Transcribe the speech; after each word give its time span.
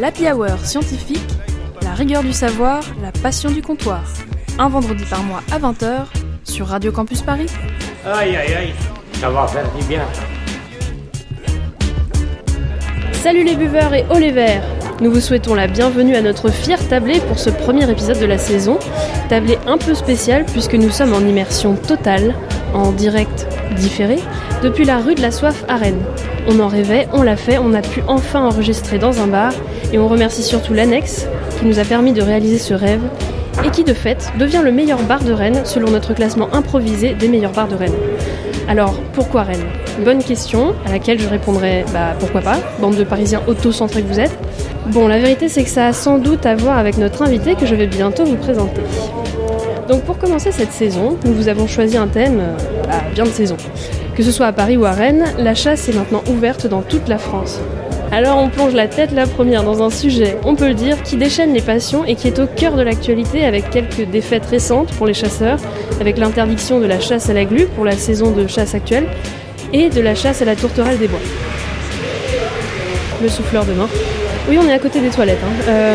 L'Happy 0.00 0.26
Hour 0.32 0.58
scientifique, 0.64 1.20
la 1.82 1.92
rigueur 1.92 2.22
du 2.22 2.32
savoir, 2.32 2.82
la 3.02 3.12
passion 3.12 3.50
du 3.50 3.60
comptoir. 3.60 4.02
Un 4.58 4.70
vendredi 4.70 5.04
par 5.04 5.22
mois 5.22 5.42
à 5.52 5.58
20h 5.58 6.06
sur 6.42 6.68
Radio 6.68 6.90
Campus 6.90 7.20
Paris. 7.20 7.48
Aïe 8.06 8.34
aïe 8.34 8.54
aïe, 8.54 8.72
ça 9.20 9.28
va 9.28 9.46
faire 9.46 9.70
du 9.74 9.84
bien. 9.84 10.00
Salut 13.12 13.44
les 13.44 13.54
buveurs 13.54 13.92
et 13.92 14.06
haut 14.10 14.18
les 14.18 14.32
verts 14.32 14.64
Nous 15.02 15.12
vous 15.12 15.20
souhaitons 15.20 15.54
la 15.54 15.66
bienvenue 15.66 16.16
à 16.16 16.22
notre 16.22 16.50
fier 16.50 16.78
tablé 16.88 17.20
pour 17.28 17.38
ce 17.38 17.50
premier 17.50 17.90
épisode 17.90 18.20
de 18.20 18.24
la 18.24 18.38
saison. 18.38 18.78
Tablé 19.28 19.58
un 19.66 19.76
peu 19.76 19.92
spécial 19.92 20.46
puisque 20.46 20.76
nous 20.76 20.90
sommes 20.90 21.12
en 21.12 21.20
immersion 21.20 21.74
totale, 21.74 22.34
en 22.72 22.92
direct 22.92 23.46
différé, 23.76 24.18
depuis 24.62 24.86
la 24.86 24.96
rue 24.96 25.14
de 25.14 25.20
la 25.20 25.30
Soif 25.30 25.62
à 25.68 25.76
Rennes. 25.76 26.02
On 26.48 26.58
en 26.60 26.68
rêvait, 26.68 27.06
on 27.12 27.22
l'a 27.22 27.36
fait, 27.36 27.58
on 27.58 27.74
a 27.74 27.82
pu 27.82 28.02
enfin 28.08 28.42
enregistrer 28.44 28.98
dans 28.98 29.20
un 29.20 29.26
bar 29.26 29.52
et 29.92 29.98
on 29.98 30.08
remercie 30.08 30.42
surtout 30.42 30.74
l'annexe 30.74 31.26
qui 31.58 31.66
nous 31.66 31.78
a 31.78 31.84
permis 31.84 32.12
de 32.12 32.22
réaliser 32.22 32.58
ce 32.58 32.74
rêve 32.74 33.02
et 33.64 33.70
qui 33.70 33.84
de 33.84 33.92
fait 33.92 34.32
devient 34.38 34.62
le 34.64 34.72
meilleur 34.72 35.02
bar 35.02 35.22
de 35.22 35.32
Rennes 35.32 35.62
selon 35.64 35.90
notre 35.90 36.14
classement 36.14 36.48
improvisé 36.54 37.14
des 37.14 37.28
meilleurs 37.28 37.52
bars 37.52 37.68
de 37.68 37.74
Rennes. 37.74 37.96
Alors 38.68 38.94
pourquoi 39.12 39.42
Rennes? 39.42 39.66
Bonne 40.04 40.22
question 40.22 40.74
à 40.86 40.92
laquelle 40.92 41.20
je 41.20 41.28
répondrai 41.28 41.84
bah 41.92 42.14
pourquoi 42.18 42.40
pas, 42.40 42.58
bande 42.80 42.96
de 42.96 43.04
Parisiens 43.04 43.42
auto-centrés 43.46 44.02
que 44.02 44.08
vous 44.08 44.20
êtes. 44.20 44.36
Bon, 44.86 45.08
la 45.08 45.18
vérité 45.18 45.48
c'est 45.48 45.64
que 45.64 45.70
ça 45.70 45.86
a 45.86 45.92
sans 45.92 46.18
doute 46.18 46.46
à 46.46 46.54
voir 46.54 46.78
avec 46.78 46.96
notre 46.96 47.22
invité 47.22 47.54
que 47.54 47.66
je 47.66 47.74
vais 47.74 47.86
bientôt 47.86 48.24
vous 48.24 48.36
présenter. 48.36 48.80
Donc 49.88 50.02
pour 50.02 50.18
commencer 50.18 50.52
cette 50.52 50.72
saison, 50.72 51.18
nous 51.24 51.34
vous 51.34 51.48
avons 51.48 51.66
choisi 51.66 51.96
un 51.96 52.06
thème 52.06 52.38
euh, 52.40 52.56
bah, 52.86 53.02
bien 53.12 53.24
de 53.24 53.30
saison. 53.30 53.56
Que 54.20 54.26
ce 54.26 54.32
soit 54.32 54.48
à 54.48 54.52
Paris 54.52 54.76
ou 54.76 54.84
à 54.84 54.92
Rennes, 54.92 55.24
la 55.38 55.54
chasse 55.54 55.88
est 55.88 55.94
maintenant 55.94 56.22
ouverte 56.28 56.66
dans 56.66 56.82
toute 56.82 57.08
la 57.08 57.16
France. 57.16 57.58
Alors 58.12 58.36
on 58.36 58.50
plonge 58.50 58.74
la 58.74 58.86
tête 58.86 59.12
la 59.12 59.26
première 59.26 59.62
dans 59.62 59.82
un 59.82 59.88
sujet, 59.88 60.36
on 60.44 60.56
peut 60.56 60.68
le 60.68 60.74
dire, 60.74 61.02
qui 61.02 61.16
déchaîne 61.16 61.54
les 61.54 61.62
passions 61.62 62.04
et 62.04 62.16
qui 62.16 62.26
est 62.28 62.38
au 62.38 62.46
cœur 62.46 62.76
de 62.76 62.82
l'actualité 62.82 63.46
avec 63.46 63.70
quelques 63.70 64.02
défaites 64.10 64.44
récentes 64.44 64.92
pour 64.92 65.06
les 65.06 65.14
chasseurs, 65.14 65.58
avec 66.02 66.18
l'interdiction 66.18 66.80
de 66.80 66.84
la 66.84 67.00
chasse 67.00 67.30
à 67.30 67.32
la 67.32 67.46
glu 67.46 67.64
pour 67.74 67.86
la 67.86 67.92
saison 67.92 68.30
de 68.30 68.46
chasse 68.46 68.74
actuelle 68.74 69.06
et 69.72 69.88
de 69.88 70.02
la 70.02 70.14
chasse 70.14 70.42
à 70.42 70.44
la 70.44 70.54
tourterelle 70.54 70.98
des 70.98 71.08
bois. 71.08 71.18
Le 73.22 73.28
souffleur 73.30 73.64
de 73.64 73.72
main. 73.72 73.88
Oui, 74.50 74.58
on 74.62 74.68
est 74.68 74.74
à 74.74 74.78
côté 74.78 75.00
des 75.00 75.08
toilettes. 75.08 75.40
hein. 75.42 75.64
Euh, 75.66 75.94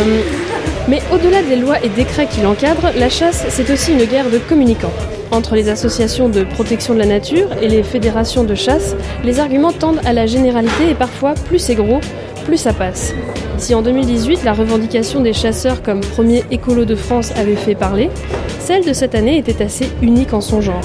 mais 0.88 1.02
au-delà 1.14 1.41
des 1.41 1.55
lois 1.55 1.83
et 1.83 1.89
décrets 1.89 2.28
qui 2.28 2.41
l'encadrent, 2.41 2.91
la 2.97 3.09
chasse, 3.09 3.45
c'est 3.50 3.69
aussi 3.69 3.94
une 3.94 4.05
guerre 4.05 4.30
de 4.30 4.38
communicants. 4.38 4.94
Entre 5.31 5.55
les 5.55 5.69
associations 5.69 6.30
de 6.30 6.44
protection 6.44 6.94
de 6.94 7.00
la 7.00 7.05
nature 7.05 7.47
et 7.61 7.67
les 7.67 7.83
fédérations 7.83 8.44
de 8.44 8.55
chasse, 8.55 8.95
les 9.23 9.39
arguments 9.39 9.72
tendent 9.72 10.02
à 10.06 10.13
la 10.13 10.25
généralité 10.28 10.91
et 10.91 10.95
parfois, 10.95 11.33
plus 11.33 11.59
c'est 11.59 11.75
gros, 11.75 12.00
plus 12.45 12.58
ça 12.58 12.73
passe. 12.73 13.13
Si 13.58 13.73
en 13.73 13.81
2018, 13.81 14.44
la 14.44 14.53
revendication 14.53 15.22
des 15.22 15.33
chasseurs 15.33 15.81
comme 15.81 16.02
premier 16.02 16.44
écolo 16.52 16.86
de 16.86 16.95
France 16.95 17.31
avait 17.36 17.56
fait 17.56 17.75
parler, 17.75 18.09
celle 18.59 18.86
de 18.86 18.94
cette 18.94 19.16
année 19.16 19.38
était 19.38 19.63
assez 19.63 19.89
unique 20.02 20.33
en 20.33 20.41
son 20.41 20.61
genre. 20.61 20.81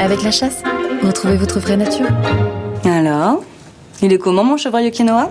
Avec 0.00 0.22
la 0.22 0.30
chasse, 0.30 0.62
retrouvez 1.02 1.36
votre 1.36 1.60
vraie 1.60 1.76
nature. 1.76 2.06
Alors 2.84 3.42
Il 4.02 4.12
est 4.12 4.18
comment 4.18 4.44
mon 4.44 4.56
chevreuil 4.56 4.90
quinoa 4.90 5.30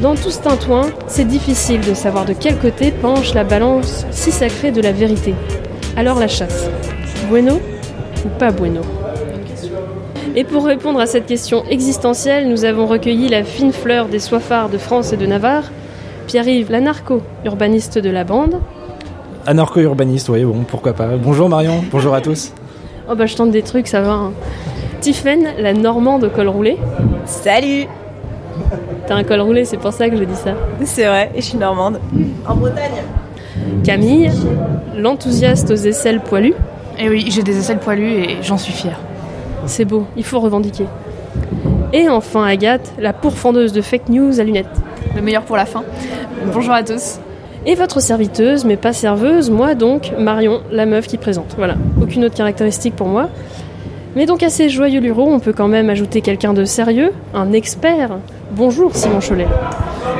Dans 0.00 0.14
tout 0.14 0.30
ce 0.30 0.40
tintouin, 0.40 0.86
c'est 1.06 1.26
difficile 1.26 1.80
de 1.80 1.94
savoir 1.94 2.24
de 2.24 2.32
quel 2.32 2.58
côté 2.58 2.90
penche 2.90 3.34
la 3.34 3.44
balance 3.44 4.06
si 4.10 4.32
sacrée 4.32 4.72
de 4.72 4.80
la 4.80 4.90
vérité. 4.92 5.34
Alors 5.96 6.18
la 6.18 6.28
chasse. 6.28 6.68
Bueno 7.28 7.60
ou 8.24 8.28
pas 8.38 8.50
bueno? 8.50 8.80
Et 10.34 10.44
pour 10.44 10.64
répondre 10.64 10.98
à 10.98 11.06
cette 11.06 11.26
question 11.26 11.64
existentielle, 11.68 12.48
nous 12.48 12.64
avons 12.64 12.86
recueilli 12.86 13.28
la 13.28 13.44
fine 13.44 13.72
fleur 13.72 14.06
des 14.06 14.18
soifards 14.18 14.70
de 14.70 14.78
France 14.78 15.12
et 15.12 15.16
de 15.16 15.26
Navarre, 15.26 15.70
Pierre-Yves 16.26 16.70
Lanarco, 16.70 17.20
urbaniste 17.44 17.98
de 17.98 18.08
la 18.10 18.24
bande. 18.24 18.60
Anarcho-urbaniste, 19.46 20.30
oui, 20.30 20.44
bon, 20.44 20.64
pourquoi 20.66 20.94
pas. 20.94 21.08
Bonjour 21.22 21.48
Marion, 21.48 21.84
bonjour 21.90 22.14
à 22.14 22.20
tous. 22.20 22.52
Oh 23.10 23.14
bah 23.14 23.26
je 23.26 23.36
tente 23.36 23.50
des 23.50 23.62
trucs, 23.62 23.88
ça 23.88 24.00
va. 24.00 24.12
hein. 24.12 24.32
Tiphaine, 25.00 25.48
la 25.58 25.74
normande 25.74 26.24
au 26.24 26.30
col 26.30 26.48
roulé. 26.48 26.78
Salut 27.26 27.86
T'as 29.12 29.18
un 29.18 29.24
col 29.24 29.42
roulé, 29.42 29.66
c'est 29.66 29.76
pour 29.76 29.92
ça 29.92 30.08
que 30.08 30.16
je 30.16 30.24
dis 30.24 30.34
ça. 30.34 30.54
C'est 30.84 31.04
vrai, 31.04 31.30
et 31.34 31.42
je 31.42 31.46
suis 31.46 31.58
normande. 31.58 32.00
En 32.48 32.54
Bretagne 32.54 33.02
Camille, 33.84 34.30
l'enthousiaste 34.96 35.70
aux 35.70 35.74
aisselles 35.74 36.20
poilues. 36.20 36.54
Et 36.98 37.02
Eh 37.04 37.08
oui, 37.10 37.26
j'ai 37.28 37.42
des 37.42 37.58
aisselles 37.58 37.78
poilues 37.78 38.22
et 38.22 38.38
j'en 38.40 38.56
suis 38.56 38.72
fière. 38.72 38.98
C'est 39.66 39.84
beau, 39.84 40.06
il 40.16 40.24
faut 40.24 40.40
revendiquer. 40.40 40.86
Et 41.92 42.08
enfin 42.08 42.46
Agathe, 42.46 42.90
la 42.98 43.12
pourfendeuse 43.12 43.74
de 43.74 43.82
fake 43.82 44.08
news 44.08 44.40
à 44.40 44.44
lunettes. 44.44 44.80
Le 45.14 45.20
meilleur 45.20 45.42
pour 45.42 45.58
la 45.58 45.66
fin. 45.66 45.84
Bonjour 46.50 46.72
à 46.72 46.82
tous. 46.82 47.18
Et 47.66 47.74
votre 47.74 48.00
serviteuse, 48.00 48.64
mais 48.64 48.78
pas 48.78 48.94
serveuse, 48.94 49.50
moi 49.50 49.74
donc, 49.74 50.10
Marion, 50.18 50.62
la 50.70 50.86
meuf 50.86 51.06
qui 51.06 51.18
présente. 51.18 51.54
Voilà, 51.58 51.74
aucune 52.00 52.24
autre 52.24 52.34
caractéristique 52.34 52.96
pour 52.96 53.08
moi. 53.08 53.28
Mais 54.14 54.26
donc 54.26 54.42
à 54.42 54.50
ces 54.50 54.68
joyeux 54.68 55.00
lureaux, 55.00 55.26
on 55.30 55.40
peut 55.40 55.54
quand 55.54 55.68
même 55.68 55.88
ajouter 55.88 56.20
quelqu'un 56.20 56.52
de 56.52 56.66
sérieux, 56.66 57.12
un 57.32 57.52
expert. 57.52 58.10
Bonjour 58.50 58.94
Simon 58.94 59.20
Cholet. 59.20 59.46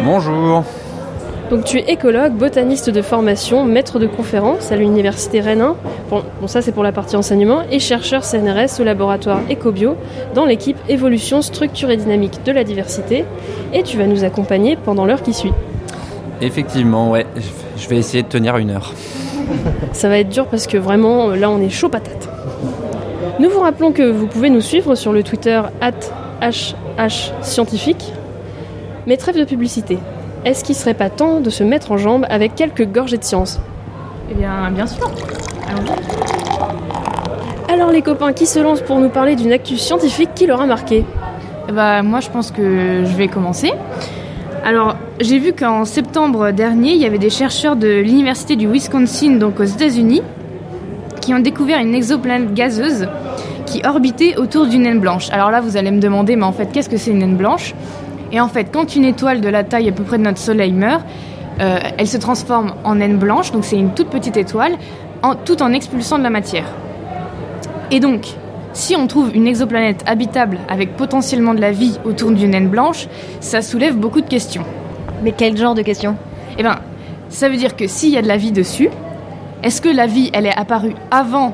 Bonjour. 0.03 0.65
Donc 1.51 1.65
tu 1.65 1.77
es 1.77 1.93
écologue, 1.93 2.33
botaniste 2.33 2.89
de 2.89 3.03
formation, 3.03 3.67
maître 3.67 3.99
de 3.99 4.07
conférence 4.07 4.73
à 4.73 4.77
l'université 4.77 5.41
Rennes 5.41 5.61
1. 5.61 5.77
Bon, 6.09 6.23
bon, 6.41 6.47
ça 6.47 6.63
c'est 6.63 6.73
pour 6.73 6.85
la 6.85 6.93
partie 6.93 7.17
enseignement 7.17 7.65
et 7.71 7.79
chercheur 7.79 8.25
CNRS 8.25 8.81
au 8.81 8.85
laboratoire 8.85 9.41
Ecobio 9.51 9.97
dans 10.35 10.47
l'équipe 10.47 10.79
évolution, 10.89 11.43
structure 11.43 11.91
et 11.91 11.99
dynamique 11.99 12.43
de 12.47 12.53
la 12.53 12.65
diversité. 12.65 13.27
Et 13.75 13.83
tu 13.83 13.99
vas 13.99 14.07
nous 14.07 14.25
accompagner 14.25 14.79
pendant 14.83 15.05
l'heure 15.05 15.21
qui 15.21 15.35
suit. 15.35 15.53
Effectivement, 16.41 17.11
ouais, 17.11 17.27
je 17.77 17.87
vais 17.89 17.99
essayer 17.99 18.23
de 18.23 18.29
tenir 18.29 18.57
une 18.57 18.71
heure. 18.71 18.95
Ça 19.93 20.09
va 20.09 20.19
être 20.19 20.31
dur 20.31 20.47
parce 20.47 20.67
que 20.67 20.79
vraiment 20.79 21.29
là 21.29 21.51
on 21.51 21.61
est 21.61 21.69
chaud 21.69 21.91
patate. 21.91 22.31
Nous 23.43 23.51
vous 23.51 23.59
rappelons 23.59 23.91
que 23.91 24.09
vous 24.09 24.29
pouvez 24.29 24.51
nous 24.51 24.61
suivre 24.61 24.95
sur 24.95 25.13
le 25.13 25.25
Twitter 25.25 25.61
@hhscientifique. 26.41 28.13
Mais 29.09 29.17
trêve 29.17 29.37
de 29.37 29.43
publicité. 29.43 29.99
Est-ce 30.45 30.63
qu'il 30.63 30.77
serait 30.77 30.95
pas 30.95 31.11
temps 31.11 31.41
de 31.41 31.51
se 31.51 31.65
mettre 31.65 31.91
en 31.91 31.97
jambe 31.97 32.25
avec 32.31 32.55
quelques 32.55 32.87
gorgées 32.87 33.17
de 33.17 33.25
science? 33.25 33.59
Eh 34.31 34.35
bien, 34.35 34.71
bien 34.71 34.87
sûr. 34.87 35.11
Allons-y. 35.69 35.91
Alors 37.73 37.91
les 37.91 38.03
copains, 38.03 38.33
qui 38.33 38.47
se 38.47 38.61
lancent 38.61 38.83
pour 38.83 39.01
nous 39.01 39.09
parler 39.09 39.35
d'une 39.35 39.51
actu 39.51 39.77
scientifique 39.77 40.31
qui 40.37 40.47
leur 40.47 40.61
a 40.61 40.67
marqué? 40.67 41.05
Eh 41.69 41.73
bah, 41.73 42.05
moi, 42.05 42.21
je 42.21 42.31
pense 42.31 42.53
que 42.53 43.03
je 43.05 43.17
vais 43.17 43.27
commencer. 43.27 43.73
Alors, 44.65 44.95
j'ai 45.19 45.41
vu 45.41 45.53
qu'en 45.53 45.85
septembre 45.85 46.53
dernier, 46.53 46.93
il 46.93 46.99
y 46.99 47.07
avait 47.07 47.19
des 47.19 47.31
chercheurs 47.31 47.75
de 47.75 47.89
l'université 47.89 48.55
du 48.55 48.69
Wisconsin, 48.69 49.39
donc 49.39 49.59
aux 49.59 49.65
États-Unis, 49.65 50.23
qui 51.21 51.35
ont 51.35 51.41
découvert 51.41 51.81
une 51.81 51.97
exoplanète 51.97 52.55
gazeuse 52.55 53.09
qui 53.73 53.83
orbitait 53.87 54.37
autour 54.37 54.67
d'une 54.67 54.83
naine 54.83 55.01
blanche. 55.01 55.31
Alors 55.31 55.51
là, 55.51 55.61
vous 55.63 55.77
allez 55.79 55.91
me 55.91 56.01
demander, 56.01 56.37
mais 56.37 56.45
en 56.45 56.53
fait, 56.53 56.67
qu'est-ce 56.73 56.89
que 56.91 56.97
c'est 56.99 57.11
une 57.11 57.19
naine 57.21 57.37
blanche 57.37 57.75
Et 58.31 58.39
en 58.41 58.49
fait, 58.49 58.67
quand 58.73 58.95
une 58.97 59.05
étoile 59.05 59.41
de 59.41 59.49
la 59.49 59.65
taille 59.65 59.89
à 59.89 59.93
peu 59.93 60.03
près 60.03 60.19
de 60.19 60.23
notre 60.25 60.39
Soleil 60.39 60.73
meurt, 60.73 61.03
euh, 61.61 61.79
elle 61.99 62.07
se 62.07 62.19
transforme 62.19 62.75
en 62.85 62.97
naine 62.97 63.17
blanche, 63.17 63.51
donc 63.53 63.65
c'est 63.65 63.77
une 63.79 63.95
toute 63.95 64.09
petite 64.09 64.37
étoile, 64.37 64.73
en- 65.23 65.35
tout 65.37 65.63
en 65.63 65.73
expulsant 65.73 66.19
de 66.19 66.23
la 66.23 66.31
matière. 66.31 66.67
Et 67.91 68.01
donc, 68.01 68.27
si 68.75 68.95
on 68.97 69.07
trouve 69.07 69.35
une 69.35 69.47
exoplanète 69.47 70.03
habitable 70.07 70.59
avec 70.69 70.97
potentiellement 70.97 71.55
de 71.55 71.61
la 71.61 71.71
vie 71.73 71.99
autour 72.05 72.31
d'une 72.31 72.51
naine 72.51 72.69
blanche, 72.69 73.07
ça 73.41 73.63
soulève 73.63 73.97
beaucoup 73.97 74.21
de 74.21 74.29
questions. 74.29 74.65
Mais 75.23 75.33
quel 75.33 75.57
genre 75.57 75.75
de 75.75 75.83
question 75.83 76.17
Eh 76.59 76.63
ben, 76.63 76.77
ça 77.29 77.49
veut 77.49 77.57
dire 77.57 77.77
que 77.77 77.87
s'il 77.87 78.11
y 78.11 78.19
a 78.19 78.23
de 78.23 78.29
la 78.29 78.37
vie 78.37 78.53
dessus, 78.53 78.89
est-ce 79.63 79.81
que 79.81 79.89
la 79.89 80.07
vie, 80.07 80.31
elle 80.33 80.47
est 80.47 80.59
apparue 80.59 80.95
avant 81.11 81.53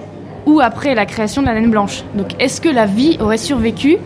ou 0.49 0.61
après 0.61 0.95
la 0.95 1.05
création 1.07 1.43
de 1.43 1.47
la 1.47 1.55
naine 1.55 1.71
blanche 1.71 2.03
Donc, 2.15 2.29
est-ce 2.41 2.61
que 2.61 2.69
la 2.71 2.87
vie 2.87 3.19
aurait 3.21 3.37
survécu 3.37 3.99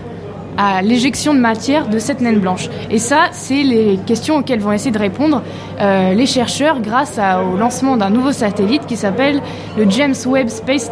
à 0.59 0.83
l'éjection 0.83 1.33
de 1.35 1.39
matière 1.39 1.87
de 1.89 1.99
cette 2.01 2.21
naine 2.21 2.41
blanche? 2.41 2.69
Et 2.91 2.99
ça, 2.99 3.29
c'est 3.33 3.62
les 3.62 3.99
questions 4.06 4.37
auxquelles 4.39 4.59
vont 4.61 4.73
essayer 4.73 4.91
de 4.91 4.99
répondre 4.99 5.43
euh, 5.81 6.12
les 6.15 6.27
chercheurs 6.27 6.81
grâce 6.81 7.19
à- 7.19 7.43
au 7.43 7.56
lancement 7.56 7.97
d'un 7.97 8.11
nouveau 8.11 8.33
satellite 8.33 8.85
qui 8.87 8.97
s'appelle 8.97 9.41
le 9.79 9.89
James 9.89 10.15
Webb 10.27 10.49
Space 10.49 10.91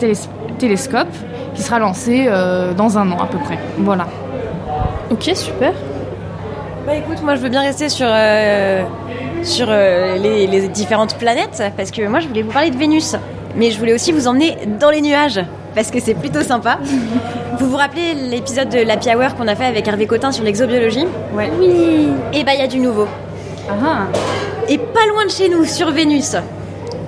Telescope, 0.58 1.08
qui 1.54 1.62
sera 1.62 1.78
lancé 1.80 2.26
euh, 2.28 2.72
dans 2.72 2.96
un 2.96 3.10
an 3.10 3.18
à 3.20 3.26
peu 3.26 3.38
près. 3.38 3.58
Voilà. 3.78 4.06
Ok, 5.10 5.30
super. 5.34 5.72
Bah 6.86 6.94
écoute, 6.94 7.22
moi 7.24 7.34
je 7.34 7.40
veux 7.40 7.48
bien 7.50 7.60
rester 7.62 7.88
sur, 7.88 8.06
euh, 8.08 8.82
sur 9.42 9.66
les, 9.66 10.46
les 10.46 10.68
différentes 10.68 11.16
planètes, 11.16 11.62
parce 11.76 11.90
que 11.90 12.06
moi 12.08 12.20
je 12.20 12.28
voulais 12.28 12.42
vous 12.42 12.52
parler 12.52 12.70
de 12.70 12.76
Vénus. 12.78 13.16
Mais 13.56 13.70
je 13.70 13.78
voulais 13.78 13.92
aussi 13.94 14.12
vous 14.12 14.28
emmener 14.28 14.56
dans 14.78 14.90
les 14.90 15.00
nuages, 15.00 15.40
parce 15.74 15.90
que 15.90 16.00
c'est 16.00 16.14
plutôt 16.14 16.42
sympa. 16.42 16.78
vous 17.58 17.68
vous 17.68 17.76
rappelez 17.76 18.14
l'épisode 18.14 18.68
de 18.68 18.78
l'Happy 18.78 19.14
Hour 19.14 19.34
qu'on 19.34 19.48
a 19.48 19.54
fait 19.56 19.66
avec 19.66 19.86
Hervé 19.86 20.06
Cotin 20.06 20.32
sur 20.32 20.44
l'exobiologie 20.44 21.06
Ouais. 21.34 21.50
Oui 21.58 22.08
Et 22.32 22.44
bah 22.44 22.52
il 22.54 22.60
y 22.60 22.64
a 22.64 22.68
du 22.68 22.78
nouveau. 22.78 23.06
Ah, 23.68 24.06
Et 24.68 24.78
pas 24.78 25.06
loin 25.10 25.24
de 25.26 25.30
chez 25.30 25.48
nous, 25.48 25.64
sur 25.64 25.90
Vénus. 25.90 26.36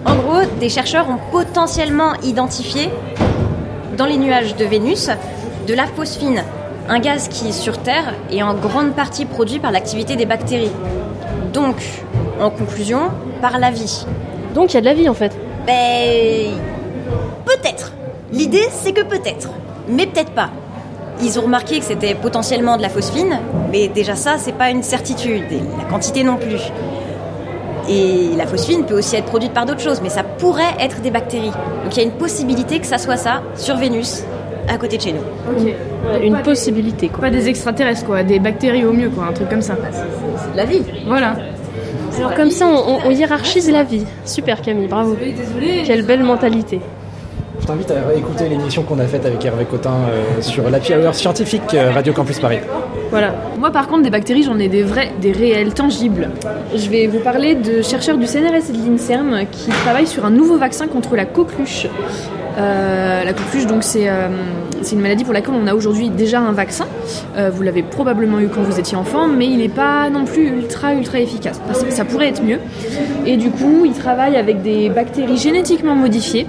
En 0.05 0.15
gros, 0.17 0.41
des 0.61 0.69
chercheurs 0.69 1.09
ont 1.09 1.19
potentiellement 1.31 2.13
identifié 2.23 2.91
dans 3.97 4.07
les 4.07 4.17
nuages 4.17 4.57
de 4.57 4.65
Vénus 4.65 5.11
de 5.67 5.75
la 5.75 5.87
phosphine, 5.87 6.43
un 6.89 6.99
gaz 6.99 7.29
qui, 7.29 7.53
sur 7.53 7.79
Terre, 7.79 8.15
est 8.33 8.43
en 8.43 8.55
grande 8.55 8.95
partie 8.95 9.27
produit 9.27 9.61
par 9.61 9.71
l'activité 9.71 10.17
des 10.17 10.27
bactéries. 10.27 10.73
Donc, 11.53 11.77
en 12.41 12.51
conclusion 12.51 13.11
par 13.41 13.59
la 13.59 13.71
vie. 13.71 14.05
Donc 14.55 14.73
il 14.73 14.75
y 14.75 14.79
a 14.79 14.81
de 14.81 14.87
la 14.87 14.95
vie 14.95 15.09
en 15.09 15.15
fait. 15.15 15.33
Ben. 15.67 16.53
Peut-être. 17.45 17.93
L'idée, 18.33 18.67
c'est 18.71 18.93
que 18.93 19.03
peut-être. 19.03 19.51
Mais 19.89 20.07
peut-être 20.07 20.33
pas. 20.33 20.51
Ils 21.23 21.39
ont 21.39 21.43
remarqué 21.43 21.79
que 21.79 21.85
c'était 21.85 22.15
potentiellement 22.15 22.77
de 22.77 22.83
la 22.83 22.89
phosphine, 22.89 23.39
mais 23.71 23.89
déjà 23.89 24.17
ça, 24.17 24.37
c'est 24.39 24.55
pas 24.55 24.71
une 24.71 24.83
certitude, 24.83 25.45
et 25.53 25.61
la 25.79 25.85
quantité 25.85 26.25
non 26.25 26.37
plus. 26.37 26.61
Et 27.89 28.31
la 28.37 28.47
phosphine 28.47 28.85
peut 28.85 28.99
aussi 28.99 29.17
être 29.17 29.27
produite 29.27 29.53
par 29.53 29.67
d'autres 29.67 29.81
choses, 29.81 30.01
mais 30.03 30.09
ça 30.09 30.23
pourrait 30.25 30.75
être 30.81 31.01
des 31.01 31.11
bactéries. 31.11 31.53
Donc 31.85 31.93
il 31.93 31.99
y 31.99 32.01
a 32.01 32.05
une 32.05 32.13
possibilité 32.13 32.79
que 32.79 32.87
ça 32.87 32.99
soit 32.99 33.17
ça 33.17 33.43
sur 33.55 33.77
Vénus, 33.77 34.25
à 34.69 34.79
côté 34.79 34.97
de 34.97 35.03
chez 35.03 35.13
nous. 35.13 35.21
Ok. 35.21 35.75
Une 36.23 36.39
possibilité 36.43 37.09
quoi. 37.09 37.21
Pas 37.21 37.31
des 37.31 37.49
extraterrestres, 37.49 38.05
quoi. 38.05 38.23
Des 38.23 38.39
bactéries 38.39 38.85
au 38.85 38.93
mieux, 38.93 39.11
quoi. 39.11 39.27
Un 39.27 39.33
truc 39.33 39.49
comme 39.49 39.63
ça. 39.63 39.77
C'est 39.93 40.53
de 40.53 40.57
la 40.57 40.65
vie. 40.65 40.83
Voilà. 41.07 41.37
Alors 42.19 42.35
comme 42.35 42.51
ça, 42.51 42.67
on, 42.67 42.77
on- 42.95 42.99
on 43.07 43.11
hiérarchise 43.11 43.71
la 43.71 43.83
vie. 43.85 44.05
Super 44.25 44.61
Camille, 44.63 44.87
bravo. 44.89 45.17
Quelle 45.85 46.05
belle 46.05 46.23
mentalité. 46.23 46.81
Je 47.61 47.67
t'invite 47.67 47.91
à 47.93 48.09
réécouter 48.09 48.49
l'émission 48.49 48.83
qu'on 48.83 48.99
a 48.99 49.05
faite 49.07 49.25
avec 49.25 49.45
Hervé 49.45 49.65
Cotin 49.65 49.91
euh, 50.11 50.43
sur 50.43 50.69
l'Happy 50.69 50.95
Hour 50.95 51.15
scientifique 51.15 51.63
euh, 51.75 51.93
Radio 51.93 52.13
Campus 52.13 52.41
Paris. 52.41 52.59
Voilà. 53.11 53.35
Moi, 53.59 53.71
par 53.71 53.87
contre, 53.87 54.03
des 54.03 54.11
bactéries, 54.11 54.43
j'en 54.43 54.59
ai 54.59 54.69
des 54.69 54.83
vrais, 54.83 55.13
des 55.21 55.31
réels, 55.31 55.73
tangibles. 55.73 56.31
Je 56.75 56.89
vais 56.91 57.07
vous 57.07 57.21
parler 57.21 57.55
de 57.55 57.81
chercheurs 57.83 58.19
du 58.19 58.27
CNRS 58.27 58.71
et 58.71 58.73
de 58.73 58.91
l'INSERM 58.91 59.43
qui 59.53 59.71
travaillent 59.85 60.09
sur 60.09 60.25
un 60.25 60.31
nouveau 60.31 60.59
vaccin 60.59 60.89
contre 60.89 61.15
la 61.15 61.25
coqueluche. 61.25 61.87
Euh, 62.59 63.25
la 63.25 63.33
coqueluche, 63.33 63.67
donc, 63.67 63.83
c'est 63.83 64.09
euh, 64.09 64.29
c'est 64.83 64.97
une 64.97 65.01
maladie 65.01 65.25
pour 65.25 65.33
laquelle 65.33 65.55
on 65.55 65.67
a 65.67 65.75
aujourd'hui 65.75 66.11
déjà 66.11 66.41
un 66.41 66.53
vaccin. 66.53 66.87
Euh, 67.37 67.51
vous 67.55 67.63
l'avez 67.63 67.83
probablement 67.83 68.41
eu 68.41 68.49
quand 68.49 68.63
vous 68.63 68.81
étiez 68.81 68.97
enfant, 68.97 69.29
mais 69.29 69.47
il 69.47 69.59
n'est 69.59 69.69
pas 69.69 70.11
non 70.11 70.25
plus 70.25 70.49
ultra, 70.49 70.95
ultra 70.95 71.21
efficace. 71.21 71.61
Parce 71.67 71.85
que 71.85 71.93
ça 71.93 72.05
pourrait 72.05 72.29
être 72.29 72.43
mieux. 72.43 72.59
Et 73.25 73.37
du 73.37 73.51
coup, 73.51 73.85
ils 73.85 73.93
travaillent 73.93 74.37
avec 74.37 74.63
des 74.63 74.89
bactéries 74.89 75.37
génétiquement 75.37 75.95
modifiées 75.95 76.47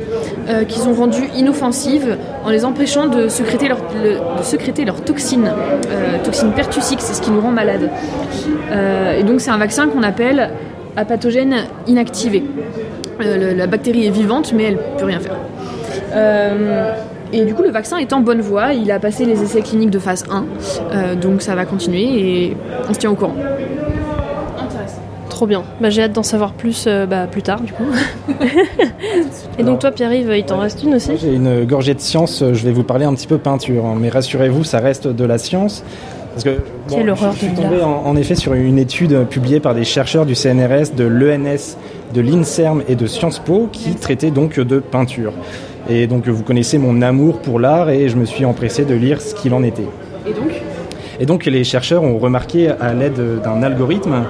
qu'ils 0.67 0.87
ont 0.87 0.93
rendues 0.93 1.29
inoffensives 1.35 2.17
en 2.43 2.49
les 2.49 2.65
empêchant 2.65 3.07
de 3.07 3.27
sécréter 3.27 3.67
leur, 3.67 5.01
toxines, 5.01 5.51
toxines 6.23 6.51
pertussiques, 6.51 7.01
c'est 7.01 7.13
ce 7.13 7.21
qui 7.21 7.31
nous 7.31 7.41
rend 7.41 7.51
malades. 7.51 7.89
Et 9.17 9.23
donc 9.23 9.41
c'est 9.41 9.51
un 9.51 9.57
vaccin 9.57 9.87
qu'on 9.87 10.03
appelle 10.03 10.49
à 10.97 11.05
pathogène 11.05 11.55
inactivé. 11.87 12.43
La 13.19 13.67
bactérie 13.67 14.07
est 14.07 14.11
vivante, 14.11 14.53
mais 14.53 14.63
elle 14.63 14.77
peut 14.97 15.05
rien 15.05 15.19
faire. 15.19 15.37
Euh, 16.13 16.93
et 17.31 17.45
du 17.45 17.53
coup, 17.53 17.63
le 17.63 17.71
vaccin 17.71 17.97
est 17.97 18.13
en 18.13 18.19
bonne 18.19 18.41
voie. 18.41 18.73
Il 18.73 18.91
a 18.91 18.99
passé 18.99 19.25
les 19.25 19.41
essais 19.41 19.61
cliniques 19.61 19.89
de 19.89 19.99
phase 19.99 20.23
1, 20.29 20.45
euh, 20.93 21.15
donc 21.15 21.41
ça 21.41 21.55
va 21.55 21.65
continuer 21.65 22.03
et 22.03 22.57
on 22.89 22.93
se 22.93 22.99
tient 22.99 23.11
au 23.11 23.15
courant. 23.15 23.35
Trop 25.29 25.47
bien. 25.47 25.63
Bah, 25.81 25.89
j'ai 25.89 26.03
hâte 26.03 26.11
d'en 26.13 26.21
savoir 26.21 26.53
plus 26.53 26.85
euh, 26.85 27.07
bah, 27.07 27.25
plus 27.25 27.41
tard 27.41 27.59
du 27.61 27.73
coup. 27.73 27.85
Et 29.57 29.63
donc 29.63 29.79
toi 29.79 29.91
Pierre-Yves, 29.91 30.31
il 30.35 30.45
t'en 30.45 30.59
reste 30.59 30.83
une 30.83 30.95
aussi 30.95 31.17
J'ai 31.19 31.33
une 31.33 31.65
gorgée 31.65 31.95
de 31.95 31.99
science, 31.99 32.43
je 32.53 32.65
vais 32.65 32.71
vous 32.71 32.83
parler 32.83 33.05
un 33.05 33.13
petit 33.15 33.25
peu 33.27 33.39
peinture, 33.39 33.85
hein, 33.85 33.95
mais 33.99 34.09
rassurez-vous, 34.09 34.63
ça 34.63 34.79
reste 34.79 35.07
de 35.07 35.25
la 35.25 35.39
science. 35.39 35.83
Parce 36.33 36.43
que, 36.43 36.61
Quelle 36.89 37.09
horreur 37.09 37.33
je, 37.33 37.39
je 37.41 37.45
suis 37.45 37.55
tombé 37.55 37.81
en, 37.81 38.03
en 38.05 38.15
effet 38.15 38.35
sur 38.35 38.53
une 38.53 38.79
étude 38.79 39.25
publiée 39.27 39.59
par 39.59 39.75
des 39.75 39.83
chercheurs 39.83 40.25
du 40.25 40.33
CNRS, 40.35 40.95
de 40.95 41.03
l'ENS, 41.03 41.77
de 42.13 42.21
l'INSERM 42.21 42.83
et 42.87 42.95
de 42.95 43.05
Sciences 43.07 43.39
Po 43.39 43.67
qui 43.71 43.95
traitait 43.95 44.31
donc 44.31 44.59
de 44.59 44.79
peinture. 44.79 45.33
Et 45.89 46.07
donc 46.07 46.27
vous 46.27 46.43
connaissez 46.43 46.77
mon 46.77 47.01
amour 47.01 47.39
pour 47.39 47.59
l'art 47.59 47.89
et 47.89 48.09
je 48.09 48.15
me 48.15 48.25
suis 48.25 48.45
empressé 48.45 48.85
de 48.85 48.93
lire 48.93 49.21
ce 49.21 49.35
qu'il 49.35 49.53
en 49.53 49.63
était. 49.63 49.87
Et 50.25 50.33
donc 50.33 50.51
Et 51.19 51.25
donc 51.25 51.45
les 51.45 51.63
chercheurs 51.63 52.03
ont 52.03 52.17
remarqué 52.17 52.69
à 52.69 52.93
l'aide 52.93 53.41
d'un 53.43 53.61
algorithme 53.63 54.23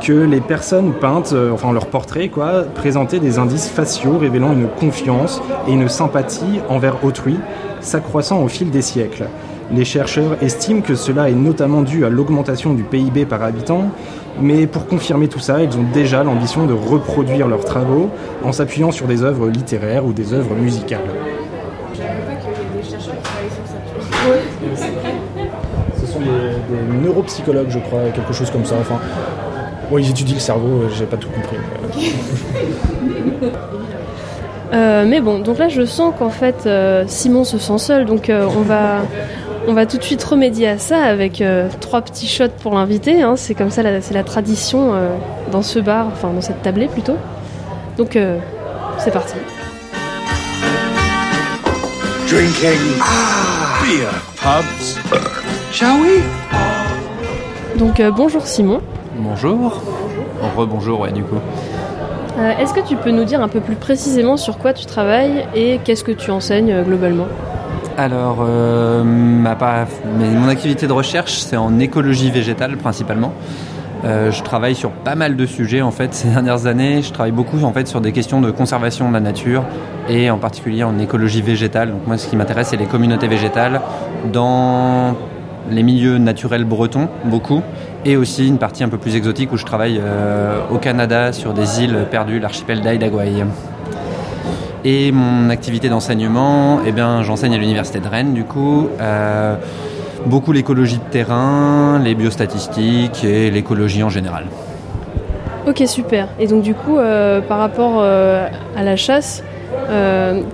que 0.00 0.12
les 0.12 0.40
personnes 0.40 0.92
peintes, 0.92 1.32
euh, 1.32 1.50
enfin 1.52 1.72
leurs 1.72 1.86
portraits, 1.86 2.30
quoi, 2.30 2.62
présentaient 2.74 3.18
des 3.18 3.38
indices 3.38 3.68
faciaux 3.68 4.18
révélant 4.18 4.52
une 4.52 4.68
confiance 4.68 5.42
et 5.66 5.72
une 5.72 5.88
sympathie 5.88 6.60
envers 6.68 7.04
autrui, 7.04 7.36
s'accroissant 7.80 8.42
au 8.42 8.48
fil 8.48 8.70
des 8.70 8.82
siècles. 8.82 9.26
Les 9.74 9.84
chercheurs 9.84 10.42
estiment 10.42 10.80
que 10.80 10.94
cela 10.94 11.28
est 11.28 11.34
notamment 11.34 11.82
dû 11.82 12.04
à 12.04 12.08
l'augmentation 12.08 12.72
du 12.72 12.84
PIB 12.84 13.26
par 13.26 13.42
habitant, 13.42 13.90
mais 14.40 14.66
pour 14.66 14.86
confirmer 14.86 15.28
tout 15.28 15.38
ça, 15.38 15.62
ils 15.62 15.76
ont 15.76 15.86
déjà 15.92 16.22
l'ambition 16.22 16.66
de 16.66 16.72
reproduire 16.72 17.48
leurs 17.48 17.64
travaux 17.64 18.10
en 18.44 18.52
s'appuyant 18.52 18.90
sur 18.90 19.06
des 19.06 19.22
œuvres 19.22 19.48
littéraires 19.48 20.04
ou 20.04 20.12
des 20.12 20.32
œuvres 20.32 20.54
musicales. 20.54 21.00
Ce 26.00 26.06
sont 26.06 26.20
des, 26.20 26.26
des 26.26 27.06
neuropsychologues, 27.06 27.70
je 27.70 27.78
crois, 27.78 28.00
quelque 28.14 28.32
chose 28.32 28.50
comme 28.50 28.64
ça. 28.64 28.76
Enfin, 28.80 28.98
bon, 29.90 29.98
ils 29.98 30.10
étudient 30.10 30.34
le 30.34 30.40
cerveau, 30.40 30.82
euh, 30.82 30.88
j'ai 30.96 31.06
pas 31.06 31.16
tout 31.16 31.28
compris. 31.28 31.56
Euh, 34.72 35.06
mais 35.08 35.20
bon, 35.22 35.38
donc 35.38 35.58
là 35.58 35.68
je 35.68 35.86
sens 35.86 36.12
qu'en 36.18 36.28
fait 36.28 36.66
euh, 36.66 37.04
Simon 37.06 37.44
se 37.44 37.56
sent 37.56 37.78
seul, 37.78 38.04
donc 38.04 38.28
euh, 38.28 38.46
on 38.54 38.60
va 38.60 39.00
on 39.68 39.74
va 39.74 39.84
tout 39.86 39.98
de 39.98 40.02
suite 40.02 40.24
remédier 40.24 40.66
à 40.68 40.78
ça 40.78 41.02
avec 41.02 41.40
euh, 41.42 41.68
trois 41.80 42.00
petits 42.00 42.26
shots 42.26 42.48
pour 42.62 42.74
l'inviter. 42.74 43.22
hein. 43.22 43.34
C'est 43.36 43.54
comme 43.54 43.70
ça, 43.70 43.82
la- 43.82 44.00
c'est 44.00 44.14
la 44.14 44.24
tradition 44.24 44.94
euh, 44.94 45.10
dans 45.52 45.60
ce 45.62 45.78
bar, 45.78 46.06
enfin 46.10 46.30
dans 46.32 46.40
cette 46.40 46.62
tablée 46.62 46.86
plutôt. 46.88 47.16
Donc 47.98 48.16
euh, 48.16 48.38
c'est 48.98 49.10
parti. 49.12 49.34
Drinking 52.28 52.78
beer 53.82 54.08
pubs. 54.36 55.22
Shall 55.72 56.00
we? 56.00 56.22
Donc 57.78 58.00
euh, 58.00 58.10
bonjour 58.10 58.46
Simon. 58.46 58.80
Bonjour. 59.18 59.82
Rebonjour, 60.56 61.00
ouais, 61.00 61.12
du 61.12 61.22
coup. 61.24 61.36
Euh, 62.38 62.52
Est-ce 62.58 62.72
que 62.72 62.80
tu 62.80 62.96
peux 62.96 63.10
nous 63.10 63.24
dire 63.24 63.42
un 63.42 63.48
peu 63.48 63.60
plus 63.60 63.74
précisément 63.74 64.36
sur 64.36 64.56
quoi 64.58 64.72
tu 64.72 64.86
travailles 64.86 65.44
et 65.54 65.80
qu'est-ce 65.84 66.04
que 66.04 66.12
tu 66.12 66.30
enseignes 66.30 66.72
euh, 66.72 66.82
globalement? 66.84 67.26
Alors, 67.98 68.38
euh, 68.46 69.02
ma, 69.02 69.56
pa- 69.56 69.86
mais 70.18 70.28
mon 70.30 70.48
activité 70.48 70.86
de 70.86 70.92
recherche, 70.92 71.32
c'est 71.38 71.56
en 71.56 71.80
écologie 71.80 72.30
végétale 72.30 72.76
principalement. 72.76 73.32
Euh, 74.04 74.30
je 74.30 74.40
travaille 74.44 74.76
sur 74.76 74.90
pas 74.92 75.16
mal 75.16 75.34
de 75.34 75.44
sujets 75.46 75.82
en 75.82 75.90
fait 75.90 76.14
ces 76.14 76.28
dernières 76.28 76.66
années. 76.66 77.02
Je 77.02 77.12
travaille 77.12 77.32
beaucoup 77.32 77.60
en 77.64 77.72
fait 77.72 77.88
sur 77.88 78.00
des 78.00 78.12
questions 78.12 78.40
de 78.40 78.52
conservation 78.52 79.08
de 79.08 79.14
la 79.14 79.20
nature 79.20 79.64
et 80.08 80.30
en 80.30 80.38
particulier 80.38 80.84
en 80.84 80.96
écologie 81.00 81.42
végétale. 81.42 81.90
Donc 81.90 82.06
moi, 82.06 82.16
ce 82.18 82.28
qui 82.28 82.36
m'intéresse, 82.36 82.68
c'est 82.68 82.76
les 82.76 82.86
communautés 82.86 83.26
végétales 83.26 83.80
dans 84.32 85.16
les 85.68 85.82
milieux 85.82 86.18
naturels 86.18 86.64
bretons, 86.64 87.08
beaucoup, 87.24 87.60
et 88.04 88.16
aussi 88.16 88.46
une 88.46 88.58
partie 88.58 88.84
un 88.84 88.88
peu 88.88 88.96
plus 88.96 89.16
exotique 89.16 89.52
où 89.52 89.56
je 89.58 89.66
travaille 89.66 90.00
euh, 90.02 90.60
au 90.70 90.78
Canada 90.78 91.32
sur 91.32 91.52
des 91.52 91.82
îles 91.82 92.06
perdues, 92.10 92.38
l'archipel 92.38 92.80
d'Aïdagway. 92.80 93.44
Et 94.90 95.12
mon 95.12 95.50
activité 95.50 95.90
d'enseignement, 95.90 96.80
eh 96.86 96.92
bien, 96.92 97.22
j'enseigne 97.22 97.52
à 97.52 97.58
l'université 97.58 98.00
de 98.00 98.08
Rennes, 98.08 98.32
du 98.32 98.44
coup, 98.44 98.88
euh, 99.02 99.54
beaucoup 100.24 100.50
l'écologie 100.50 100.96
de 100.96 101.10
terrain, 101.10 102.00
les 102.02 102.14
biostatistiques 102.14 103.22
et 103.22 103.50
l'écologie 103.50 104.02
en 104.02 104.08
général. 104.08 104.44
Ok 105.66 105.82
super. 105.86 106.28
Et 106.40 106.46
donc 106.46 106.62
du 106.62 106.72
coup 106.72 106.96
euh, 106.96 107.42
par 107.42 107.58
rapport 107.58 107.96
euh, 107.98 108.48
à 108.74 108.82
la 108.82 108.96
chasse, 108.96 109.44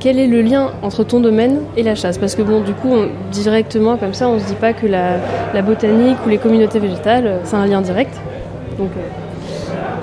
quel 0.01 0.19
est 0.19 0.27
le 0.27 0.43
lien 0.43 0.73
entre 0.83 1.05
ton 1.05 1.21
domaine 1.21 1.61
et 1.77 1.85
la 1.85 1.95
chasse? 1.95 2.19
Parce 2.19 2.35
que 2.35 2.43
bon 2.43 2.61
du 2.61 2.73
coup 2.73 2.97
directement 3.31 3.97
comme 3.97 4.15
ça 4.15 4.29
on 4.29 4.41
se 4.41 4.47
dit 4.47 4.57
pas 4.57 4.73
que 4.73 4.89
la, 4.89 5.63
botanique 5.63 6.17
ou 6.27 6.29
les 6.29 6.39
communautés 6.39 6.81
végétales 6.81 7.39
c'est 7.45 7.55
un 7.55 7.67
lien 7.67 7.83
direct. 7.83 8.21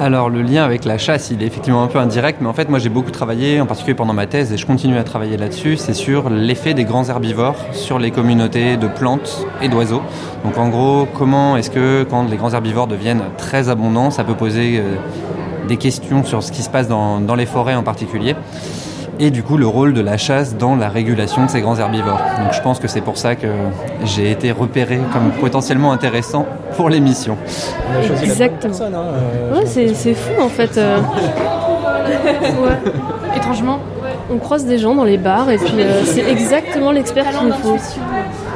Alors, 0.04 0.32
le 0.32 0.42
lien 0.42 0.64
avec 0.64 0.84
la 0.84 0.98
chasse, 0.98 1.30
il 1.30 1.44
est 1.44 1.46
effectivement 1.46 1.84
un 1.84 1.88
peu 1.88 2.00
indirect, 2.00 2.40
mais 2.42 2.48
en 2.48 2.54
fait, 2.54 2.70
moi, 2.70 2.80
j'ai 2.80 2.90
beaucoup 2.90 3.12
travaillé, 3.12 3.62
en 3.62 3.68
particulier 3.68 3.94
pendant 3.94 4.14
ma 4.14 4.26
thèse, 4.26 4.52
et 4.52 4.58
je 4.58 4.66
continue 4.66 4.98
à 4.98 5.04
travailler 5.04 5.38
là-dessus, 5.38 5.78
c'est 5.78 5.94
sur 5.94 6.32
l'effet 6.32 6.74
des 6.74 6.86
grands 6.86 7.08
herbivores 7.08 7.68
sur 7.74 8.00
les 8.00 8.10
communautés 8.10 8.78
de 8.78 8.88
plantes 8.88 9.46
et 9.62 9.70
d'oiseaux. 9.70 10.02
Donc, 10.44 10.58
en 10.58 10.70
gros, 10.70 11.06
comment 11.14 11.56
est-ce 11.56 11.70
que, 11.70 12.04
quand 12.10 12.28
les 12.28 12.36
grands 12.36 12.52
herbivores 12.52 12.88
deviennent 12.88 13.22
très 13.38 13.70
abondants, 13.70 14.10
ça 14.10 14.24
peut 14.24 14.34
poser 14.34 14.80
euh, 14.80 14.96
des 15.68 15.78
questions 15.78 16.24
sur 16.24 16.42
ce 16.42 16.52
qui 16.52 16.64
se 16.64 16.72
passe 16.72 16.88
dans, 16.88 17.20
dans 17.20 17.36
les 17.36 17.46
forêts 17.46 17.76
en 17.76 17.84
particulier 17.84 18.36
et 19.20 19.30
du 19.32 19.44
coup 19.44 19.58
le 19.58 19.68
rôle 19.68 19.94
de 19.94 20.02
la 20.02 20.18
chasse 20.18 20.56
dans 20.56 20.76
la 20.76 20.90
régulation 20.90 21.46
de 21.46 21.50
ces 21.50 21.62
grands 21.62 21.78
herbivores. 21.78 22.20
Donc 22.44 22.54
je 22.54 22.62
pense 22.62 22.80
que 22.80 22.88
c'est 22.88 23.02
pour 23.02 23.18
ça 23.18 23.36
que 23.36 23.48
j'ai 24.06 24.32
été 24.32 24.52
repéré 24.52 25.00
comme 25.14 25.32
potentiellement 25.40 25.92
intéressant 25.92 26.46
pour 26.78 26.90
l'émission. 26.90 27.38
On 27.94 28.00
a 28.00 28.02
choisi 28.02 28.10
la 28.10 28.16
bonne 28.16 28.24
Exactement. 28.32 28.60
personne, 28.62 28.96
hein, 28.96 29.04
euh, 29.54 29.60
ouais 29.60 29.66
c'est 29.94 30.14
fou 30.14 30.42
en 30.42 30.50
fait. 30.50 30.78
euh. 30.78 31.00
Ouais. 32.32 32.78
Étrangement, 33.38 33.80
On 34.34 34.38
croise 34.38 34.66
des 34.66 34.78
gens 34.78 34.96
dans 34.96 35.04
les 35.04 35.18
bars 35.18 35.50
et 35.50 35.58
puis 35.58 35.74
euh, 35.80 36.04
c'est 36.06 36.30
exactement 36.30 36.92
l'expert 36.92 37.26
qu'il 37.30 37.48
nous 37.48 37.54
faut. 37.54 37.78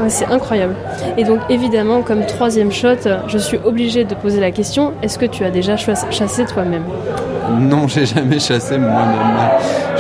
Ouais, 0.02 0.10
c'est 0.10 0.26
incroyable. 0.26 0.76
Et 1.18 1.24
donc 1.24 1.40
évidemment, 1.50 2.02
comme 2.02 2.26
troisième 2.26 2.72
shot, 2.72 2.96
je 3.28 3.38
suis 3.38 3.58
obligée 3.64 4.04
de 4.04 4.14
poser 4.16 4.40
la 4.42 4.52
question 4.52 4.92
est-ce 5.02 5.18
que 5.18 5.26
tu 5.26 5.44
as 5.46 5.52
déjà 5.52 5.76
chass- 5.76 6.06
chassé 6.12 6.46
toi-même? 6.46 6.84
Non, 7.60 7.88
j'ai 7.88 8.06
jamais 8.06 8.40
chassé 8.40 8.78
moi-même. 8.78 9.50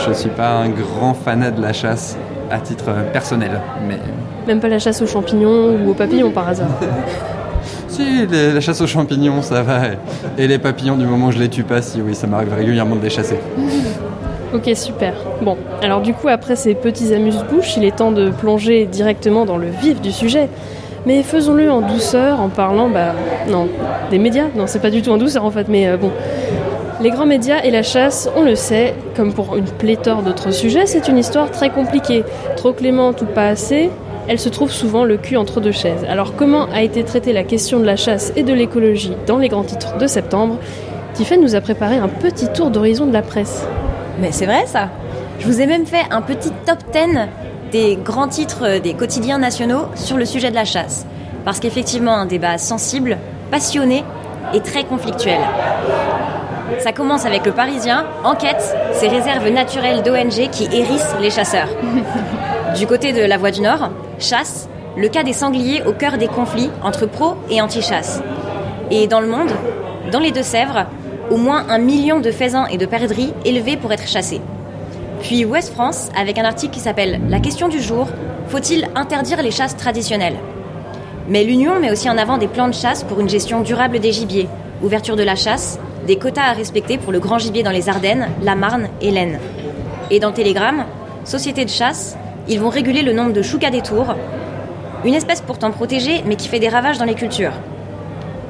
Je 0.05 0.11
suis 0.13 0.29
pas 0.29 0.49
un 0.49 0.69
grand 0.69 1.13
fanat 1.13 1.51
de 1.51 1.61
la 1.61 1.71
chasse 1.73 2.17
à 2.51 2.59
titre 2.59 2.85
euh, 2.89 3.09
personnel, 3.11 3.59
mais 3.87 3.97
Même 4.47 4.59
pas 4.59 4.67
la 4.67 4.79
chasse 4.79 5.01
aux 5.01 5.07
champignons 5.07 5.75
ou 5.83 5.91
aux 5.91 5.93
papillons 5.95 6.31
par 6.31 6.47
hasard. 6.49 6.67
Si, 7.87 8.27
les- 8.27 8.51
la 8.51 8.59
chasse 8.59 8.81
aux 8.81 8.87
champignons, 8.87 9.41
ça 9.41 9.63
va. 9.63 9.79
Et 10.37 10.47
les 10.47 10.59
papillons, 10.59 10.97
du 10.97 11.05
moment 11.05 11.27
où 11.27 11.31
je 11.31 11.39
les 11.39 11.47
tue 11.47 11.63
pas, 11.63 11.81
si 11.81 12.01
oui, 12.01 12.13
ça 12.13 12.27
m'arrive 12.27 12.53
régulièrement 12.53 12.97
de 12.97 13.01
les 13.01 13.09
chasser. 13.09 13.39
Ok, 14.55 14.71
super. 14.73 15.15
Bon, 15.41 15.57
alors 15.81 15.99
du 15.99 16.13
coup, 16.13 16.29
après 16.29 16.55
ces 16.55 16.75
petits 16.75 17.13
amuse-bouches, 17.13 17.75
il 17.75 17.83
est 17.83 17.97
temps 17.97 18.13
de 18.13 18.29
plonger 18.29 18.85
directement 18.85 19.43
dans 19.43 19.57
le 19.57 19.67
vif 19.67 19.99
du 19.99 20.13
sujet. 20.13 20.47
Mais 21.05 21.23
faisons-le 21.23 21.69
en 21.69 21.81
douceur, 21.81 22.39
en 22.39 22.47
parlant, 22.47 22.87
bah, 22.87 23.13
non, 23.49 23.67
des 24.11 24.17
médias. 24.17 24.45
Non, 24.55 24.65
c'est 24.65 24.79
pas 24.79 24.91
du 24.91 25.01
tout 25.01 25.11
en 25.11 25.17
douceur 25.17 25.43
en 25.43 25.51
fait, 25.51 25.67
mais 25.67 25.89
euh, 25.89 25.97
bon. 25.97 26.09
Les 27.01 27.09
grands 27.09 27.25
médias 27.25 27.63
et 27.63 27.69
la 27.69 27.83
chasse, 27.83 28.29
on 28.37 28.43
le 28.43 28.55
sait, 28.55 28.93
comme 29.13 29.33
pour 29.33 29.57
une 29.57 29.65
pléthore 29.65 30.21
d'autres 30.21 30.51
sujets, 30.51 30.85
c'est 30.85 31.09
une 31.09 31.17
histoire 31.17 31.51
très 31.51 31.69
compliquée. 31.69 32.23
Trop 32.55 32.71
clémente 32.71 33.23
ou 33.23 33.25
pas 33.25 33.47
assez, 33.47 33.89
elle 34.29 34.39
se 34.39 34.47
trouve 34.47 34.71
souvent 34.71 35.03
le 35.03 35.17
cul 35.17 35.35
entre 35.35 35.59
deux 35.59 35.73
chaises. 35.73 36.05
Alors 36.07 36.33
comment 36.37 36.67
a 36.73 36.81
été 36.81 37.03
traitée 37.03 37.33
la 37.33 37.43
question 37.43 37.81
de 37.81 37.85
la 37.85 37.97
chasse 37.97 38.31
et 38.37 38.43
de 38.43 38.53
l'écologie 38.53 39.17
dans 39.27 39.37
les 39.37 39.49
grands 39.49 39.63
titres 39.63 39.97
de 39.97 40.07
septembre? 40.07 40.59
Tiffen 41.13 41.41
nous 41.41 41.55
a 41.55 41.61
préparé 41.61 41.97
un 41.97 42.07
petit 42.07 42.47
tour 42.47 42.69
d'horizon 42.69 43.05
de 43.05 43.13
la 43.13 43.21
presse. 43.21 43.67
Mais 44.19 44.31
c'est 44.31 44.45
vrai 44.45 44.65
ça. 44.65 44.89
Je 45.39 45.47
vous 45.47 45.61
ai 45.61 45.65
même 45.65 45.85
fait 45.85 46.03
un 46.11 46.21
petit 46.21 46.51
top 46.65 46.79
10 46.93 47.19
des 47.71 47.97
grands 47.97 48.27
titres 48.27 48.63
euh, 48.63 48.79
des 48.79 48.93
quotidiens 48.93 49.37
nationaux 49.37 49.87
sur 49.95 50.17
le 50.17 50.25
sujet 50.25 50.49
de 50.49 50.55
la 50.55 50.65
chasse. 50.65 51.05
Parce 51.43 51.59
qu'effectivement, 51.59 52.15
un 52.15 52.25
débat 52.25 52.57
sensible, 52.57 53.17
passionné 53.51 54.03
et 54.53 54.61
très 54.61 54.83
conflictuel. 54.83 55.39
Ça 56.79 56.91
commence 56.91 57.25
avec 57.25 57.45
le 57.45 57.51
Parisien, 57.51 58.05
enquête 58.23 58.75
ces 58.93 59.07
réserves 59.07 59.49
naturelles 59.49 60.03
d'ONG 60.03 60.49
qui 60.51 60.65
hérissent 60.71 61.15
les 61.21 61.29
chasseurs. 61.29 61.69
Du 62.77 62.87
côté 62.87 63.13
de 63.13 63.21
la 63.21 63.37
Voie 63.37 63.51
du 63.51 63.61
Nord, 63.61 63.89
chasse, 64.19 64.67
le 64.97 65.07
cas 65.07 65.23
des 65.23 65.31
sangliers 65.31 65.81
au 65.83 65.93
cœur 65.93 66.17
des 66.17 66.27
conflits 66.27 66.69
entre 66.83 67.05
pro 67.05 67.35
et 67.49 67.61
anti-chasse. 67.61 68.21
Et 68.91 69.07
dans 69.07 69.21
le 69.21 69.27
monde, 69.27 69.51
dans 70.11 70.19
les 70.19 70.31
Deux-Sèvres, 70.31 70.85
au 71.29 71.37
moins 71.37 71.65
un 71.69 71.77
million 71.77 72.19
de 72.19 72.31
faisans 72.31 72.67
et 72.67 72.77
de 72.77 72.85
perdrix 72.85 73.33
élevés 73.45 73.77
pour 73.77 73.91
être 73.91 74.07
chassés. 74.07 74.41
Puis 75.21 75.45
Ouest 75.45 75.73
France, 75.73 76.09
avec 76.17 76.37
un 76.37 76.45
article 76.45 76.73
qui 76.73 76.79
s'appelle 76.79 77.19
La 77.29 77.39
question 77.39 77.67
du 77.67 77.79
jour, 77.79 78.07
faut-il 78.47 78.87
interdire 78.95 79.41
les 79.41 79.51
chasses 79.51 79.75
traditionnelles? 79.75 80.37
Mais 81.27 81.43
l'Union 81.43 81.79
met 81.79 81.91
aussi 81.91 82.09
en 82.09 82.17
avant 82.17 82.37
des 82.37 82.47
plans 82.47 82.67
de 82.67 82.73
chasse 82.73 83.03
pour 83.03 83.19
une 83.19 83.29
gestion 83.29 83.61
durable 83.61 83.99
des 83.99 84.11
gibiers, 84.11 84.47
ouverture 84.83 85.15
de 85.15 85.23
la 85.23 85.35
chasse, 85.35 85.79
des 86.05 86.17
quotas 86.17 86.43
à 86.43 86.53
respecter 86.53 86.97
pour 86.99 87.11
le 87.11 87.19
grand 87.19 87.39
gibier 87.39 87.63
dans 87.63 87.71
les 87.71 87.89
Ardennes, 87.89 88.27
la 88.43 88.55
Marne 88.55 88.89
et 89.01 89.09
l'Aisne. 89.09 89.39
Et 90.11 90.19
dans 90.19 90.29
le 90.29 90.35
Télégramme, 90.35 90.85
Société 91.23 91.65
de 91.65 91.71
chasse, 91.71 92.15
ils 92.47 92.59
vont 92.59 92.69
réguler 92.69 93.01
le 93.01 93.11
nombre 93.11 93.33
de 93.33 93.41
choucas 93.41 93.71
des 93.71 93.81
tours, 93.81 94.13
une 95.03 95.15
espèce 95.15 95.41
pourtant 95.41 95.71
protégée 95.71 96.23
mais 96.27 96.35
qui 96.35 96.47
fait 96.47 96.59
des 96.59 96.69
ravages 96.69 96.99
dans 96.99 97.05
les 97.05 97.15
cultures. 97.15 97.53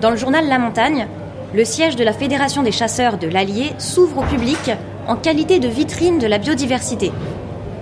Dans 0.02 0.10
le 0.10 0.18
journal 0.18 0.50
La 0.50 0.60
Montagne, 0.60 1.08
le 1.56 1.64
siège 1.64 1.96
de 1.96 2.04
la 2.04 2.12
Fédération 2.12 2.64
des 2.64 2.74
chasseurs 2.74 3.18
de 3.18 3.28
l'Allier 3.28 3.72
s'ouvre 3.78 4.18
au 4.18 4.24
public 4.24 4.72
en 5.08 5.16
qualité 5.16 5.60
de 5.60 5.70
vitrine 5.70 6.20
de 6.20 6.28
la 6.28 6.38
biodiversité. 6.38 7.14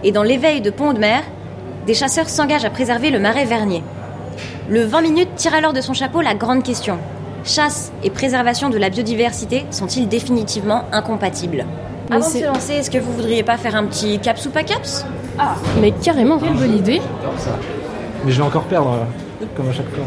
Et 0.03 0.11
dans 0.11 0.21
l'éveil 0.21 0.61
de 0.61 0.69
Pont 0.69 0.93
de 0.93 0.99
Mer, 0.99 1.23
des 1.87 1.95
chasseurs 1.95 2.29
s'engagent 2.29 2.65
à 2.65 2.69
préserver 2.69 3.09
le 3.09 3.19
marais 3.19 3.45
vernier. 3.45 3.83
Le 4.69 4.83
20 4.83 5.01
minutes 5.01 5.35
tire 5.35 5.55
alors 5.55 5.73
de 5.73 5.81
son 5.81 5.93
chapeau 5.93 6.21
la 6.21 6.35
grande 6.35 6.61
question. 6.61 6.99
Chasse 7.43 7.91
et 8.03 8.11
préservation 8.11 8.69
de 8.69 8.77
la 8.77 8.91
biodiversité 8.91 9.65
sont-ils 9.71 10.07
définitivement 10.07 10.83
incompatibles? 10.91 11.65
Mais 12.11 12.17
Avant 12.17 12.27
de 12.27 12.31
se 12.31 12.45
lancer, 12.45 12.73
est-ce 12.73 12.91
que 12.91 12.99
vous 12.99 13.13
voudriez 13.13 13.41
pas 13.41 13.57
faire 13.57 13.75
un 13.75 13.85
petit 13.85 14.19
caps 14.19 14.45
ou 14.45 14.51
pas 14.51 14.63
caps? 14.63 15.03
Mais 15.81 15.91
carrément. 15.91 16.37
Quelle 16.37 16.53
bonne 16.53 16.77
idée. 16.77 17.01
Mais 18.23 18.31
je 18.31 18.37
vais 18.37 18.47
encore 18.47 18.65
perdre, 18.65 18.91
euh, 19.41 19.45
comme 19.57 19.67
à 19.69 19.73
chaque 19.73 19.89
fois. 19.89 20.05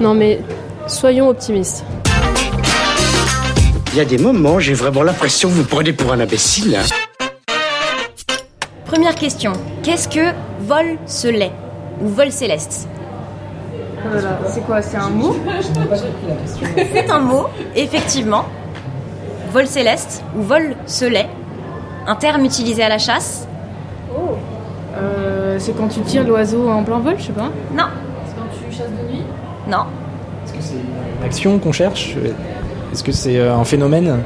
Non 0.00 0.14
mais 0.14 0.40
soyons 0.86 1.28
optimistes. 1.28 1.84
Il 3.92 3.98
y 3.98 4.00
a 4.00 4.04
des 4.04 4.18
moments, 4.18 4.58
j'ai 4.58 4.74
vraiment 4.74 5.02
l'impression 5.02 5.48
que 5.48 5.54
vous 5.54 5.64
prenez 5.64 5.92
pour 5.92 6.12
un 6.12 6.20
imbécile. 6.20 6.78
Première 8.86 9.14
question. 9.14 9.52
Qu'est-ce 9.82 10.08
que 10.08 10.32
vol 10.60 10.98
ce 11.06 11.28
lait 11.28 11.52
ou 12.00 12.08
vol 12.08 12.30
céleste? 12.32 12.88
Oh 14.04 14.18
c'est 14.46 14.60
quoi? 14.66 14.82
C'est 14.82 14.96
un 14.96 15.10
mot? 15.10 15.36
C'est 16.92 17.10
un 17.10 17.20
mot, 17.20 17.46
effectivement. 17.74 18.44
Vol 19.52 19.66
céleste 19.66 20.22
ou 20.36 20.42
vol 20.42 20.74
ce 20.86 21.04
lait, 21.04 21.28
un 22.06 22.16
terme 22.16 22.44
utilisé 22.44 22.82
à 22.82 22.88
la 22.88 22.98
chasse. 22.98 23.46
Euh, 24.96 25.58
C'est 25.58 25.76
quand 25.76 25.88
tu 25.88 26.00
tires 26.00 26.24
l'oiseau 26.24 26.68
en 26.68 26.82
plein 26.82 26.98
vol, 26.98 27.14
je 27.18 27.26
sais 27.26 27.32
pas. 27.32 27.50
Non. 27.72 27.84
C'est 28.26 28.34
quand 28.36 28.48
tu 28.52 28.76
chasses 28.76 28.90
de 28.90 29.12
nuit? 29.12 29.22
Non. 29.68 29.86
Est-ce 30.44 30.52
que 30.52 30.60
c'est 30.60 30.74
une 30.74 31.13
action 31.24 31.58
qu'on 31.58 31.72
cherche 31.72 32.14
Est-ce 32.92 33.02
que 33.02 33.12
c'est 33.12 33.38
euh, 33.38 33.54
un 33.54 33.64
phénomène 33.64 34.18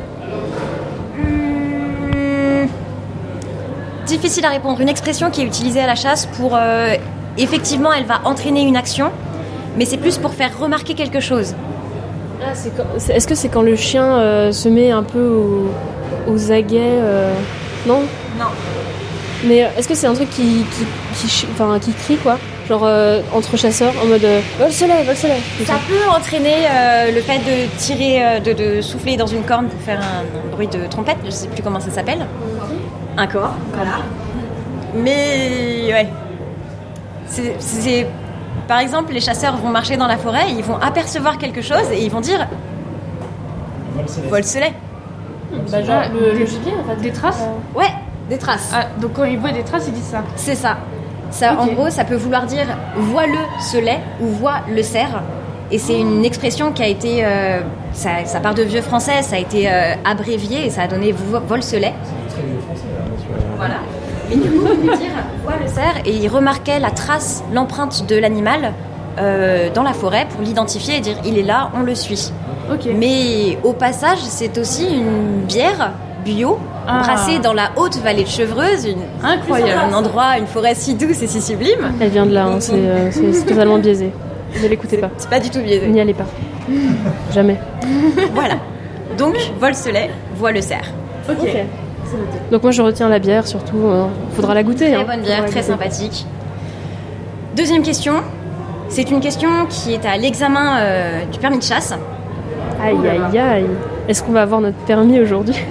Hmm. 1.17 2.67
Difficile 4.07 4.45
à 4.45 4.51
répondre. 4.51 4.81
Une 4.81 4.89
expression 4.89 5.31
qui 5.31 5.43
est 5.43 5.45
utilisée 5.45 5.81
à 5.81 5.87
la 5.87 5.95
chasse 5.95 6.27
pour... 6.27 6.55
euh, 6.55 6.95
effectivement, 7.37 7.93
elle 7.93 8.05
va 8.05 8.21
entraîner 8.25 8.63
une 8.63 8.77
action, 8.77 9.11
mais 9.77 9.85
c'est 9.85 9.97
plus 9.99 10.19
pour 10.19 10.33
faire 10.35 10.51
remarquer 10.59 10.95
quelque 10.95 11.21
chose. 11.21 11.55
Ah, 12.43 12.53
c'est 12.55 12.75
quand- 12.77 12.85
c'est- 12.99 13.15
Est-ce 13.15 13.27
que 13.29 13.35
c'est 13.35 13.49
quand 13.49 13.63
le 13.63 13.77
chien 13.77 14.05
euh, 14.19 14.53
se 14.53 14.69
met 14.69 14.91
un 14.91 15.03
peu 15.03 15.21
au- 15.29 15.71
aux 16.33 16.53
aguets 16.53 16.79
euh, 17.03 17.33
Non? 17.87 18.01
Non. 18.39 18.47
Mais 19.47 19.69
est-ce 19.77 19.89
que 19.89 19.95
c'est 19.95 20.07
un 20.07 20.15
truc 20.15 20.31
qui, 20.31 20.65
qui, 20.73 20.85
qui, 21.21 21.29
chi- 21.29 21.47
enfin, 21.53 21.79
qui 21.81 21.93
crie 21.93 22.17
quoi? 22.17 22.39
Genre 22.69 22.83
euh, 22.85 23.23
entre 23.35 23.57
chasseurs 23.57 23.95
en 24.03 24.07
mode 24.07 24.25
euh, 24.25 24.41
vol 24.59 24.71
soleil, 24.71 25.05
vol 25.07 25.17
soleil. 25.17 25.41
comme 25.57 25.67
Ça 25.67 25.73
ça. 25.75 25.79
peut 25.89 26.11
entraîner 26.15 26.67
euh, 26.71 27.13
le 27.13 27.21
fait 27.23 27.39
de 27.39 27.67
tirer, 27.79 28.23
euh, 28.23 28.41
de, 28.41 28.53
de 28.53 28.83
souffler 28.83 29.17
dans 29.17 29.27
une 29.27 29.43
corne 29.43 29.69
pour 29.69 29.81
faire 29.81 29.99
un, 30.01 30.49
un 30.49 30.51
bruit 30.55 30.67
de 30.69 30.87
trompette, 30.87 31.17
je 31.25 31.31
sais 31.31 31.49
plus 31.49 31.63
comment 31.63 31.81
ça 31.81 31.91
s'appelle. 31.91 32.27
Un 33.17 33.27
corps, 33.27 33.55
voilà. 33.75 33.93
Mais 34.95 35.93
ouais. 35.93 36.09
C'est-. 37.27 38.07
Par 38.67 38.81
exemple, 38.81 39.15
les 39.15 39.21
chasseurs 39.21 39.57
vont 39.57 39.71
marcher 39.71 39.97
dans 39.97 40.07
la 40.07 40.19
forêt, 40.19 40.51
ils 40.51 40.63
vont 40.63 40.77
apercevoir 40.77 41.39
quelque 41.39 41.63
chose 41.63 41.91
et 41.93 42.03
ils 42.05 42.11
vont 42.11 42.21
dire 42.21 42.47
vol 44.29 44.45
soleil. 44.45 44.73
Bah, 45.73 45.83
genre, 45.83 46.03
le, 46.13 46.39
le 46.39 46.45
gibier 46.47 46.73
en 46.79 46.85
fait. 46.95 47.01
Des 47.01 47.13
traces? 47.13 47.43
Ouais, 47.75 47.89
des 48.29 48.37
traces. 48.37 48.71
Ah, 48.75 48.87
donc 49.01 49.15
quand 49.15 49.25
ils 49.25 49.39
voient 49.39 49.53
des 49.53 49.63
traces, 49.65 49.85
ils 49.89 49.95
disent 49.95 50.05
ça. 50.11 50.23
C'est 50.37 50.55
ça. 50.55 50.77
Ça, 51.31 51.57
en 51.61 51.67
gros, 51.67 51.91
ça 51.91 52.05
peut 52.05 52.15
vouloir 52.17 52.47
dire 52.47 52.67
vois 52.97 53.27
le 53.27 53.39
ce 53.61 53.77
lait 53.79 54.01
ou 54.21 54.27
vois 54.29 54.61
le 54.75 54.83
cerf. 54.83 55.23
Et 55.71 55.79
c'est 55.79 55.99
une 56.01 56.25
expression 56.25 56.73
qui 56.73 56.83
a 56.83 56.87
été, 56.87 57.23
euh, 57.25 57.61
ça, 57.93 58.25
ça 58.25 58.41
part 58.41 58.55
de 58.55 58.63
vieux 58.63 58.81
français, 58.81 59.21
ça 59.23 59.37
a 59.37 59.39
été 59.39 59.71
euh, 59.71 59.95
abrévié 60.05 60.65
et 60.67 60.71
ça 60.71 60.83
a 60.83 60.89
donné 60.89 61.13
vo- 61.13 61.41
vol 61.47 61.63
ce 61.63 61.77
lait. 61.77 61.93
Voilà. 63.57 63.75
Et 64.31 64.37
du 64.37 64.49
coup, 64.51 64.65
on 64.73 64.77
peut 64.87 64.97
dire 64.97 65.11
vois 65.45 65.55
le 65.63 65.69
cerf 65.69 65.95
et 66.05 66.11
il 66.13 66.29
remarquait 66.29 66.79
la 66.81 66.91
trace, 66.91 67.43
l'empreinte 67.53 68.07
de 68.07 68.17
l'animal 68.17 68.73
euh, 69.19 69.69
dans 69.75 69.83
la 69.83 69.93
forêt 69.93 70.27
pour 70.31 70.43
l'identifier 70.43 70.97
et 70.97 71.01
dire 71.01 71.17
il 71.25 71.39
est 71.39 71.43
là, 71.43 71.71
on 71.75 71.81
le 71.83 71.95
suit. 71.95 72.33
Mais 72.95 73.59
au 73.63 73.73
passage, 73.73 74.19
c'est 74.21 74.59
aussi 74.59 74.87
une 74.87 75.43
bière 75.47 75.93
bio 76.25 76.59
Ah. 76.91 77.01
brassée 77.03 77.39
dans 77.39 77.53
la 77.53 77.71
haute 77.77 77.97
vallée 77.99 78.25
de 78.25 78.29
Chevreuse, 78.29 78.87
une, 78.87 79.03
Incroyable. 79.23 79.81
un 79.91 79.95
endroit, 79.95 80.39
une 80.39 80.47
forêt 80.47 80.75
si 80.75 80.95
douce 80.95 81.23
et 81.23 81.27
si 81.27 81.41
sublime. 81.43 81.93
Elle 82.01 82.09
vient 82.11 82.25
de 82.27 82.33
là, 82.33 82.47
hein, 82.47 82.57
c'est 82.61 82.73
euh, 82.75 83.11
c'est- 83.11 83.33
c'est 83.33 83.45
totalement 83.47 83.79
biaisé. 83.79 84.11
Ne 84.63 84.69
l'écoutez 84.69 84.97
pas. 84.97 85.11
C'est 85.19 85.29
pas 85.29 85.41
du 85.41 85.51
tout 85.51 85.61
biaisé. 85.61 85.87
N'y 85.89 86.01
allez 86.01 86.15
pas. 86.15 86.25
Jamais. 87.33 87.59
Voilà. 88.35 88.55
Donc, 89.19 89.37
vol 89.61 89.75
ce 89.75 89.91
lait, 89.91 90.11
voit 90.37 90.53
le 90.53 90.61
cerf. 90.63 90.91
Ok. 91.29 91.47
Donc 92.51 92.63
moi 92.63 92.73
je 92.73 92.81
retiens 92.81 93.11
la 93.11 93.19
bière 93.19 93.47
surtout. 93.47 93.77
euh, 93.85 94.07
faudra 94.35 94.55
la 94.55 94.63
goûter. 94.63 94.87
Très 94.93 94.95
hein. 94.95 95.05
bonne 95.07 95.21
bière, 95.21 95.41
très 95.45 95.47
goûter. 95.49 95.63
sympathique. 95.63 96.27
Deuxième 97.55 97.83
question. 97.83 98.15
C'est 98.89 99.11
une 99.11 99.21
question 99.21 99.51
qui 99.69 99.93
est 99.93 100.07
à 100.07 100.17
l'examen 100.17 100.79
euh, 100.81 101.25
du 101.31 101.39
permis 101.39 101.59
de 101.59 101.63
chasse. 101.65 101.93
Aïe 102.83 102.97
aïe 103.07 103.39
aïe. 103.39 103.67
Est-ce 104.09 104.23
qu'on 104.23 104.33
va 104.33 104.41
avoir 104.43 104.63
notre 104.63 104.79
permis 104.87 105.21
aujourd'hui? 105.21 105.55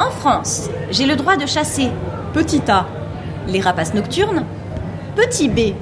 En 0.00 0.10
France, 0.10 0.70
j'ai 0.90 1.04
le 1.04 1.14
droit 1.14 1.36
de 1.36 1.44
chasser 1.44 1.90
petit 2.32 2.62
A, 2.68 2.86
les 3.46 3.60
rapaces 3.60 3.92
nocturnes, 3.92 4.46
petit 5.14 5.46
B, 5.46 5.74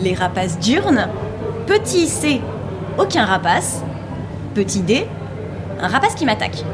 les 0.00 0.14
rapaces 0.14 0.58
diurnes, 0.58 1.06
petit 1.66 2.06
C, 2.06 2.40
aucun 2.96 3.26
rapace, 3.26 3.82
petit 4.54 4.80
D, 4.80 5.06
un 5.78 5.88
rapace 5.88 6.14
qui 6.14 6.24
m'attaque. 6.24 6.64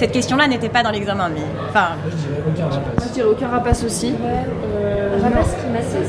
Cette 0.00 0.12
question-là 0.12 0.46
n'était 0.48 0.70
pas 0.70 0.82
dans 0.82 0.90
l'examen, 0.92 1.28
mais 1.28 1.42
enfin, 1.68 1.88
Moi, 2.02 2.10
je 2.10 3.12
dirais 3.12 3.28
aucun 3.28 3.48
rapace 3.48 3.84
aussi. 3.84 4.14
Euh, 4.24 5.18
rapace 5.22 5.54
qui 5.60 5.66
m'attaque. 5.70 6.06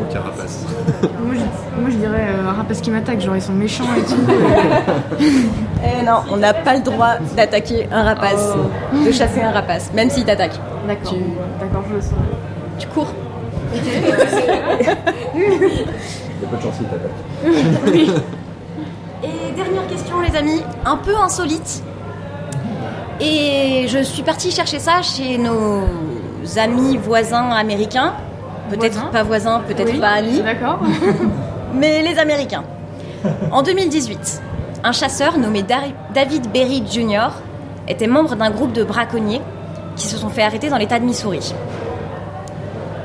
Aucun 0.00 0.20
rapace. 0.20 0.64
Moi 1.02 1.34
je, 1.34 1.80
moi, 1.80 1.90
je 1.90 1.96
dirais 1.96 2.26
euh, 2.30 2.48
un 2.48 2.52
rapace 2.54 2.80
qui 2.80 2.90
m'attaque, 2.90 3.20
genre 3.20 3.36
ils 3.36 3.42
sont 3.42 3.52
méchants 3.52 3.84
et 3.98 4.02
tout. 4.02 4.16
Eh 5.86 6.02
non, 6.06 6.20
on 6.32 6.38
n'a 6.38 6.54
pas 6.54 6.72
le 6.74 6.80
droit 6.80 7.16
d'attaquer 7.36 7.86
un 7.92 8.02
rapace, 8.04 8.54
de 8.94 9.12
chasser 9.12 9.42
un 9.42 9.50
rapace, 9.50 9.92
même 9.92 10.08
s'il 10.08 10.24
t'attaque. 10.24 10.58
D'accord. 10.88 11.12
Tu- 11.12 11.18
D'accord, 11.60 11.82
je 11.90 11.94
le 11.96 12.00
saurais. 12.00 12.22
Tu 12.78 12.86
cours. 12.88 13.12
Il 13.74 13.80
y 13.82 14.88
a 14.88 14.94
pas 16.48 16.56
de 16.56 16.62
chance, 16.62 16.74
il 16.80 16.86
t'attaque. 16.86 17.10
Et 19.22 19.52
dernière 19.54 19.86
question, 19.86 20.20
les 20.22 20.34
amis, 20.34 20.62
un 20.86 20.96
peu 20.96 21.14
insolite. 21.22 21.82
Et 23.20 23.86
je 23.88 24.02
suis 24.02 24.22
partie 24.22 24.50
chercher 24.50 24.78
ça 24.78 25.02
chez 25.02 25.38
nos 25.38 25.82
amis 26.56 26.96
voisins 26.96 27.50
américains. 27.50 28.14
Peut-être 28.70 29.10
pas 29.10 29.22
voisins, 29.22 29.62
peut-être 29.66 29.92
Oui, 29.92 30.00
pas 30.00 30.08
amis, 30.08 30.40
D'accord. 30.40 30.80
mais 31.74 32.02
les 32.02 32.18
Américains. 32.18 32.64
En 33.52 33.62
2018, 33.62 34.42
un 34.82 34.92
chasseur 34.92 35.38
nommé 35.38 35.62
David 36.14 36.50
Berry 36.50 36.82
Jr. 36.90 37.28
était 37.88 38.06
membre 38.06 38.36
d'un 38.36 38.50
groupe 38.50 38.72
de 38.72 38.84
braconniers 38.84 39.42
qui 39.96 40.06
se 40.06 40.16
sont 40.16 40.28
fait 40.28 40.42
arrêter 40.42 40.68
dans 40.70 40.78
l'état 40.78 40.98
de 40.98 41.04
Missouri. 41.04 41.54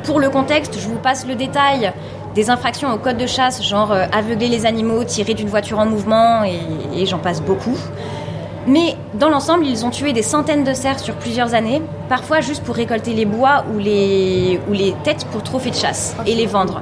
Pour 0.04 0.20
le 0.20 0.30
contexte, 0.30 0.80
je 0.80 0.88
vous 0.88 0.98
passe 0.98 1.28
le 1.28 1.36
détail 1.36 1.92
des 2.36 2.50
infractions 2.50 2.92
au 2.94 2.98
code 2.98 3.18
de 3.18 3.28
chasse, 3.28 3.64
genre 3.64 3.92
euh, 3.92 4.06
aveugler 4.12 4.48
les 4.48 4.66
animaux, 4.66 5.04
tirer 5.04 5.34
d'une 5.34 5.50
voiture 5.50 5.80
en 5.80 5.86
mouvement, 5.86 6.44
et, 6.44 6.60
et 6.96 7.06
j'en 7.06 7.18
passe 7.18 7.42
beaucoup. 7.42 7.78
Mais 8.68 8.96
dans 9.14 9.30
l'ensemble, 9.30 9.66
ils 9.66 9.86
ont 9.86 9.90
tué 9.90 10.14
des 10.14 10.22
centaines 10.22 10.64
de 10.64 10.74
cerfs 10.74 11.00
sur 11.00 11.16
plusieurs 11.16 11.54
années, 11.54 11.82
parfois 12.08 12.42
juste 12.42 12.64
pour 12.64 12.76
récolter 12.76 13.14
les 13.14 13.26
bois 13.26 13.66
ou 13.74 13.80
les, 13.80 14.60
ou 14.70 14.74
les 14.74 14.94
têtes 15.04 15.26
pour 15.32 15.44
trophées 15.44 15.72
de 15.72 15.76
chasse 15.76 16.16
et 16.26 16.36
les 16.36 16.46
vendre. 16.46 16.82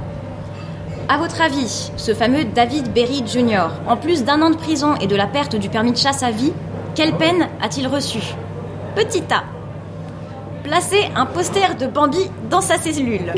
À 1.10 1.18
votre 1.18 1.42
avis, 1.42 1.92
ce 1.96 2.14
fameux 2.14 2.44
David 2.44 2.92
Berry 2.92 3.24
Jr., 3.26 3.68
en 3.88 3.96
plus 3.96 4.26
d'un 4.26 4.42
an 4.42 4.50
de 4.50 4.58
prison 4.58 4.96
et 5.00 5.08
de 5.08 5.16
la 5.16 5.26
perte 5.26 5.56
du 5.56 5.70
permis 5.70 5.94
de 5.94 5.98
chasse 5.98 6.22
à 6.22 6.32
vie, 6.32 6.52
quelle 6.96 7.14
peine 7.14 7.48
a-t-il 7.62 7.88
reçu? 7.88 8.20
Petit 8.96 9.24
A. 9.32 9.44
Placer 10.64 11.10
un 11.16 11.26
poster 11.26 11.76
de 11.80 11.88
Bambi 11.88 12.30
dans 12.50 12.60
sa 12.60 12.78
cellule. 12.78 13.34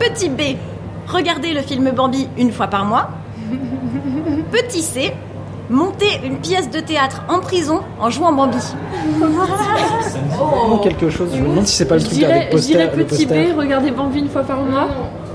Petit 0.00 0.30
B. 0.30 0.56
Regarder 1.06 1.52
le 1.52 1.60
film 1.60 1.90
Bambi 1.90 2.28
une 2.36 2.50
fois 2.50 2.66
par 2.66 2.84
mois. 2.84 3.10
Petit 4.50 4.82
C. 4.82 5.14
Monter 5.72 6.20
une 6.22 6.36
pièce 6.36 6.68
de 6.70 6.80
théâtre 6.80 7.22
en 7.28 7.40
prison 7.40 7.80
en 7.98 8.10
jouant 8.10 8.32
Bambi. 8.32 8.58
Vraiment 9.18 10.78
quelque 10.78 11.08
chose. 11.08 11.30
Je 11.34 11.40
me 11.40 11.48
demande 11.48 11.66
si 11.66 11.76
c'est 11.76 11.86
pas 11.86 11.94
le 11.94 12.00
Je 12.00 12.04
truc 12.06 12.18
dirais, 12.18 12.32
avec 12.32 12.56
je 12.56 12.62
dirais 12.66 12.84
poster. 12.88 12.98
le 12.98 13.04
petit 13.06 13.26
poster. 13.26 13.52
B, 13.52 13.58
regardez 13.58 13.90
Bambi 13.90 14.18
une 14.20 14.28
fois 14.28 14.42
par 14.42 14.58
mois. 14.60 14.86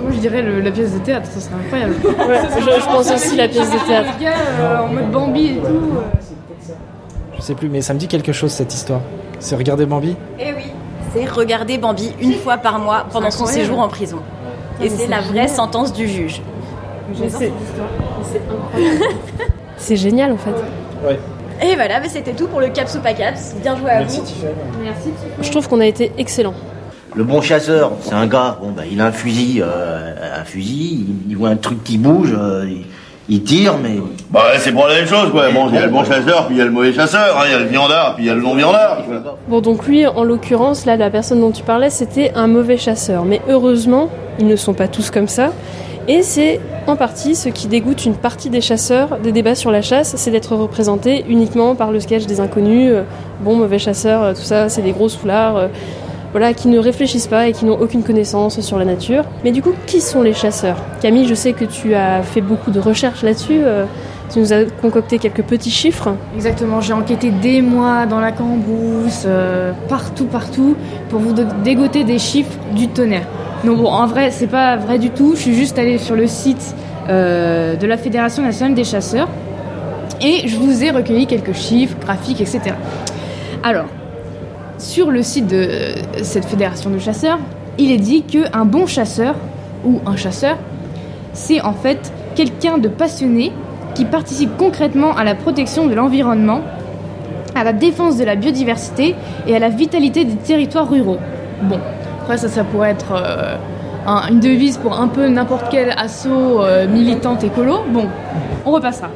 Moi 0.02 0.12
je 0.12 0.18
dirais 0.20 0.44
le- 0.44 0.62
la 0.62 0.70
pièce 0.70 0.94
de 0.94 1.00
théâtre, 1.00 1.28
ça 1.34 1.40
serait 1.40 1.56
incroyable. 1.56 1.96
Ouais, 2.06 2.40
je, 2.56 2.62
je 2.82 2.86
pense 2.86 3.12
aussi 3.12 3.36
la 3.36 3.48
pièce 3.48 3.72
de 3.72 3.78
théâtre. 3.88 4.10
Le 4.20 4.24
gars 4.26 4.34
euh, 4.60 4.80
en 4.84 4.88
mode 4.94 5.12
Bambi 5.12 5.46
et 5.48 5.56
tout. 5.56 5.66
euh. 5.66 6.76
Je 7.36 7.42
sais 7.42 7.56
plus, 7.56 7.70
mais 7.70 7.82
ça 7.82 7.94
me 7.96 8.00
dit 8.00 8.08
quelque 8.08 8.32
chose 8.32 8.52
cette 8.52 8.74
histoire. 8.74 9.02
C'est 9.40 9.56
regarder 9.56 9.88
Bambi 9.88 10.16
Eh 10.40 10.54
oui, 10.54 10.72
c'est 11.16 11.26
regarder 11.26 11.80
Bambi 11.80 12.14
une 12.22 12.34
fois 12.36 12.58
par 12.58 12.78
mois 12.80 13.06
pendant 13.12 13.32
son 13.32 13.44
incroyable. 13.46 13.64
séjour 13.64 13.80
en 13.80 13.88
prison. 13.88 14.18
Et 14.84 14.90
c'est 14.90 15.08
la 15.08 15.22
vraie 15.22 15.48
sentence 15.48 15.94
du 15.94 16.08
juge. 16.08 16.42
Mais 17.20 17.28
c'est 17.30 17.52
c'est 18.32 18.42
incroyable. 18.52 19.16
C'est 19.78 19.96
génial 19.96 20.32
en 20.32 20.38
fait. 20.38 20.52
Ouais. 21.08 21.20
Et 21.62 21.76
voilà, 21.76 22.00
mais 22.00 22.10
c'était 22.10 22.34
tout 22.34 22.48
pour 22.48 22.60
le 22.60 22.68
Caps 22.70 22.96
ou 22.96 23.00
pas 23.00 23.14
Caps. 23.14 23.56
Bien 23.62 23.76
joué 23.78 23.90
à 23.90 24.00
Merci 24.00 24.20
vous. 24.20 24.26
Tiffany. 24.26 24.52
Merci. 24.84 25.10
Je 25.42 25.50
trouve 25.52 25.68
qu'on 25.68 25.80
a 25.80 25.86
été 25.86 26.12
excellent. 26.18 26.54
Le 27.16 27.24
bon 27.24 27.42
chasseur, 27.42 27.94
c'est 28.02 28.14
un 28.14 28.28
gars, 28.28 28.58
bon, 28.62 28.70
bah, 28.72 28.84
il 28.92 29.02
a 29.02 29.06
un 29.08 29.12
fusil, 29.12 29.62
euh, 29.64 30.14
un 30.40 30.44
fusil, 30.44 31.06
il, 31.26 31.32
il 31.32 31.38
voit 31.38 31.50
un 31.50 31.56
truc 31.56 31.84
qui 31.84 31.98
bouge, 31.98 32.36
euh, 32.38 32.64
il, 32.68 32.86
il 33.28 33.42
tire, 33.44 33.76
mais 33.82 33.96
Bah, 34.30 34.44
c'est 34.60 34.72
pour 34.72 34.86
la 34.86 34.96
même 34.96 35.08
chose, 35.08 35.32
quoi. 35.32 35.50
Bon, 35.50 35.68
il 35.70 35.76
y 35.76 35.78
a 35.80 35.86
le 35.86 35.92
bon 35.92 36.04
chasseur, 36.04 36.46
puis 36.46 36.56
il 36.58 36.60
y 36.60 36.62
a 36.62 36.66
le 36.66 36.72
mauvais 36.72 36.94
chasseur, 36.94 37.40
hein, 37.40 37.44
il 37.48 37.52
y 37.52 37.56
a 37.56 37.60
le 37.60 37.66
viandard, 37.66 38.14
puis 38.16 38.26
il 38.26 38.28
y 38.28 38.30
a 38.30 38.36
le 38.36 38.42
non-viandard. 38.42 39.02
Bon, 39.48 39.62
donc 39.62 39.88
lui, 39.88 40.06
en 40.06 40.24
l'occurrence, 40.24 40.86
là, 40.86 40.96
la 40.96 41.10
personne 41.10 41.40
dont 41.40 41.50
tu 41.52 41.64
parlais, 41.64 41.90
c'était 41.90 42.34
un 42.36 42.46
mauvais 42.48 42.78
chasseur. 42.78 43.26
Mais 43.26 43.42
heureusement, 43.50 44.10
ils 44.38 44.46
ne 44.48 44.56
sont 44.56 44.76
pas 44.76 44.88
tous 44.88 45.10
comme 45.10 45.28
ça. 45.28 45.52
Et 46.10 46.22
c'est 46.22 46.62
en 46.88 46.96
partie 46.96 47.36
ce 47.36 47.50
qui 47.50 47.68
dégoûte 47.68 48.06
une 48.06 48.16
partie 48.16 48.50
des 48.50 48.62
chasseurs 48.62 49.18
des 49.22 49.34
débats 49.34 49.56
sur 49.56 49.72
la 49.72 49.82
chasse, 49.82 50.14
c'est 50.16 50.32
d'être 50.32 50.56
représenté 50.56 51.26
uniquement 51.28 51.76
par 51.76 51.92
le 51.92 52.00
sketch 52.00 52.26
des 52.26 52.40
inconnus. 52.40 52.92
euh, 52.94 53.04
Bon, 53.42 53.56
mauvais 53.56 53.78
chasseur, 53.78 54.24
euh, 54.24 54.34
tout 54.34 54.42
ça, 54.42 54.70
c'est 54.70 54.82
des 54.82 54.92
gros 54.94 55.10
foulards. 55.10 55.58
euh, 55.58 55.68
Voilà, 56.32 56.54
qui 56.54 56.68
ne 56.70 56.78
réfléchissent 56.80 57.28
pas 57.28 57.48
et 57.48 57.52
qui 57.52 57.66
n'ont 57.66 57.78
aucune 57.80 58.04
connaissance 58.04 58.60
sur 58.62 58.78
la 58.78 58.86
nature. 58.86 59.24
Mais 59.44 59.52
du 59.52 59.62
coup, 59.62 59.74
qui 59.86 60.00
sont 60.02 60.22
les 60.22 60.34
chasseurs? 60.34 60.78
Camille, 61.02 61.28
je 61.28 61.34
sais 61.34 61.54
que 61.54 61.66
tu 61.66 61.94
as 61.94 62.22
fait 62.22 62.42
beaucoup 62.42 62.72
de 62.72 62.80
recherches 62.80 63.24
là-dessus. 63.24 63.62
tu 64.32 64.40
nous 64.40 64.52
as 64.52 64.66
concocté 64.82 65.20
quelques 65.20 65.44
petits 65.44 65.70
chiffres. 65.72 66.10
Exactement, 66.36 66.82
j'ai 66.82 66.92
enquêté 66.94 67.32
des 67.32 67.62
mois 67.62 68.06
dans 68.06 68.20
la 68.20 68.34
cambrousse, 68.34 69.26
partout, 69.88 70.26
partout, 70.26 70.76
pour 71.10 71.20
vous 71.22 71.32
dé- 71.32 71.46
dégoter 71.64 72.04
des 72.04 72.20
chiffres 72.20 72.58
du 72.76 72.90
tonnerre. 72.90 73.26
Donc 73.64 73.78
bon, 73.78 73.88
en 73.88 74.06
vrai, 74.06 74.32
c'est 74.32 74.48
pas 74.48 74.76
vrai 74.76 75.00
du 75.00 75.10
tout. 75.10 75.34
Je 75.36 75.42
suis 75.42 75.56
juste 75.56 75.78
allée 75.80 75.98
sur 75.98 76.16
le 76.16 76.28
site 76.28 76.76
euh, 77.10 77.76
de 77.76 77.88
la 77.88 77.98
Fédération 77.98 78.44
nationale 78.44 78.76
des 78.76 78.84
chasseurs 78.84 79.30
et 80.22 80.48
je 80.48 80.58
vous 80.58 80.84
ai 80.84 80.92
recueilli 80.92 81.28
quelques 81.28 81.54
chiffres, 81.54 81.98
graphiques, 82.00 82.42
etc. 82.42 82.76
Alors, 83.64 83.86
sur 84.78 85.12
le 85.12 85.24
site 85.24 85.48
de 85.48 85.70
cette 86.22 86.46
fédération 86.46 86.90
de 86.90 87.00
chasseurs, 87.00 87.40
il 87.78 87.92
est 87.92 87.98
dit 87.98 88.24
qu'un 88.24 88.66
bon 88.66 88.86
chasseur 88.86 89.36
ou 89.86 90.00
un 90.06 90.16
chasseur, 90.16 90.58
c'est 91.34 91.62
en 91.62 91.74
fait 91.74 92.12
quelqu'un 92.36 92.78
de 92.78 92.88
passionné 92.88 93.52
qui 93.96 94.06
participe 94.06 94.56
concrètement 94.58 95.16
à 95.16 95.24
la 95.24 95.34
protection 95.34 95.88
de 95.88 95.96
l'environnement, 95.96 96.62
à 97.56 97.64
la 97.64 97.74
défense 97.74 98.18
de 98.18 98.24
la 98.24 98.36
biodiversité 98.36 99.16
et 99.48 99.56
à 99.56 99.60
la 99.60 99.70
vitalité 99.70 100.26
des 100.26 100.36
territoires 100.36 100.90
ruraux. 100.90 101.18
Bon, 101.64 101.80
après 102.28 102.38
ça, 102.38 102.50
ça 102.50 102.66
pourrait 102.66 102.90
être 102.92 103.14
euh, 103.14 103.56
un- 104.06 104.28
une 104.30 104.42
devise 104.42 104.76
pour 104.78 105.00
un 105.00 105.08
peu 105.08 105.30
n'importe 105.30 105.68
quel 105.72 105.92
assaut 105.98 106.62
euh, 106.62 106.86
militante 106.86 107.42
écolo. 107.46 107.86
Bon, 107.90 108.08
on 108.66 108.72
repassera. 108.72 109.08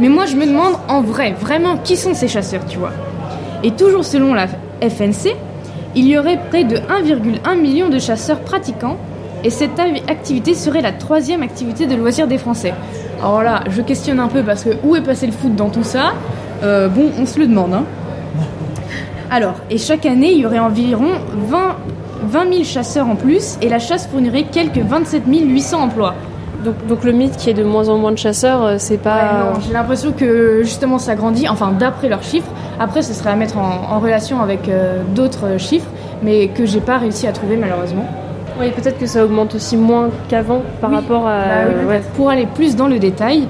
Mais 0.00 0.08
moi, 0.08 0.26
je 0.26 0.34
me 0.34 0.44
demande 0.44 0.72
en 0.88 1.00
vrai, 1.00 1.32
vraiment, 1.40 1.76
qui 1.76 1.96
sont 1.96 2.12
ces 2.12 2.26
chasseurs, 2.26 2.66
tu 2.66 2.78
vois? 2.78 2.90
Et 3.62 3.70
toujours 3.70 4.04
selon 4.04 4.34
la 4.34 4.48
FNC, 4.80 5.36
il 5.94 6.08
y 6.08 6.18
aurait 6.18 6.40
près 6.50 6.64
de 6.64 6.76
1,1 6.78 7.54
million 7.54 7.88
de 7.88 8.00
chasseurs 8.00 8.40
pratiquants, 8.40 8.96
et 9.44 9.50
cette 9.50 9.78
activité 10.08 10.54
serait 10.54 10.82
la 10.82 10.90
troisième 10.92 11.44
activité 11.44 11.86
de 11.86 11.94
loisirs 11.94 12.26
des 12.26 12.38
Français. 12.38 12.74
Alors 13.20 13.44
là, 13.44 13.60
je 13.70 13.80
questionne 13.80 14.18
un 14.18 14.26
peu 14.28 14.42
parce 14.42 14.64
que 14.64 14.70
où 14.82 14.96
est 14.96 15.02
passé 15.02 15.26
le 15.26 15.32
foot 15.32 15.54
dans 15.54 15.68
tout 15.68 15.84
ça? 15.84 16.14
Euh, 16.64 16.88
Bon, 16.88 17.10
on 17.20 17.26
se 17.26 17.38
le 17.38 17.46
demande. 17.46 17.74
Hein. 17.74 17.84
Alors, 19.34 19.54
et 19.70 19.78
chaque 19.78 20.04
année, 20.04 20.32
il 20.32 20.38
y 20.40 20.46
aurait 20.46 20.58
environ 20.58 21.06
20, 21.48 21.58
20 22.28 22.52
000 22.52 22.64
chasseurs 22.64 23.08
en 23.08 23.16
plus, 23.16 23.56
et 23.62 23.68
la 23.70 23.78
chasse 23.78 24.06
fournirait 24.06 24.44
quelques 24.44 24.78
27 24.78 25.22
800 25.26 25.84
emplois. 25.84 26.14
Donc, 26.62 26.74
donc 26.86 27.02
le 27.02 27.12
mythe 27.12 27.36
qui 27.38 27.48
est 27.48 27.54
de 27.54 27.64
moins 27.64 27.88
en 27.88 27.96
moins 27.96 28.12
de 28.12 28.18
chasseurs, 28.18 28.62
euh, 28.62 28.74
c'est 28.78 28.98
pas. 28.98 29.54
J'ai 29.66 29.72
l'impression 29.72 30.12
que 30.12 30.60
justement 30.62 30.98
ça 30.98 31.14
grandit, 31.14 31.48
enfin 31.48 31.72
d'après 31.72 32.08
leurs 32.10 32.22
chiffres. 32.22 32.50
Après, 32.78 33.00
ce 33.02 33.14
serait 33.14 33.30
à 33.30 33.36
mettre 33.36 33.56
en, 33.58 33.94
en 33.96 33.98
relation 34.00 34.40
avec 34.42 34.68
euh, 34.68 35.02
d'autres 35.14 35.58
chiffres, 35.58 35.88
mais 36.22 36.48
que 36.48 36.66
j'ai 36.66 36.80
pas 36.80 36.98
réussi 36.98 37.26
à 37.26 37.32
trouver 37.32 37.56
malheureusement. 37.56 38.06
Oui, 38.60 38.70
peut-être 38.70 38.98
que 38.98 39.06
ça 39.06 39.24
augmente 39.24 39.54
aussi 39.54 39.78
moins 39.78 40.10
qu'avant 40.28 40.60
par 40.80 40.90
Oui. 40.90 40.96
rapport 40.96 41.26
à. 41.26 41.38
Bah 41.38 41.44
oui, 41.68 41.74
ouais. 41.74 41.84
peut-être. 41.94 42.10
Pour 42.10 42.28
aller 42.30 42.46
plus 42.54 42.76
dans 42.76 42.86
le 42.86 42.98
détail, 42.98 43.48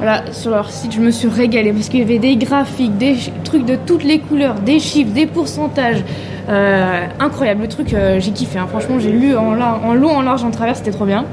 voilà, 0.00 0.32
sur 0.32 0.50
leur 0.50 0.70
site, 0.70 0.92
je 0.92 1.00
me 1.00 1.10
suis 1.10 1.28
régalée 1.28 1.74
parce 1.74 1.90
qu'il 1.90 2.00
y 2.00 2.02
avait 2.02 2.18
des 2.18 2.36
graphiques, 2.36 2.96
des 2.96 3.16
trucs 3.44 3.66
de 3.66 3.76
toutes 3.76 4.02
les 4.02 4.18
couleurs, 4.18 4.54
des 4.54 4.80
chiffres, 4.80 5.12
des 5.12 5.26
pourcentages. 5.26 6.02
Euh, 6.48 7.06
incroyable, 7.20 7.60
le 7.62 7.68
truc, 7.68 7.92
euh, 7.92 8.18
j'ai 8.18 8.30
kiffé. 8.30 8.58
hein. 8.58 8.66
Franchement, 8.66 8.98
j'ai 8.98 9.10
lu 9.12 9.36
en, 9.36 9.52
long, 9.94 10.16
en 10.16 10.22
large, 10.22 10.42
en 10.42 10.50
travers, 10.50 10.74
c'était 10.74 10.90
trop 10.90 11.04
bien. 11.04 11.26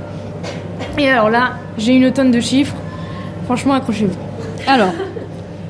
Et 0.97 1.09
alors 1.09 1.29
là, 1.29 1.51
j'ai 1.77 1.93
une 1.93 2.11
tonne 2.11 2.29
de 2.31 2.41
chiffres. 2.41 2.75
Franchement, 3.45 3.73
accrochez-vous. 3.73 4.17
Alors, 4.67 4.91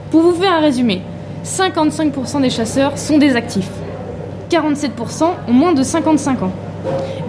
pour 0.09 0.21
vous 0.21 0.33
faire 0.33 0.53
un 0.53 0.61
résumé, 0.61 1.03
55% 1.45 2.41
des 2.41 2.49
chasseurs 2.49 2.97
sont 2.97 3.19
des 3.19 3.35
actifs. 3.35 3.69
47% 4.49 5.23
ont 5.47 5.53
moins 5.53 5.73
de 5.73 5.83
55 5.83 6.41
ans. 6.41 6.51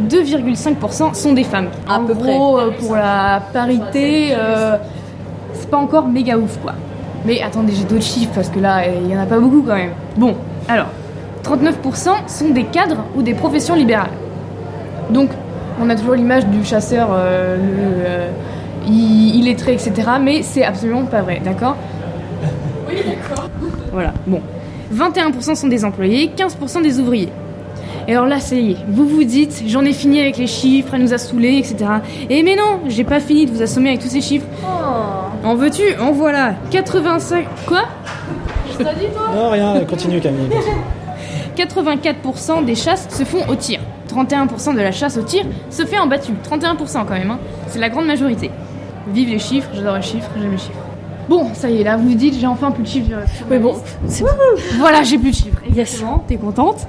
2,5% 0.09 1.15
sont 1.15 1.33
des 1.35 1.45
femmes. 1.45 1.69
À 1.87 1.99
en 1.99 2.05
peu 2.05 2.15
gros, 2.15 2.59
euh, 2.59 2.71
pour 2.81 2.95
la 2.97 3.43
parité, 3.53 4.29
euh, 4.33 4.77
c'est 5.69 5.71
pas 5.71 5.77
encore 5.83 6.09
méga 6.09 6.39
ouf 6.39 6.57
quoi. 6.63 6.73
Mais 7.27 7.43
attendez, 7.43 7.73
j'ai 7.75 7.85
d'autres 7.85 8.03
chiffres 8.03 8.31
parce 8.35 8.49
que 8.49 8.59
là, 8.59 8.83
il 8.89 9.11
y 9.13 9.15
en 9.17 9.21
a 9.21 9.27
pas 9.27 9.39
beaucoup 9.39 9.63
quand 9.67 9.75
même. 9.75 9.91
Bon, 10.17 10.35
alors, 10.67 10.87
39% 11.45 12.27
sont 12.27 12.49
des 12.51 12.65
cadres 12.65 13.05
ou 13.17 13.23
des 13.23 13.35
professions 13.35 13.75
libérales. 13.75 14.09
Donc, 15.11 15.29
on 15.83 15.91
a 15.91 15.95
toujours 15.97 16.15
l'image 16.15 16.47
du 16.47 16.65
chasseur, 16.65 17.09
euh, 17.13 17.57
le, 17.57 17.63
euh, 18.07 18.31
il- 18.87 19.37
illettré, 19.41 19.73
etc. 19.75 19.93
Mais 20.23 20.43
c'est 20.43 20.65
absolument 20.65 21.05
pas 21.05 21.21
vrai, 21.23 21.41
d'accord? 21.45 21.77
Oui, 22.89 22.95
d'accord. 23.07 23.49
Voilà, 23.93 24.15
bon. 24.27 24.41
21% 24.95 25.55
sont 25.55 25.69
des 25.69 25.85
employés, 25.85 26.31
15% 26.35 26.81
des 26.83 26.99
ouvriers. 26.99 27.29
Et 28.07 28.13
alors 28.13 28.27
là, 28.27 28.41
ça 28.41 28.55
y 28.57 28.73
est, 28.73 28.77
vous 28.89 29.07
vous 29.07 29.25
dites, 29.25 29.65
j'en 29.67 29.85
ai 29.85 29.93
fini 29.93 30.19
avec 30.21 30.39
les 30.39 30.47
chiffres, 30.47 30.95
elle 30.95 31.03
nous 31.03 31.13
a 31.13 31.19
saoulés, 31.19 31.59
etc. 31.59 31.77
Et 32.31 32.43
mais 32.43 32.57
non, 32.57 32.81
j'ai 32.89 33.05
pas 33.05 33.21
fini 33.21 33.45
de 33.45 33.51
vous 33.51 33.61
assommer 33.61 33.91
avec 33.91 34.01
tous 34.01 34.09
ces 34.09 34.23
chiffres. 34.23 34.47
En 35.45 35.55
veux-tu 35.55 35.83
En 36.01 36.13
voilà. 36.13 36.55
85... 36.71 37.47
Quoi 37.67 37.83
Non, 39.35 39.51
rien, 39.51 39.81
continue 39.85 40.21
Camille. 40.21 40.49
continue. 40.49 40.77
84% 41.57 42.65
des 42.65 42.75
chasses 42.75 43.09
se 43.11 43.25
font 43.25 43.47
au 43.49 43.55
tir. 43.55 43.81
31% 44.15 44.75
de 44.75 44.81
la 44.81 44.93
chasse 44.93 45.17
au 45.19 45.23
tir 45.23 45.45
se 45.71 45.85
fait 45.85 45.99
en 45.99 46.07
battu. 46.07 46.33
31% 46.33 47.05
quand 47.07 47.11
même, 47.11 47.31
hein. 47.31 47.39
c'est 47.69 47.79
la 47.79 47.89
grande 47.89 48.07
majorité. 48.07 48.51
Vive 49.13 49.29
les 49.31 49.39
chiffres, 49.39 49.69
j'adore 49.75 49.97
les 49.97 50.03
chiffres, 50.03 50.31
j'aime 50.41 50.53
les 50.53 50.59
chiffres. 50.59 50.73
Bon, 51.29 51.49
ça 51.55 51.69
y 51.69 51.81
est, 51.81 51.85
là, 51.85 51.97
vous 51.97 52.15
dites, 52.15 52.35
j'ai 52.41 52.47
enfin 52.47 52.71
plus 52.71 52.85
de 52.85 52.89
chiffres. 52.89 53.09
sur 53.37 53.47
Oui, 53.51 53.57
ma 53.57 53.59
bon. 53.59 53.75
Voilà, 54.79 55.03
j'ai 55.03 55.19
plus 55.19 55.31
de 55.31 55.37
chiffres. 55.37 55.61
Exactement, 55.69 56.25
t'es 56.27 56.37
contente. 56.37 56.87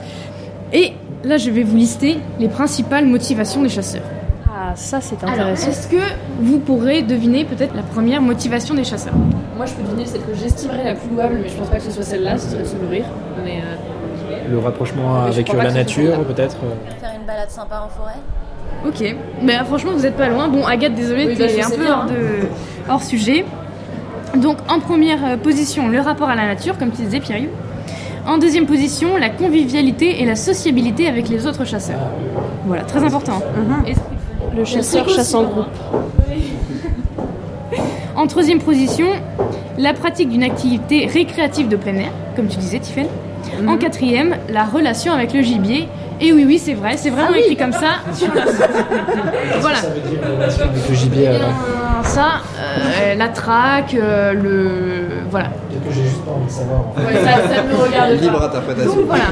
Et 0.71 0.93
là, 1.23 1.37
je 1.37 1.49
vais 1.49 1.63
vous 1.63 1.75
lister 1.75 2.17
les 2.39 2.47
principales 2.47 3.05
motivations 3.05 3.61
des 3.61 3.69
chasseurs. 3.69 4.03
Ah, 4.61 4.73
ça 4.75 4.99
c'est 4.99 5.15
Alors, 5.23 5.33
intéressant. 5.35 5.69
est-ce 5.69 5.87
que 5.87 5.95
vous 6.41 6.59
pourrez 6.59 7.01
deviner 7.01 7.45
peut-être 7.45 7.73
la 7.75 7.81
première 7.81 8.21
motivation 8.21 8.75
des 8.75 8.83
chasseurs 8.83 9.13
Moi 9.55 9.65
je 9.65 9.73
peux 9.73 9.83
deviner 9.83 10.05
celle 10.05 10.21
que 10.21 10.33
j'estimerais 10.35 10.83
la 10.83 10.95
plus 10.95 11.09
louable, 11.09 11.39
mais 11.41 11.47
je 11.47 11.55
pense 11.55 11.69
pas 11.69 11.77
que 11.77 11.83
ce 11.83 11.91
soit 11.91 12.03
celle-là, 12.03 12.37
ce 12.37 12.49
serait 12.49 12.63
de 12.63 12.67
se 12.67 12.75
nourrir. 12.75 13.05
Mais 13.45 13.61
euh, 13.63 14.37
Le 14.51 14.59
rapprochement 14.59 15.21
Mais 15.23 15.29
avec 15.31 15.53
la 15.53 15.71
nature, 15.71 16.19
peut-être. 16.25 16.57
euh. 16.65 16.99
Faire 16.99 17.11
une 17.17 17.25
balade 17.25 17.49
sympa 17.49 17.85
en 17.85 17.89
forêt. 17.89 18.15
Ok, 18.85 19.15
mais 19.41 19.55
euh, 19.55 19.63
franchement 19.63 19.91
vous 19.93 20.05
êtes 20.05 20.17
pas 20.17 20.27
loin. 20.27 20.49
Bon 20.49 20.65
Agathe, 20.65 20.93
désolée, 20.95 21.27
Oui, 21.27 21.35
bah, 21.39 21.45
t'es 21.47 21.61
un 21.63 21.69
peu 21.69 21.77
bien, 21.83 21.93
hors, 21.93 22.03
hein. 22.03 22.07
de... 22.07 22.91
hors 22.91 23.03
sujet. 23.03 23.45
Donc 24.35 24.57
en 24.67 24.79
première 24.81 25.23
euh, 25.25 25.37
position, 25.37 25.87
le 25.87 26.01
rapport 26.01 26.27
à 26.29 26.35
la 26.35 26.47
nature, 26.47 26.77
comme 26.77 26.91
tu 26.91 27.03
disais 27.03 27.21
Pierre. 27.21 27.43
En 28.27 28.37
deuxième 28.37 28.65
position, 28.65 29.15
la 29.15 29.29
convivialité 29.29 30.21
et 30.21 30.25
la 30.25 30.35
sociabilité 30.35 31.07
avec 31.07 31.29
les 31.29 31.47
autres 31.47 31.63
chasseurs. 31.65 32.01
Voilà, 32.65 32.83
très 32.83 33.01
important. 33.03 33.41
Et- 33.87 33.93
le 34.55 34.65
chasseur 34.65 35.07
chasse 35.09 35.33
en 35.33 35.43
groupe. 35.43 35.65
En 38.15 38.27
troisième 38.27 38.59
position, 38.59 39.07
la 39.77 39.93
pratique 39.93 40.29
d'une 40.29 40.43
activité 40.43 41.05
récréative 41.05 41.69
de 41.69 41.75
plein 41.77 41.95
air, 41.95 42.11
comme 42.35 42.47
tu 42.47 42.57
disais 42.57 42.79
Tiffen. 42.79 43.07
En 43.67 43.77
quatrième, 43.77 44.35
la 44.49 44.65
relation 44.65 45.13
avec 45.13 45.33
le 45.33 45.41
gibier. 45.41 45.87
Et 46.21 46.33
oui, 46.33 46.43
oui, 46.45 46.59
c'est 46.59 46.73
vrai, 46.73 46.97
c'est 46.97 47.09
vraiment 47.09 47.33
écrit 47.35 47.55
comme 47.55 47.71
ça 47.71 47.99
sur 48.13 48.27
la 48.35 48.43
Voilà. 49.61 49.77
Ça 49.77 49.87
veut 49.89 50.01
dire 50.01 50.19
relation 50.33 50.65
avec 50.65 50.89
le 50.89 50.95
gibier. 50.95 51.27
alors. 51.27 51.47
Euh, 51.47 52.03
Ça, 52.03 52.41
euh, 52.57 53.15
la 53.15 53.29
traque, 53.29 53.93
euh, 53.93 54.33
le. 54.33 55.05
Voilà. 55.29 55.47
Peut-être 55.69 55.87
que 55.87 55.93
j'ai 55.93 56.03
juste 56.03 56.23
pas 56.23 56.31
envie 56.31 56.45
de 56.45 56.51
savoir. 56.51 56.79
en 56.87 56.93
fait. 56.93 57.05
Ouais, 57.05 57.23
ça, 57.23 57.55
ça 57.55 57.63
me 57.63 57.75
regarde 57.75 58.09
pas. 58.17 58.21
Libre 58.21 58.43
interprétation. 58.43 58.95
Donc 58.95 59.05
voilà. 59.05 59.23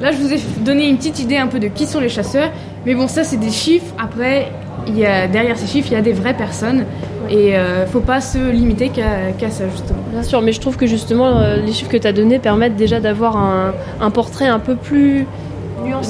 Là, 0.00 0.12
je 0.12 0.18
vous 0.18 0.32
ai 0.32 0.38
donné 0.60 0.88
une 0.88 0.96
petite 0.98 1.18
idée 1.20 1.36
un 1.36 1.46
peu 1.46 1.58
de 1.58 1.68
qui 1.68 1.86
sont 1.86 2.00
les 2.00 2.08
chasseurs. 2.08 2.50
Mais 2.86 2.94
bon, 2.94 3.08
ça, 3.08 3.24
c'est 3.24 3.36
des 3.38 3.50
chiffres. 3.50 3.92
Après, 4.02 4.52
il 4.86 4.98
y 4.98 5.04
a, 5.06 5.26
derrière 5.26 5.56
ces 5.56 5.66
chiffres, 5.66 5.88
il 5.90 5.94
y 5.94 5.98
a 5.98 6.02
des 6.02 6.12
vraies 6.12 6.34
personnes. 6.34 6.84
Et 7.30 7.56
euh, 7.56 7.84
faut 7.86 8.00
pas 8.00 8.20
se 8.20 8.38
limiter 8.50 8.88
qu'à 8.88 9.50
ça, 9.50 9.64
justement. 9.70 9.98
Bien 10.12 10.22
sûr, 10.22 10.40
mais 10.40 10.52
je 10.52 10.60
trouve 10.60 10.76
que 10.76 10.86
justement 10.86 11.36
euh, 11.38 11.56
les 11.56 11.72
chiffres 11.72 11.90
que 11.90 11.96
tu 11.98 12.06
as 12.06 12.12
donnés 12.12 12.38
permettent 12.38 12.76
déjà 12.76 13.00
d'avoir 13.00 13.36
un, 13.36 13.72
un 14.00 14.10
portrait 14.10 14.46
un 14.46 14.58
peu 14.58 14.76
plus 14.76 15.26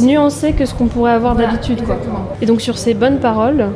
nuancé, 0.00 0.52
que 0.52 0.64
ce 0.64 0.74
qu'on 0.74 0.86
pourrait 0.86 1.12
avoir 1.12 1.34
Voilà, 1.34 1.50
d'habitude. 1.50 1.80
Et 2.40 2.46
donc 2.46 2.60
sur 2.60 2.78
ces 2.78 2.94
bonnes 2.94 3.18
paroles, 3.18 3.68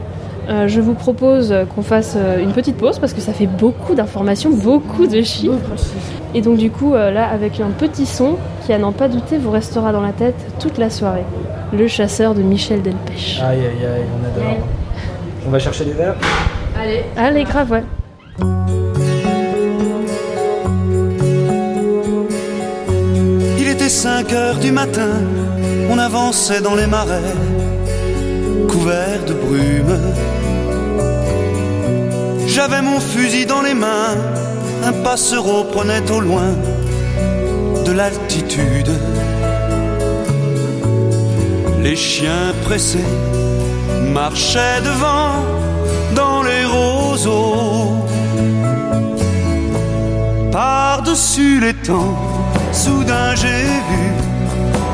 euh, 0.48 0.66
je 0.66 0.81
vous 0.81 0.94
propose 0.94 1.55
qu'on 1.74 1.83
fasse 1.83 2.14
euh, 2.16 2.42
une 2.42 2.52
petite 2.52 2.76
pause 2.76 2.98
parce 2.98 3.12
que 3.12 3.20
ça 3.20 3.33
fait 3.33 3.46
beaucoup 3.46 3.94
d'informations, 3.94 4.50
beaucoup 4.50 5.07
de 5.07 5.22
chiffres. 5.22 5.55
Et 6.35 6.40
donc 6.40 6.57
du 6.57 6.70
coup, 6.70 6.94
euh, 6.94 7.11
là, 7.11 7.28
avec 7.28 7.61
un 7.61 7.70
petit 7.70 8.07
son 8.07 8.37
qui, 8.64 8.72
à 8.72 8.78
n'en 8.78 8.92
pas 8.92 9.09
douter, 9.09 9.38
vous 9.38 9.50
restera 9.50 9.92
dans 9.92 10.00
la 10.00 10.12
tête 10.12 10.35
toute 10.59 10.78
la 10.78 10.90
soirée. 10.90 11.24
Le 11.72 11.87
chasseur 11.87 12.35
de 12.35 12.42
Michel 12.42 12.83
Delpech. 12.83 13.40
Aïe 13.40 13.59
aïe 13.61 13.87
aïe, 13.87 14.02
on 14.20 14.26
adore. 14.26 14.57
On 15.46 15.50
va 15.50 15.59
chercher 15.59 15.85
des 15.85 15.92
verres. 15.92 16.16
Allez. 16.78 17.05
Allez, 17.16 17.44
grave, 17.44 17.70
ouais. 17.70 17.85
Il 23.59 23.68
était 23.68 23.88
5 23.88 24.33
heures 24.33 24.59
du 24.59 24.72
matin, 24.72 25.09
on 25.90 25.98
avançait 25.98 26.61
dans 26.61 26.74
les 26.74 26.87
marais, 26.87 27.20
couverts 28.68 29.25
de 29.27 29.35
brume. 29.35 29.98
J'avais 32.46 32.83
mon 32.83 33.01
fusil 33.01 33.46
dans 33.46 33.62
les 33.62 33.75
mains, 33.75 34.16
un 34.85 34.92
passereau 35.05 35.64
prenait 35.64 36.11
au 36.11 36.20
loin 36.20 36.51
de 37.87 37.92
l'altitude. 37.92 38.90
Les 41.83 41.96
chiens 41.96 42.53
pressés 42.64 43.11
marchaient 44.12 44.81
devant 44.85 45.33
dans 46.14 46.42
les 46.42 46.64
roseaux. 46.64 48.07
Par-dessus 50.53 51.61
les 51.61 51.75
temps, 51.75 52.16
soudain 52.72 53.35
j'ai 53.35 53.64
vu 53.88 54.05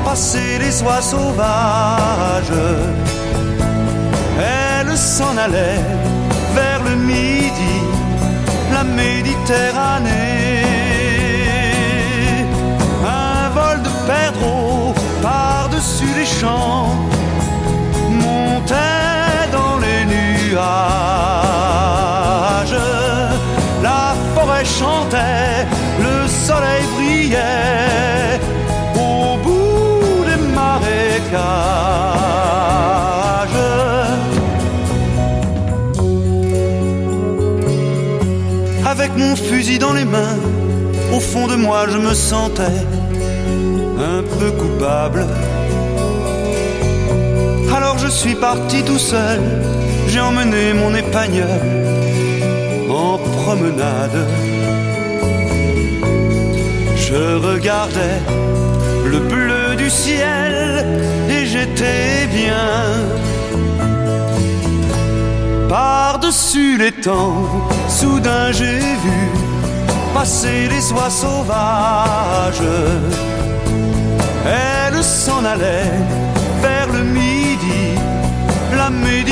passer 0.05 0.59
les 0.61 0.83
oies 0.83 1.03
sauvages. 1.03 2.59
S'en 4.99 5.37
allaient 5.37 5.85
vers 6.57 6.83
le 6.83 6.97
midi, 6.97 7.77
la 8.73 8.83
Méditerranée. 8.83 10.65
Un 13.05 13.49
vol 13.51 13.83
de 13.83 13.91
perdreaux 14.07 14.93
par-dessus 15.23 16.13
les 16.17 16.27
champs 16.27 16.91
montait 18.11 19.47
dans 19.53 19.79
les 19.85 20.05
nuages. 20.15 20.67
La 23.83 24.15
forêt 24.35 24.65
chantait, 24.65 25.67
le 26.07 26.27
soleil 26.27 26.85
brillait 26.97 28.41
au 28.97 29.37
bout 29.45 30.25
des 30.29 30.41
marécages. 30.59 31.98
Fusil 39.43 39.79
dans 39.79 39.93
les 39.93 40.05
mains, 40.05 40.39
au 41.13 41.21
fond 41.21 41.47
de 41.47 41.57
moi 41.57 41.87
je 41.89 41.99
me 41.99 42.15
sentais 42.15 42.81
un 43.99 44.23
peu 44.23 44.51
coupable. 44.53 45.27
Alors 47.77 47.99
je 47.99 48.09
suis 48.09 48.35
parti 48.35 48.83
tout 48.83 48.99
seul, 48.99 49.41
j'ai 50.09 50.21
emmené 50.21 50.73
mon 50.73 50.95
épagnol 50.95 51.61
en 52.91 53.19
promenade. 53.19 54.27
Je 56.97 57.37
regardais 57.37 58.21
le 59.07 59.19
bleu 59.21 59.77
du 59.77 59.89
ciel 59.91 60.85
et 61.31 61.47
j'étais 61.47 62.27
bien. 62.33 63.38
Par-dessus 65.69 66.79
les 66.79 66.93
temps, 66.93 67.69
soudain 67.89 68.51
j'ai 68.53 68.79
vu 68.79 69.29
passer 70.15 70.69
les 70.69 70.93
oies 70.93 71.11
sauvages. 71.11 72.63
Elles 74.47 75.05
s'en 75.05 75.45
allaient 75.45 75.93
vers 76.63 76.89
le 76.91 77.05
midi, 77.05 77.99
la 78.77 78.89
Méditerranée. 78.89 79.28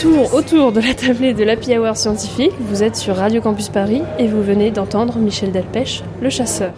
Retour 0.00 0.32
autour 0.32 0.72
de 0.72 0.80
la 0.80 0.94
tablée 0.94 1.34
de 1.34 1.44
l'Happy 1.44 1.76
Hour 1.76 1.94
scientifique, 1.94 2.52
vous 2.58 2.82
êtes 2.82 2.96
sur 2.96 3.16
Radio 3.16 3.42
Campus 3.42 3.68
Paris 3.68 4.00
et 4.18 4.28
vous 4.28 4.42
venez 4.42 4.70
d'entendre 4.70 5.18
Michel 5.18 5.52
Delpech, 5.52 6.02
le 6.22 6.30
chasseur. 6.30 6.72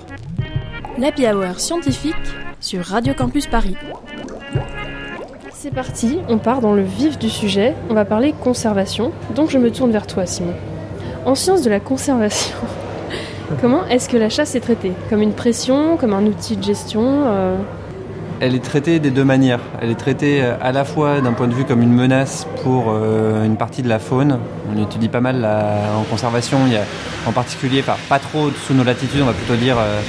L'Happy 0.98 1.28
Hour 1.28 1.61
scientifique 1.61 2.16
sur 2.58 2.85
Radio 2.85 3.14
Campus 3.14 3.46
Paris. 3.46 3.76
C'est 5.52 5.72
parti, 5.72 6.18
on 6.28 6.38
part 6.38 6.61
dans 6.61 6.74
le 6.74 6.82
vif 6.82 7.16
du 7.16 7.30
sujet, 7.30 7.76
on 7.88 7.94
va 7.94 8.04
parler 8.04 8.35
conservation, 8.42 9.12
donc 9.37 9.50
je 9.50 9.58
me 9.58 9.70
tourne 9.70 9.92
vers 9.92 10.08
toi 10.08 10.26
Simon. 10.26 10.54
En 11.24 11.37
sciences 11.37 11.62
de 11.62 11.70
la 11.70 11.78
conservation, 11.78 12.56
Comment 13.61 13.87
est-ce 13.87 14.08
que 14.08 14.16
la 14.16 14.30
chasse 14.30 14.56
est 14.56 14.61
traitée? 14.61 14.92
Comme 15.11 15.22
une 15.22 15.35
pression, 15.35 15.96
comme 15.96 16.14
un 16.14 16.24
outil 16.26 16.56
de 16.56 16.62
gestion 16.62 17.24
euh 17.26 17.56
Elle 18.44 18.57
est 18.57 18.64
traitée 18.64 18.98
des 18.98 19.12
deux 19.12 19.22
manières. 19.22 19.61
Elle 19.81 19.92
est 19.92 19.94
traitée 19.94 20.42
euh, 20.42 20.57
à 20.61 20.72
la 20.72 20.85
fois 20.85 21.20
d'un 21.20 21.33
point 21.33 21.46
de 21.46 21.55
vue 21.55 21.64
comme 21.64 21.81
une 21.81 21.92
menace 21.92 22.44
pour 22.64 22.87
euh, 22.88 23.44
une 23.44 23.57
partie 23.57 23.83
de 23.83 23.88
la 23.88 24.00
faune. 24.00 24.40
On 24.68 24.83
étudie 24.83 25.07
pas 25.07 25.20
mal 25.20 25.44
en 25.44 26.02
conservation. 26.11 26.59
En 27.24 27.31
particulier, 27.31 27.85
pas 28.09 28.18
trop 28.18 28.50
sous 28.66 28.74
nos 28.74 28.83
latitudes, 28.83 29.20
on 29.22 29.26
va 29.26 29.33
plutôt 29.33 29.55
dire 29.55 29.76
euh, 29.78 30.00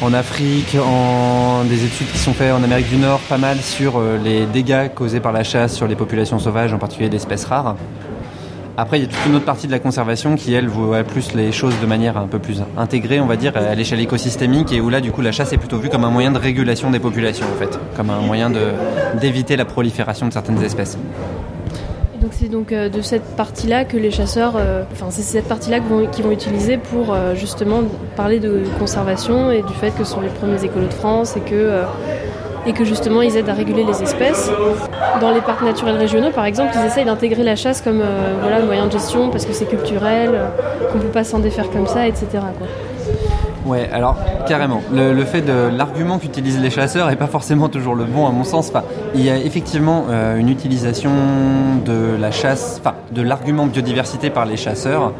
en 0.00 0.14
Afrique, 0.14 0.76
en 0.80 1.64
des 1.64 1.84
études 1.84 2.12
qui 2.12 2.18
sont 2.18 2.34
faites 2.34 2.52
en 2.52 2.62
Amérique 2.62 2.88
du 2.88 2.98
Nord, 2.98 3.18
pas 3.28 3.36
mal 3.36 3.58
sur 3.58 4.00
les 4.22 4.46
dégâts 4.46 4.88
causés 4.94 5.18
par 5.18 5.32
la 5.32 5.42
chasse 5.42 5.74
sur 5.74 5.88
les 5.88 5.96
populations 5.96 6.38
sauvages, 6.38 6.72
en 6.72 6.78
particulier 6.78 7.08
d'espèces 7.08 7.46
rares. 7.46 7.74
Après, 8.76 8.98
il 8.98 9.02
y 9.02 9.04
a 9.04 9.08
toute 9.08 9.26
une 9.26 9.34
autre 9.36 9.44
partie 9.44 9.66
de 9.66 9.72
la 9.72 9.78
conservation 9.78 10.36
qui, 10.36 10.54
elle, 10.54 10.68
voit 10.68 11.02
plus 11.02 11.34
les 11.34 11.52
choses 11.52 11.74
de 11.80 11.86
manière 11.86 12.16
un 12.16 12.26
peu 12.26 12.38
plus 12.38 12.62
intégrée, 12.76 13.20
on 13.20 13.26
va 13.26 13.36
dire, 13.36 13.56
à 13.56 13.74
l'échelle 13.74 14.00
écosystémique, 14.00 14.72
et 14.72 14.80
où 14.80 14.88
là, 14.88 15.00
du 15.00 15.12
coup, 15.12 15.20
la 15.22 15.32
chasse 15.32 15.52
est 15.52 15.58
plutôt 15.58 15.78
vue 15.78 15.88
comme 15.88 16.04
un 16.04 16.10
moyen 16.10 16.30
de 16.30 16.38
régulation 16.38 16.90
des 16.90 17.00
populations, 17.00 17.46
en 17.46 17.58
fait, 17.58 17.78
comme 17.96 18.10
un 18.10 18.20
moyen 18.20 18.50
d'éviter 19.20 19.56
la 19.56 19.64
prolifération 19.64 20.26
de 20.26 20.32
certaines 20.32 20.62
espèces. 20.62 20.96
Et 22.14 22.18
Donc 22.22 22.30
c'est 22.32 22.48
donc 22.48 22.72
euh, 22.72 22.88
de 22.88 23.00
cette 23.00 23.24
partie-là 23.36 23.84
que 23.84 23.96
les 23.96 24.10
chasseurs, 24.10 24.54
euh, 24.56 24.84
enfin 24.92 25.06
c'est 25.10 25.22
cette 25.22 25.48
partie-là 25.48 25.80
qu'ils 26.10 26.24
vont, 26.24 26.30
utiliser 26.30 26.76
pour 26.76 27.12
euh, 27.12 27.34
justement 27.34 27.82
parler 28.16 28.40
de 28.40 28.62
conservation 28.78 29.50
et 29.50 29.62
du 29.62 29.72
fait 29.74 29.90
que 29.90 30.04
ce 30.04 30.12
sont 30.12 30.20
les 30.20 30.28
premiers 30.28 30.62
écolos 30.64 30.86
de 30.86 30.92
France 30.92 31.36
et 31.36 31.40
que 31.40 31.82
et 32.66 32.72
que 32.72 32.84
justement 32.84 33.22
ils 33.22 33.36
aident 33.36 33.48
à 33.48 33.54
réguler 33.54 33.84
les 33.84 34.02
espèces. 34.02 34.50
Dans 35.20 35.30
les 35.30 35.40
parcs 35.40 35.62
naturels 35.62 35.96
régionaux, 35.96 36.30
par 36.30 36.44
exemple, 36.44 36.72
ils 36.74 36.86
essayent 36.86 37.04
d'intégrer 37.04 37.42
la 37.42 37.56
chasse 37.56 37.80
comme 37.80 38.00
euh, 38.00 38.66
moyen 38.66 38.86
de 38.86 38.92
gestion 38.92 39.30
parce 39.30 39.46
que 39.46 39.52
c'est 39.52 39.66
culturel, 39.66 40.30
euh, 40.34 40.48
qu'on 40.92 40.98
peut 40.98 41.08
pas 41.08 41.24
s'en 41.24 41.38
défaire 41.38 41.70
comme 41.70 41.86
ça, 41.86 42.06
etc. 42.06 42.26
Quoi. 42.32 42.66
Ouais, 43.66 43.88
alors 43.92 44.16
carrément. 44.46 44.82
Le, 44.92 45.24
fait 45.24 45.42
de 45.42 45.68
l'argument 45.76 46.18
qu'utilisent 46.18 46.60
les 46.60 46.70
chasseurs 46.70 47.10
est 47.10 47.16
pas 47.16 47.26
forcément 47.26 47.68
toujours 47.68 47.94
le 47.94 48.04
bon 48.04 48.26
à 48.26 48.30
mon 48.30 48.44
sens. 48.44 48.72
Il 49.14 49.22
y 49.22 49.30
a 49.30 49.36
effectivement 49.36 50.06
euh, 50.08 50.38
une 50.38 50.48
utilisation 50.48 51.10
de 51.84 52.16
la 52.18 52.30
chasse, 52.30 52.80
enfin 52.80 52.94
de 53.12 53.22
l'argument 53.22 53.66
biodiversité 53.66 54.30
par 54.30 54.46
les 54.46 54.56
chasseurs. 54.56 55.12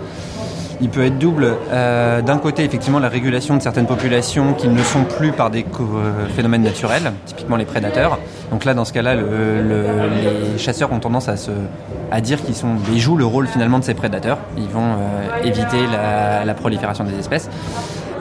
Il 0.83 0.89
peut 0.89 1.05
être 1.05 1.19
double. 1.19 1.55
Euh, 1.71 2.23
D'un 2.23 2.39
côté, 2.39 2.65
effectivement, 2.65 2.99
la 2.99 3.09
régulation 3.09 3.57
de 3.57 3.63
certaines 3.63 3.87
populations 3.87 4.55
qui 4.55 4.69
ne 4.69 4.83
sont 4.83 5.05
plus 5.05 5.33
par 5.33 5.51
des 5.51 5.65
euh, 5.81 6.27
phénomènes 6.35 6.63
naturels, 6.63 7.13
typiquement 7.27 7.57
les 7.57 7.65
prédateurs. 7.67 8.19
Donc 8.51 8.65
là, 8.65 8.73
dans 8.75 8.85
ce 8.85 8.93
cas-là, 8.93 9.15
le- 9.15 9.23
le- 9.63 10.53
les 10.53 10.59
chasseurs 10.59 10.93
ont 10.93 10.99
tendance 10.99 11.29
à, 11.29 11.37
se, 11.37 11.51
dire 12.21 12.39
qu'ils 12.43 12.99
jouent 13.01 13.17
le 13.17 13.27
rôle 13.27 13.47
finalement 13.47 13.79
de 13.79 13.85
ces 13.85 13.95
prédateurs. 13.95 14.39
Ils 14.57 14.69
vont 14.69 14.93
euh, 14.93 15.45
éviter 15.45 15.87
la 16.45 16.55
prolifération 16.55 17.05
des 17.05 17.19
espèces. 17.19 17.49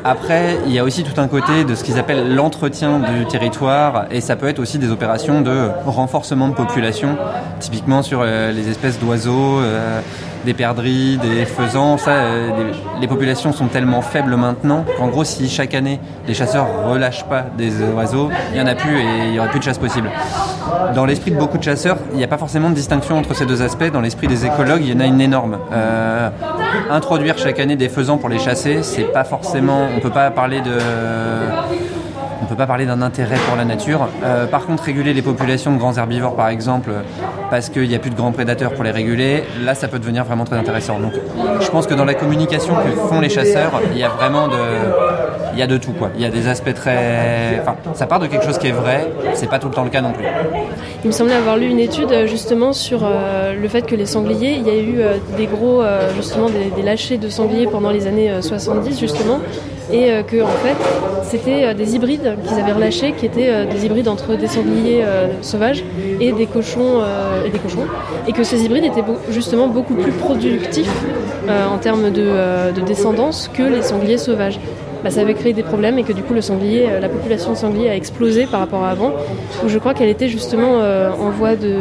Après, 0.03 0.57
il 0.65 0.73
y 0.73 0.79
a 0.79 0.83
aussi 0.83 1.03
tout 1.03 1.19
un 1.19 1.27
côté 1.27 1.63
de 1.63 1.75
ce 1.75 1.83
qu'ils 1.83 1.99
appellent 1.99 2.33
l'entretien 2.35 2.99
du 2.99 3.25
territoire, 3.25 4.05
et 4.11 4.21
ça 4.21 4.35
peut 4.35 4.47
être 4.47 4.59
aussi 4.59 4.77
des 4.77 4.91
opérations 4.91 5.41
de 5.41 5.69
renforcement 5.85 6.47
de 6.47 6.53
population, 6.53 7.17
typiquement 7.59 8.01
sur 8.01 8.21
euh, 8.21 8.51
les 8.51 8.69
espèces 8.69 8.99
d'oiseaux, 8.99 9.59
euh, 9.59 10.01
des 10.45 10.53
perdrix, 10.53 11.17
des 11.17 11.45
faisans. 11.45 11.97
Ça, 11.97 12.11
euh, 12.11 12.71
les, 13.01 13.07
populations 13.07 13.51
sont 13.51 13.67
tellement 13.67 14.01
faibles 14.01 14.35
maintenant 14.35 14.85
qu'en 14.97 15.07
gros, 15.07 15.23
si 15.23 15.49
chaque 15.49 15.73
année 15.73 15.99
les 16.27 16.33
chasseurs 16.33 16.67
relâchent 16.87 17.25
pas 17.25 17.45
des 17.57 17.83
oiseaux, 17.83 18.29
il 18.53 18.57
y 18.57 18.61
en 18.61 18.67
a 18.67 18.75
plus 18.75 18.99
et 18.99 19.27
il 19.27 19.33
y 19.33 19.39
aurait 19.39 19.49
plus 19.49 19.59
de 19.59 19.65
chasse 19.65 19.77
possible. 19.77 20.09
Dans 20.95 21.05
l'esprit 21.05 21.31
de 21.31 21.37
beaucoup 21.37 21.57
de 21.57 21.63
chasseurs, 21.63 21.97
il 22.11 22.17
n'y 22.17 22.23
a 22.23 22.27
pas 22.27 22.37
forcément 22.37 22.69
de 22.69 22.75
distinction 22.75 23.17
entre 23.17 23.35
ces 23.35 23.45
deux 23.45 23.61
aspects. 23.61 23.91
Dans 23.91 24.01
l'esprit 24.01 24.27
des 24.27 24.45
écologues, 24.45 24.81
il 24.83 24.93
y 24.93 24.95
en 24.95 24.99
a 25.01 25.05
une 25.05 25.21
énorme. 25.21 25.57
Introduire 26.89 27.37
chaque 27.37 27.59
année 27.59 27.75
des 27.75 27.89
faisans 27.89 28.17
pour 28.17 28.29
les 28.29 28.39
chasser, 28.39 28.83
c'est 28.83 29.11
pas 29.11 29.23
forcément. 29.23 29.87
On 29.95 29.99
peut 29.99 30.09
pas 30.09 30.31
parler 30.31 30.61
de. 30.61 30.77
Parler 32.65 32.85
d'un 32.85 33.01
intérêt 33.01 33.37
pour 33.47 33.55
la 33.55 33.65
nature. 33.65 34.07
Euh, 34.23 34.45
par 34.45 34.65
contre, 34.65 34.83
réguler 34.83 35.13
les 35.13 35.21
populations 35.21 35.71
de 35.71 35.77
grands 35.77 35.97
herbivores, 35.97 36.35
par 36.35 36.49
exemple, 36.49 36.91
parce 37.49 37.69
qu'il 37.69 37.87
n'y 37.87 37.95
a 37.95 37.99
plus 37.99 38.11
de 38.11 38.15
grands 38.15 38.31
prédateurs 38.31 38.73
pour 38.73 38.83
les 38.83 38.91
réguler, 38.91 39.43
là, 39.63 39.73
ça 39.75 39.87
peut 39.87 39.97
devenir 39.97 40.23
vraiment 40.23 40.45
très 40.45 40.57
intéressant. 40.57 40.99
Donc, 40.99 41.13
je 41.61 41.69
pense 41.69 41.87
que 41.87 41.95
dans 41.95 42.05
la 42.05 42.13
communication 42.13 42.75
que 42.75 42.91
font 42.91 43.21
les 43.21 43.29
chasseurs, 43.29 43.71
il 43.91 43.97
y 43.97 44.03
a 44.03 44.09
vraiment 44.09 44.47
de, 44.47 44.57
il 45.53 45.59
y 45.59 45.61
a 45.63 45.67
de 45.67 45.77
tout, 45.77 45.93
quoi. 45.93 46.09
Il 46.15 46.21
y 46.21 46.25
a 46.25 46.29
des 46.29 46.47
aspects 46.47 46.73
très, 46.73 47.63
ça 47.93 48.05
part 48.05 48.19
de 48.19 48.27
quelque 48.27 48.45
chose 48.45 48.57
qui 48.57 48.67
est 48.67 48.71
vrai. 48.71 49.07
C'est 49.33 49.49
pas 49.49 49.59
tout 49.59 49.67
le 49.69 49.73
temps 49.73 49.83
le 49.83 49.89
cas 49.89 50.01
non 50.01 50.11
plus. 50.11 50.25
Il 51.03 51.07
me 51.07 51.11
semblait 51.13 51.35
avoir 51.35 51.57
lu 51.57 51.67
une 51.67 51.79
étude 51.79 52.11
euh, 52.11 52.27
justement 52.27 52.73
sur 52.73 53.01
euh, 53.03 53.53
le 53.53 53.67
fait 53.69 53.83
que 53.83 53.95
les 53.95 54.05
sangliers, 54.05 54.51
il 54.51 54.67
y 54.67 54.69
a 54.69 54.77
eu 54.77 55.01
des 55.37 55.47
gros 55.47 55.81
justement 56.15 56.49
des, 56.49 56.71
des 56.75 56.81
lâchers 56.81 57.17
de 57.17 57.29
sangliers 57.29 57.67
pendant 57.67 57.89
les 57.89 58.05
années 58.05 58.29
euh, 58.29 58.41
70 58.41 58.99
justement, 58.99 59.39
et 59.91 60.11
que 60.27 60.41
en 60.41 60.47
fait 60.47 60.75
c'était 61.23 61.73
des 61.73 61.95
hybrides 61.95 62.35
qu'ils 62.49 62.59
avaient 62.59 62.73
relâchés, 62.73 63.13
qui 63.13 63.25
étaient 63.25 63.49
euh, 63.49 63.65
des 63.65 63.85
hybrides 63.85 64.07
entre 64.07 64.35
des 64.35 64.47
sangliers 64.47 65.03
euh, 65.03 65.27
sauvages 65.41 65.83
et 66.19 66.31
des 66.31 66.45
cochons 66.47 66.99
euh, 67.01 67.45
et 67.45 67.49
des 67.49 67.59
cochons, 67.59 67.85
et 68.27 68.33
que 68.33 68.43
ces 68.43 68.63
hybrides 68.63 68.85
étaient 68.85 69.03
justement 69.29 69.67
beaucoup 69.67 69.93
plus 69.93 70.11
productifs 70.11 70.91
en 71.47 71.77
termes 71.79 72.11
de, 72.11 72.71
de 72.75 72.81
descendance 72.81 73.49
que 73.51 73.63
les 73.63 73.81
sangliers 73.81 74.17
sauvages. 74.19 74.59
Bah, 75.03 75.09
ça 75.09 75.21
avait 75.21 75.33
créé 75.33 75.53
des 75.53 75.63
problèmes 75.63 75.97
et 75.97 76.03
que 76.03 76.11
du 76.11 76.21
coup 76.21 76.33
le 76.33 76.41
sanglier, 76.41 76.85
la 77.01 77.07
population 77.07 77.51
de 77.51 77.55
sanglier 77.55 77.89
a 77.89 77.95
explosé 77.95 78.45
par 78.45 78.59
rapport 78.59 78.83
à 78.83 78.89
avant, 78.89 79.13
où 79.63 79.69
je 79.69 79.79
crois 79.79 79.93
qu'elle 79.93 80.09
était 80.09 80.27
justement 80.27 80.79
en 80.79 81.29
voie 81.29 81.55
de, 81.55 81.73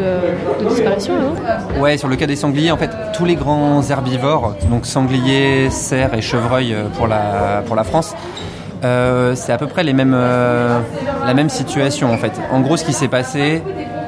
disparition. 0.69 1.15
non 1.21 1.83
Ouais, 1.83 1.99
sur 1.99 2.09
le 2.09 2.17
cas 2.17 2.27
des 2.27 2.37
sangliers, 2.37 2.71
en 2.71 2.77
fait, 2.77 2.91
tous 3.15 3.25
les 3.25 3.35
grands 3.35 3.83
herbivores, 3.83 4.55
donc 4.71 4.87
sangliers, 4.87 5.69
cerfs 5.71 6.15
et 6.15 6.23
chevreuils 6.23 6.77
pour 6.97 7.09
la, 7.09 7.63
pour 7.67 7.75
la 7.75 7.85
France, 7.85 8.15
euh, 8.85 9.35
c'est 9.35 9.53
à 9.53 9.59
peu 9.59 9.67
près 9.67 9.83
les 9.85 9.93
mêmes, 9.93 10.15
euh, 10.15 10.79
la 11.27 11.35
même 11.35 11.49
situation 11.49 12.13
en 12.13 12.17
fait. 12.19 12.33
En 12.53 12.61
gros, 12.61 12.77
ce 12.77 12.85
qui 12.85 12.93
s'est 12.93 13.09
passé, 13.09 13.63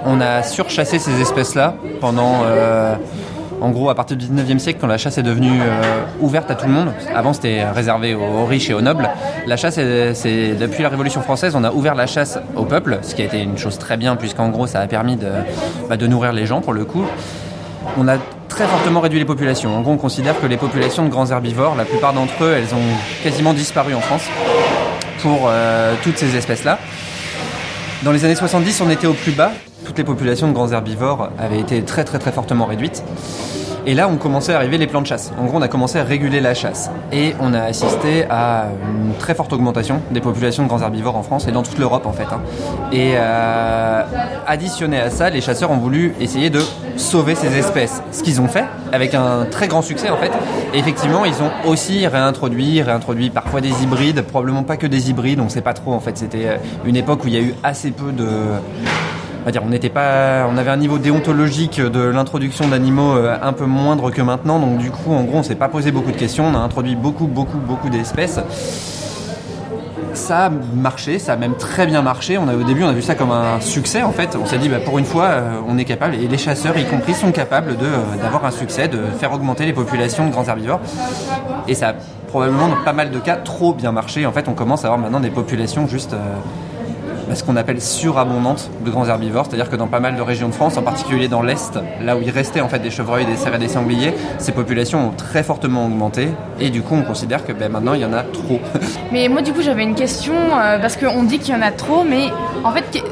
on 0.07 0.21
a 0.21 0.43
surchassé 0.43 0.99
ces 0.99 1.21
espèces-là 1.21 1.75
pendant, 2.01 2.43
euh, 2.45 2.95
en 3.61 3.71
gros, 3.71 3.91
à 3.91 3.95
partir 3.95 4.17
du 4.17 4.27
19e 4.27 4.59
siècle, 4.59 4.79
quand 4.81 4.87
la 4.87 4.97
chasse 4.97 5.19
est 5.19 5.23
devenue 5.23 5.61
ouverte 6.21 6.51
à 6.51 6.55
tout 6.55 6.67
le 6.67 6.73
monde. 6.73 6.93
Avant, 7.15 7.33
c'était 7.35 7.65
réservé 7.69 8.15
aux, 8.15 8.47
riches 8.47 8.71
et 8.71 8.75
aux 8.75 8.81
nobles. 8.81 9.11
La 9.47 9.57
chasse, 9.59 9.77
est- 9.77 10.15
c'est 10.15 10.55
depuis 10.55 10.83
la 10.83 10.89
Révolution 10.89 11.21
française, 11.21 11.55
on 11.55 11.65
a 11.65 11.71
ouvert 11.73 11.95
la 11.95 12.07
chasse 12.07 12.39
au 12.57 12.65
peuple, 12.65 13.01
ce 13.03 13.15
qui 13.15 13.21
a 13.21 13.27
été 13.27 13.43
une 13.43 13.59
chose 13.59 13.77
très 13.79 13.99
bien, 13.99 14.17
puisqu'en 14.17 14.49
gros, 14.49 14.67
ça 14.67 14.81
a 14.81 14.87
permis 14.87 15.17
de, 15.17 15.29
bah, 15.91 15.99
de 15.99 16.07
nourrir 16.07 16.33
les 16.33 16.47
gens 16.47 16.61
pour 16.63 16.73
le 16.73 16.85
coup 16.85 17.05
on 17.99 18.07
a 18.09 18.17
fortement 18.67 19.01
réduit 19.01 19.19
les 19.19 19.25
populations. 19.25 19.77
En 19.77 19.81
gros, 19.81 19.93
on 19.93 19.97
considère 19.97 20.41
que 20.41 20.47
les 20.47 20.57
populations 20.57 21.05
de 21.05 21.09
grands 21.09 21.31
herbivores, 21.31 21.75
la 21.77 21.85
plupart 21.85 22.13
d'entre 22.13 22.45
eux, 22.45 22.55
elles 22.57 22.75
ont 22.75 23.23
quasiment 23.23 23.53
disparu 23.55 23.95
en 23.95 24.01
France 24.01 24.25
pour 25.23 25.47
euh, 25.47 25.95
toutes 26.03 26.19
ces 26.19 26.37
espèces-là. 26.37 26.79
Dans 28.03 28.13
les 28.13 28.25
années 28.25 28.35
70, 28.35 28.81
on 28.81 28.91
était 28.91 29.07
au 29.07 29.13
plus 29.13 29.33
bas. 29.33 29.53
Toutes 29.85 29.99
les 29.99 30.05
populations 30.05 30.49
de 30.49 30.53
grands 30.53 30.73
herbivores 30.73 31.31
avaient 31.39 31.61
été 31.61 31.83
très 31.83 32.05
très 32.05 32.19
très 32.19 32.33
fortement 32.33 32.67
réduites. 32.67 33.03
Et 33.91 33.95
là, 33.95 34.07
on 34.09 34.19
commençait 34.19 34.53
à 34.53 34.57
arriver 34.57 34.79
les 34.79 34.87
plans 34.87 35.01
de 35.03 35.07
chasse. 35.09 35.33
En 35.37 35.47
gros, 35.47 35.59
on 35.59 35.63
a 35.63 35.67
commencé 35.67 35.99
à 35.99 36.05
réguler 36.05 36.41
la 36.41 36.55
chasse. 36.55 36.93
Et 37.11 37.35
on 37.41 37.53
a 37.55 37.63
assisté 37.63 38.25
à 38.31 38.67
une 38.89 39.15
très 39.15 39.35
forte 39.35 39.53
augmentation 39.53 40.01
des 40.13 40.21
populations 40.21 40.63
de 40.63 40.69
grands 40.69 40.81
herbivores 40.81 41.17
en 41.17 41.25
France 41.25 41.49
et 41.49 41.51
dans 41.51 41.65
toute 41.65 41.77
l'Europe, 41.77 42.07
en 42.07 42.13
fait. 42.13 42.23
hein. 42.31 42.41
Et 42.93 43.15
euh, 43.17 44.03
additionné 44.47 45.01
à 45.01 45.11
ça, 45.11 45.29
les 45.29 45.41
chasseurs 45.41 45.73
ont 45.73 45.77
voulu 45.79 46.15
essayer 46.21 46.51
de 46.51 46.61
sauver 46.97 47.35
ces 47.35 47.59
espèces. 47.59 48.01
Ce 48.13 48.23
qu'ils 48.23 48.41
ont 48.41 48.47
fait, 48.47 48.63
avec 48.93 49.13
un 49.15 49.45
très 49.51 49.67
grand 49.67 49.83
succès, 49.83 50.09
en 50.09 50.19
fait. 50.19 50.31
Et 50.73 50.79
effectivement, 50.79 51.25
ils 51.25 51.43
ont 51.43 51.51
aussi 51.69 52.07
réintroduit, 52.07 52.83
réintroduit 52.83 53.31
parfois 53.31 53.61
des 53.61 53.83
hybrides, 53.83 54.23
probablement 54.23 54.63
pas 54.63 54.77
que 54.77 54.87
des 54.87 55.11
hybrides, 55.11 55.41
on 55.41 55.49
sait 55.49 55.63
pas 55.63 55.75
trop, 55.75 55.95
en 55.95 56.01
fait. 56.01 56.17
C'était 56.17 56.47
euh, 56.47 56.57
une 56.85 56.95
époque 56.95 57.25
où 57.25 57.27
il 57.27 57.35
y 57.35 57.39
a 57.39 57.41
eu 57.41 57.57
assez 57.65 57.91
peu 57.91 58.13
de 58.13 58.29
on 59.63 59.69
n'était 59.69 59.89
pas, 59.89 60.47
on 60.51 60.57
avait 60.57 60.71
un 60.71 60.77
niveau 60.77 60.99
déontologique 60.99 61.81
de 61.81 62.01
l'introduction 62.01 62.69
d'animaux 62.69 63.17
euh, 63.17 63.37
un 63.41 63.53
peu 63.53 63.67
moindre 63.67 64.11
que 64.11 64.23
maintenant, 64.23 64.59
donc 64.59 64.79
du 64.79 64.91
coup, 64.91 65.13
en 65.13 65.25
gros, 65.25 65.39
on 65.39 65.43
s'est 65.43 65.55
pas 65.55 65.69
posé 65.69 65.93
beaucoup 65.93 66.13
de 66.13 66.17
questions, 66.17 66.47
on 66.47 66.55
a 66.55 66.59
introduit 66.59 66.97
beaucoup, 66.97 67.27
beaucoup, 67.27 67.59
beaucoup 67.59 67.89
d'espèces. 67.89 68.41
Ça 70.13 70.47
a 70.47 70.51
marché, 70.51 71.19
ça 71.19 71.35
a 71.35 71.37
même 71.37 71.55
très 71.55 71.87
bien 71.87 72.03
marché. 72.03 72.37
On 72.37 72.49
a, 72.49 72.55
au 72.55 72.65
début, 72.65 72.83
on 72.83 72.89
a 72.89 72.93
vu 72.93 73.01
ça 73.01 73.15
comme 73.15 73.31
un 73.31 73.61
succès 73.61 74.03
en 74.03 74.11
fait. 74.11 74.37
On 74.41 74.45
s'est 74.45 74.59
dit, 74.59 74.69
bah, 74.69 74.81
pour 74.85 74.99
une 74.99 75.05
fois, 75.05 75.27
euh, 75.27 75.61
on 75.69 75.79
est 75.79 75.85
capable, 75.85 76.17
et 76.17 76.27
les 76.27 76.39
chasseurs, 76.39 76.77
y 76.77 76.85
compris, 76.85 77.15
sont 77.15 77.33
capables 77.33 77.77
euh, 77.81 78.21
d'avoir 78.21 78.45
un 78.45 78.51
succès, 78.51 78.89
de 78.89 78.99
faire 79.19 79.33
augmenter 79.33 79.67
les 79.67 79.73
populations 79.73 80.27
de 80.27 80.33
grands 80.33 80.45
herbivores. 80.45 80.81
Et 81.69 81.75
ça 81.75 81.91
a 81.91 81.95
probablement, 82.27 82.69
dans 82.69 82.83
pas 82.85 82.93
mal 82.93 83.11
de 83.11 83.19
cas, 83.19 83.37
trop 83.37 83.73
bien 83.73 83.93
marché. 83.93 84.27
En 84.27 84.33
fait, 84.33 84.49
on 84.49 84.55
commence 84.55 84.85
à 84.85 84.89
avoir 84.89 84.99
maintenant 84.99 85.21
des 85.21 85.31
populations 85.31 85.87
juste 85.87 86.15
ce 87.35 87.45
qu'on 87.45 87.57
appelle 87.57 87.81
surabondante 87.81 88.71
de 88.85 88.91
grands 88.91 89.07
herbivores, 89.07 89.47
c'est-à-dire 89.47 89.71
que 89.71 89.77
dans 89.77 89.87
pas 89.87 90.01
mal 90.01 90.17
de 90.17 90.23
régions 90.23 90.49
de 90.49 90.55
France, 90.55 90.77
en 90.77 90.83
particulier 90.83 91.29
dans 91.29 91.43
l'Est, 91.43 91.79
là 92.03 92.17
où 92.17 92.21
il 92.23 92.31
restait 92.31 92.61
en 92.61 92.69
fait 92.69 92.79
des 92.79 92.91
chevreuils, 92.91 93.27
des 93.27 93.37
cerfs 93.37 93.55
et 93.55 93.59
des 93.59 93.69
sangliers, 93.69 94.15
ces 94.39 94.53
populations 94.53 95.09
ont 95.09 95.11
très 95.11 95.43
fortement 95.43 95.87
augmenté 95.87 96.29
et 96.59 96.71
du 96.71 96.83
coup 96.83 96.95
on 96.95 97.03
considère 97.03 97.45
que 97.45 97.53
ben, 97.53 97.71
maintenant 97.71 97.95
il 97.95 98.01
y 98.01 98.05
en 98.05 98.13
a 98.13 98.23
trop. 98.23 98.61
Mais 99.13 99.29
moi 99.29 99.43
du 99.43 99.53
coup 99.53 99.63
j'avais 99.63 99.83
une 99.83 99.95
question, 99.95 100.35
euh, 100.35 100.79
parce 100.79 100.97
qu'on 100.97 101.23
dit 101.25 101.39
qu'il 101.39 101.55
y 101.55 101.57
en 101.57 101.63
a 101.63 101.71
trop, 101.71 102.05
mais 102.05 102.29
en 102.65 102.73
fait 102.73 103.03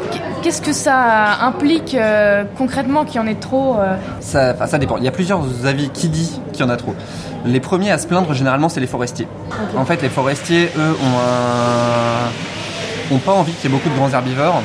qu'est-ce 0.43 0.63
que 0.63 0.73
ça 0.73 1.39
implique 1.43 1.95
euh, 1.95 2.45
concrètement 2.57 3.05
qu'il 3.05 3.17
y 3.17 3.25
en 3.25 3.27
ait 3.27 3.35
trop 3.35 3.77
euh 3.79 3.97
ça, 4.21 4.67
ça 4.67 4.79
dépend, 4.79 4.97
il 4.99 5.05
y 5.05 5.09
a 5.09 5.13
plusieurs 5.13 5.43
avis 5.65 5.91
qui 5.91 6.09
dit 6.09 6.41
qu'il 6.53 6.65
y 6.65 6.69
en 6.69 6.71
a 6.71 6.77
trop. 6.77 6.95
Les 7.45 7.61
premiers 7.61 7.91
à 7.91 7.99
se 7.99 8.07
plaindre 8.07 8.33
généralement 8.35 8.69
c'est 8.69 8.81
les 8.81 8.87
forestiers. 8.87 9.29
En 9.77 9.85
fait 9.85 10.03
les 10.03 10.09
forestiers 10.09 10.71
eux 10.77 10.97
ont 11.03 11.19
un 11.19 12.58
n'ont 13.11 13.19
pas 13.19 13.33
envie 13.33 13.53
qu'il 13.53 13.71
y 13.71 13.73
ait 13.73 13.77
beaucoup 13.77 13.91
de 13.91 13.95
grands 13.95 14.11
herbivores 14.11 14.63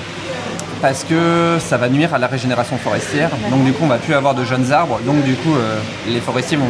parce 0.83 1.05
que 1.05 1.59
ça 1.59 1.77
va 1.77 1.87
nuire 1.87 2.13
à 2.13 2.17
la 2.17 2.27
régénération 2.27 2.75
forestière. 2.75 3.29
Donc 3.49 3.63
du 3.63 3.71
coup, 3.71 3.85
on 3.85 3.87
va 3.87 3.99
plus 3.99 4.13
avoir 4.13 4.35
de 4.35 4.43
jeunes 4.43 4.73
arbres. 4.73 4.99
Donc 5.05 5.23
du 5.23 5.33
coup, 5.35 5.55
euh, 5.55 5.79
les 6.09 6.19
forestiers 6.19 6.57
vont, 6.57 6.65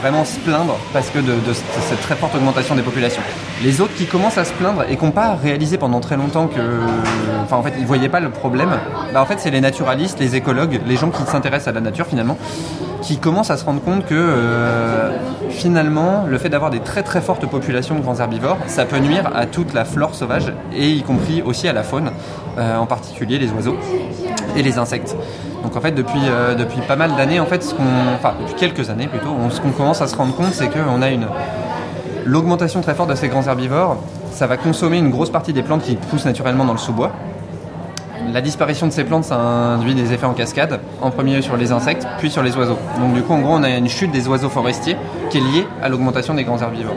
vraiment 0.00 0.24
se 0.24 0.38
plaindre 0.38 0.78
parce 0.94 1.10
que 1.10 1.18
de, 1.18 1.34
cette 1.52 2.00
très 2.00 2.16
forte 2.16 2.34
augmentation 2.34 2.74
des 2.74 2.80
populations. 2.80 3.20
Les 3.62 3.82
autres 3.82 3.94
qui 3.94 4.06
commencent 4.06 4.38
à 4.38 4.46
se 4.46 4.54
plaindre 4.54 4.84
et 4.88 4.96
qui 4.96 5.04
n'ont 5.04 5.10
pas 5.10 5.34
réalisé 5.34 5.76
pendant 5.76 6.00
très 6.00 6.16
longtemps 6.16 6.46
que, 6.46 6.60
enfin 7.44 7.56
en 7.56 7.62
fait, 7.62 7.74
ils 7.78 7.84
voyaient 7.84 8.08
pas 8.08 8.20
le 8.20 8.30
problème. 8.30 8.70
Bah, 9.12 9.20
en 9.20 9.26
fait, 9.26 9.38
c'est 9.38 9.50
les 9.50 9.60
naturalistes, 9.60 10.18
les 10.18 10.34
écologues, 10.34 10.80
les 10.86 10.96
gens 10.96 11.10
qui 11.10 11.22
s'intéressent 11.30 11.68
à 11.68 11.72
la 11.72 11.82
nature 11.82 12.06
finalement, 12.06 12.38
qui 13.02 13.18
commencent 13.18 13.50
à 13.50 13.56
se 13.56 13.64
rendre 13.64 13.82
compte 13.82 14.06
que 14.06 14.14
euh, 14.14 15.10
finalement, 15.50 16.24
le 16.26 16.38
fait 16.38 16.48
d'avoir 16.48 16.70
des 16.70 16.80
très 16.80 17.02
très 17.02 17.20
fortes 17.20 17.46
populations 17.46 17.96
de 17.96 18.00
grands 18.00 18.18
herbivores, 18.18 18.58
ça 18.66 18.84
peut 18.84 18.98
nuire 18.98 19.30
à 19.34 19.46
toute 19.46 19.74
la 19.74 19.84
flore 19.84 20.14
sauvage 20.14 20.52
et 20.74 20.88
y 20.88 21.02
compris 21.02 21.42
aussi 21.42 21.68
à 21.68 21.72
la 21.72 21.82
faune, 21.82 22.10
euh, 22.58 22.76
en 22.76 22.86
particulier 22.86 23.38
les 23.38 23.50
oiseaux 23.50 23.76
et 24.56 24.62
les 24.62 24.78
insectes. 24.78 25.16
Donc 25.62 25.76
en 25.76 25.80
fait, 25.80 25.92
depuis, 25.92 26.20
euh, 26.28 26.54
depuis 26.54 26.80
pas 26.80 26.96
mal 26.96 27.14
d'années, 27.16 27.40
en 27.40 27.46
fait, 27.46 27.74
enfin 28.14 28.34
depuis 28.40 28.54
quelques 28.54 28.88
années 28.88 29.08
plutôt, 29.08 29.34
ce 29.50 29.60
qu'on 29.60 29.70
commence 29.70 30.00
à 30.00 30.06
se 30.06 30.16
rendre 30.16 30.34
compte, 30.34 30.52
c'est 30.52 30.68
qu'on 30.68 31.02
a 31.02 31.10
une 31.10 31.26
l'augmentation 32.24 32.80
très 32.82 32.94
forte 32.94 33.10
de 33.10 33.16
ces 33.16 33.28
grands 33.28 33.46
herbivores. 33.46 33.96
Ça 34.30 34.46
va 34.46 34.56
consommer 34.56 34.98
une 34.98 35.10
grosse 35.10 35.30
partie 35.30 35.52
des 35.52 35.62
plantes 35.62 35.82
qui 35.82 35.96
poussent 35.96 36.24
naturellement 36.24 36.64
dans 36.64 36.72
le 36.72 36.78
sous-bois 36.78 37.12
la 38.32 38.40
disparition 38.40 38.86
de 38.86 38.92
ces 38.92 39.04
plantes, 39.04 39.24
ça 39.24 39.36
induit 39.36 39.94
des 39.94 40.12
effets 40.12 40.26
en 40.26 40.32
cascade, 40.32 40.80
en 41.00 41.10
premier 41.10 41.42
sur 41.42 41.56
les 41.56 41.72
insectes, 41.72 42.06
puis 42.18 42.30
sur 42.30 42.42
les 42.42 42.56
oiseaux. 42.56 42.78
Donc 42.98 43.14
du 43.14 43.22
coup, 43.22 43.32
en 43.32 43.40
gros, 43.40 43.54
on 43.54 43.62
a 43.62 43.70
une 43.70 43.88
chute 43.88 44.10
des 44.10 44.26
oiseaux 44.28 44.48
forestiers 44.48 44.96
qui 45.32 45.38
est 45.38 45.40
liée 45.40 45.66
à 45.82 45.88
l'augmentation 45.88 46.34
des 46.34 46.44
grands 46.44 46.60
herbivores. 46.60 46.96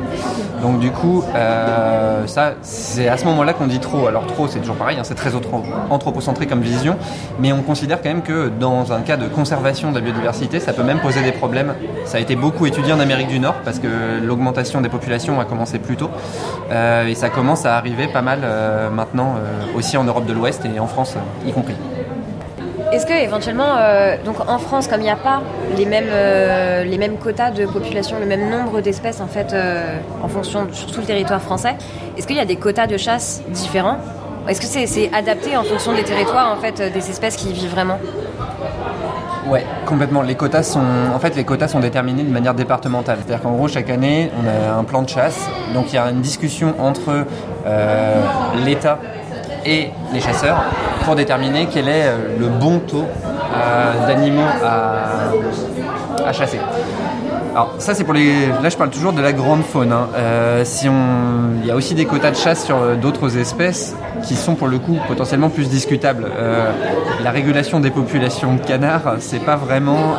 Donc 0.62 0.80
du 0.80 0.92
coup, 0.92 1.24
euh, 1.36 2.28
ça, 2.28 2.56
c'est 2.64 3.08
à 3.08 3.18
ce 3.18 3.24
moment-là 3.26 3.54
qu'on 3.54 3.68
dit 3.68 3.80
trop. 3.80 4.08
Alors 4.08 4.28
trop, 4.28 4.48
c'est 4.48 4.60
toujours 4.60 4.76
pareil, 4.76 4.98
hein, 5.00 5.04
c'est 5.06 5.16
très 5.16 5.32
anthropocentré 5.90 6.46
comme 6.46 6.60
vision, 6.60 6.98
mais 7.40 7.54
on 7.54 7.62
considère 7.62 8.02
quand 8.02 8.10
même 8.10 8.24
que 8.24 8.50
dans 8.50 8.92
un 8.92 9.02
cas 9.02 9.16
de 9.16 9.28
conservation 9.28 9.92
de 9.92 9.96
la 9.96 10.02
biodiversité, 10.02 10.60
ça 10.60 10.74
peut 10.74 10.84
même 10.84 11.00
poser 11.00 11.24
des 11.24 11.32
problèmes. 11.32 11.76
Ça 12.04 12.18
a 12.18 12.20
été 12.20 12.36
beaucoup 12.36 12.66
étudié 12.66 12.92
en 12.92 13.00
Amérique 13.00 13.30
du 13.30 13.40
Nord 13.40 13.56
parce 13.64 13.80
que 13.80 13.88
l'augmentation 14.22 14.82
des 14.82 14.90
populations 14.90 15.40
a 15.40 15.46
commencé 15.46 15.80
plus 15.80 15.96
tôt, 15.96 16.10
euh, 16.72 17.08
et 17.08 17.16
ça 17.16 17.30
commence 17.30 17.66
à 17.66 17.78
arriver 17.78 18.08
pas 18.08 18.22
mal 18.22 18.40
euh, 18.44 18.90
maintenant 18.90 19.36
aussi 19.76 19.96
en 19.96 20.04
Europe 20.04 20.26
de 20.26 20.34
l'Ouest 20.34 20.66
et 20.66 20.80
en 20.80 20.88
France 20.88 21.16
y 21.48 21.54
compris. 21.54 21.76
Est-ce 22.96 23.06
que 23.06 23.12
éventuellement, 23.12 23.76
euh, 23.78 24.16
donc 24.24 24.38
en 24.48 24.58
France, 24.58 24.88
comme 24.88 25.02
il 25.02 25.04
n'y 25.04 25.10
a 25.10 25.18
pas 25.18 25.42
les 25.76 25.86
mêmes, 25.86 26.08
euh, 26.08 26.86
les 26.86 26.98
mêmes 26.98 27.18
quotas 27.18 27.52
de 27.52 27.66
population, 27.66 28.16
le 28.22 28.26
même 28.26 28.50
nombre 28.50 28.80
d'espèces 28.80 29.20
en 29.20 29.28
fait, 29.28 29.52
euh, 29.52 29.98
en 30.24 30.30
fonction 30.30 30.68
sur 30.72 30.90
tout 30.94 31.02
le 31.02 31.06
territoire 31.06 31.42
français, 31.42 31.76
est-ce 32.18 32.26
qu'il 32.26 32.38
y 32.38 32.40
a 32.40 32.46
des 32.46 32.56
quotas 32.56 32.88
de 32.88 32.96
chasse 32.96 33.44
différents? 33.50 33.98
Est-ce 34.48 34.62
que 34.62 34.88
c'est 34.88 35.14
adapté 35.14 35.58
en 35.58 35.64
fonction 35.64 35.92
des 35.92 36.04
territoires 36.04 36.56
en 36.58 36.62
fait, 36.62 36.82
des 36.94 37.10
espèces 37.10 37.36
qui 37.36 37.50
y 37.50 37.54
vivent 37.54 37.72
vraiment? 37.72 38.00
Ouais, 39.46 39.66
complètement. 39.86 40.22
Les 40.22 40.36
quotas 40.36 40.64
sont, 40.64 40.80
en 41.14 41.20
fait, 41.20 41.36
les 41.36 41.44
quotas 41.44 41.68
sont 41.68 41.82
déterminés 41.82 42.24
de 42.24 42.32
manière 42.32 42.54
départementale. 42.54 43.18
C'est-à-dire 43.18 43.44
qu'en 43.44 43.52
gros, 43.52 43.68
chaque 43.68 43.90
année, 43.90 44.32
on 44.42 44.48
a 44.48 44.80
un 44.80 44.84
plan 44.86 45.02
de 45.04 45.10
chasse. 45.10 45.50
Donc, 45.74 45.92
il 45.92 45.96
y 45.96 46.00
a 46.00 46.10
une 46.10 46.22
discussion 46.22 46.74
entre 46.80 47.26
l'État 48.66 48.98
et 49.66 49.90
les 50.14 50.20
chasseurs 50.20 50.64
pour 51.04 51.16
déterminer 51.16 51.68
quel 51.72 51.88
est 51.88 52.08
euh, 52.08 52.18
le 52.40 52.48
bon 52.48 52.80
taux 52.80 53.06
euh, 53.06 54.08
d'animaux 54.08 54.42
à, 54.64 56.32
chasser. 56.34 56.60
Alors 57.54 57.76
ça 57.78 57.94
c'est 57.94 58.04
pour 58.04 58.14
les. 58.14 58.48
Là 58.62 58.70
je 58.70 58.76
parle 58.76 58.90
toujours 58.90 59.14
de 59.14 59.22
la 59.22 59.32
grande 59.32 59.64
faune. 59.64 59.94
Hein. 59.94 60.10
Euh, 60.16 60.64
si 60.66 60.90
on, 60.90 61.62
il 61.62 61.68
y 61.68 61.72
a 61.72 61.76
aussi 61.76 61.94
des 61.94 62.06
quotas 62.06 62.32
de 62.32 62.36
chasse 62.36 62.66
sur 62.66 62.98
d'autres 62.98 63.38
espèces 63.38 63.96
qui 64.24 64.36
sont 64.36 64.56
pour 64.56 64.68
le 64.68 64.80
coup 64.80 64.98
potentiellement 65.08 65.50
plus 65.50 65.70
discutables. 65.70 66.26
la 67.24 67.32
régulation 67.32 67.80
des 67.80 67.92
populations 67.92 68.56
de 68.56 68.60
canards, 68.60 69.16
c'est 69.20 69.40
pas 69.40 69.56
vraiment. 69.56 70.16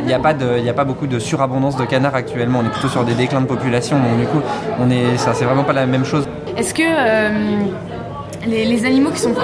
Il 0.00 0.06
n'y 0.06 0.12
a 0.12 0.18
pas 0.18 0.30
a 0.30 0.72
pas 0.72 0.84
beaucoup 0.84 1.06
de 1.06 1.18
surabondance 1.18 1.76
de 1.76 1.84
canards 1.84 2.16
actuellement. 2.16 2.60
On 2.62 2.66
est 2.66 2.72
plutôt 2.72 2.88
sur 2.88 3.04
des 3.04 3.14
déclins 3.14 3.40
de 3.40 3.46
population. 3.46 3.98
Donc 3.98 4.18
du 4.18 4.26
coup, 4.26 4.40
on 4.80 4.90
est, 4.90 5.16
ça 5.16 5.32
c'est 5.32 5.44
vraiment 5.44 5.64
pas 5.64 5.72
la 5.72 5.86
même 5.86 6.04
chose. 6.04 6.28
Est-ce 6.56 6.74
que 6.74 6.82
les, 8.46 8.84
animaux 8.84 9.10
qui 9.10 9.20
sont, 9.20 9.34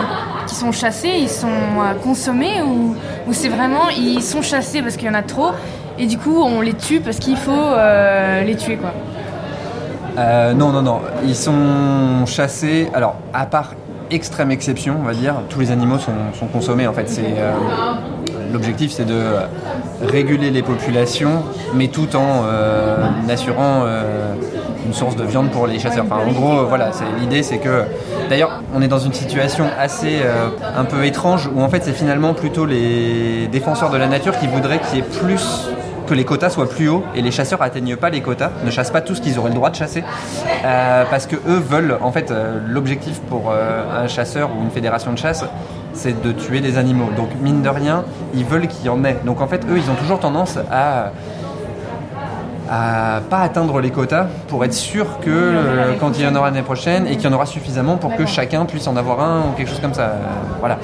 qui 0.47 0.55
sont 0.55 0.73
chassés, 0.73 1.13
ils 1.19 1.29
sont 1.29 1.49
euh, 1.49 1.95
consommés 2.03 2.63
ou, 2.63 2.95
c'est 3.33 3.49
vraiment 3.49 3.89
ils 3.97 4.23
sont 4.23 4.43
chassés 4.43 4.83
parce 4.83 4.97
qu'il 4.97 5.07
y 5.07 5.11
en 5.11 5.15
a 5.15 5.23
trop 5.23 5.51
et 5.99 6.07
du 6.07 6.19
coup 6.19 6.41
on 6.43 6.61
les 6.61 6.75
tue 6.75 7.01
parce 7.01 7.19
qu'il 7.19 7.37
faut 7.37 7.51
euh, 7.53 8.43
les 8.43 8.57
tuer 8.57 8.77
quoi 8.77 8.93
euh, 10.19 10.55
Non, 10.55 10.71
non, 10.71 10.83
non. 10.83 11.01
Ils 11.25 11.37
sont 11.37 12.25
chassés. 12.27 12.89
Alors, 12.95 13.17
à 13.35 13.47
part 13.47 13.75
extrême 14.11 14.51
exception, 14.51 14.97
on 15.01 15.05
va 15.05 15.15
dire, 15.15 15.35
tous 15.49 15.61
les 15.61 15.71
animaux 15.71 15.99
sont, 15.99 16.47
consommés 16.53 16.87
en 16.87 16.93
fait. 16.93 17.09
C'est 17.09 17.35
l'objectif, 18.53 18.93
c'est 18.93 19.05
de 19.05 19.23
réguler 20.03 20.51
les 20.51 20.63
populations, 20.63 21.45
mais 21.75 21.89
tout 21.89 22.15
en 22.17 22.45
assurant 23.29 23.85
une 24.85 24.93
source 24.93 25.17
de 25.17 25.25
viande 25.25 25.51
pour 25.51 25.67
les 25.67 25.79
chasseurs. 25.79 26.07
En 26.11 26.33
gros, 26.33 26.67
voilà, 26.67 26.91
l'idée, 27.21 27.43
c'est 27.43 27.59
que 27.59 27.85
D'ailleurs, 28.29 28.61
on 28.75 28.83
est 28.83 28.89
dans 28.89 28.99
une 28.99 29.13
situation 29.13 29.67
assez 29.79 30.19
euh, 30.23 30.49
un 30.77 30.85
peu 30.85 31.05
étrange 31.05 31.49
où 31.55 31.63
en 31.63 31.69
fait 31.69 31.85
c'est 31.85 31.93
finalement 31.93 32.35
plutôt 32.35 32.67
les 32.67 33.47
défenseurs 33.47 33.91
de 33.91 33.97
la 33.97 34.09
nature 34.09 34.37
qui 34.39 34.49
voudraient 34.49 34.81
qu'il 34.81 34.99
y 34.99 35.01
ait 35.01 35.05
plus 35.05 35.69
que 36.09 36.15
les 36.15 36.25
quotas 36.25 36.51
soient 36.51 36.69
plus 36.69 36.89
hauts 36.89 37.05
et 37.15 37.23
les 37.23 37.31
chasseurs 37.31 37.63
atteignent 37.63 37.97
pas 37.97 38.11
les 38.11 38.23
quotas, 38.23 38.51
ne 38.65 38.71
chassent 38.71 38.91
pas 38.91 39.01
tout 39.01 39.15
ce 39.15 39.21
qu'ils 39.21 39.39
auraient 39.39 39.51
le 39.51 39.55
droit 39.55 39.71
de 39.71 39.77
chasser, 39.77 40.03
euh, 40.65 41.05
parce 41.09 41.27
que 41.27 41.37
eux 41.37 41.59
veulent, 41.59 41.99
en 42.01 42.13
fait, 42.13 42.31
euh, 42.31 42.59
l'objectif 42.67 43.21
pour 43.29 43.53
un 43.53 44.07
chasseur 44.07 44.51
ou 44.57 44.63
une 44.63 44.71
fédération 44.71 45.13
de 45.13 45.19
chasse, 45.19 45.45
c'est 45.97 46.23
de 46.23 46.33
tuer 46.33 46.61
des 46.61 46.79
animaux. 46.79 47.09
Donc 47.17 47.31
mine 47.43 47.63
de 47.63 47.69
rien, 47.69 48.05
ils 48.35 48.45
veulent 48.45 48.69
qu'il 48.69 48.87
y 48.87 48.89
en 48.89 49.03
ait. 49.05 49.17
Donc 49.25 49.41
en 49.41 49.49
fait, 49.49 49.65
eux, 49.69 49.77
ils 49.77 49.91
ont 49.91 49.97
toujours 49.97 50.21
tendance 50.21 50.59
à 50.71 51.13
à 52.69 53.21
pas 53.31 53.41
atteindre 53.41 53.81
les 53.81 53.91
quotas 53.91 54.27
pour 54.49 54.65
être 54.65 54.75
sûr 54.75 55.21
que 55.21 55.31
euh, 55.31 55.93
quand 56.01 56.19
il 56.19 56.25
y 56.25 56.27
en 56.27 56.35
aura 56.35 56.47
l'année 56.51 56.63
prochaine 56.63 57.07
et 57.07 57.17
qu'il 57.17 57.25
y 57.25 57.29
en 57.29 57.33
aura 57.33 57.47
suffisamment 57.47 57.97
pour 57.97 58.17
que 58.17 58.27
chacun 58.27 58.65
puisse 58.65 58.87
en 58.87 58.97
avoir 58.97 59.21
un 59.21 59.41
ou 59.43 59.53
quelque 59.57 59.69
chose 59.69 59.81
comme 59.81 59.95
ça. 59.95 60.03
Euh, 60.03 60.19
voilà. 60.61 60.79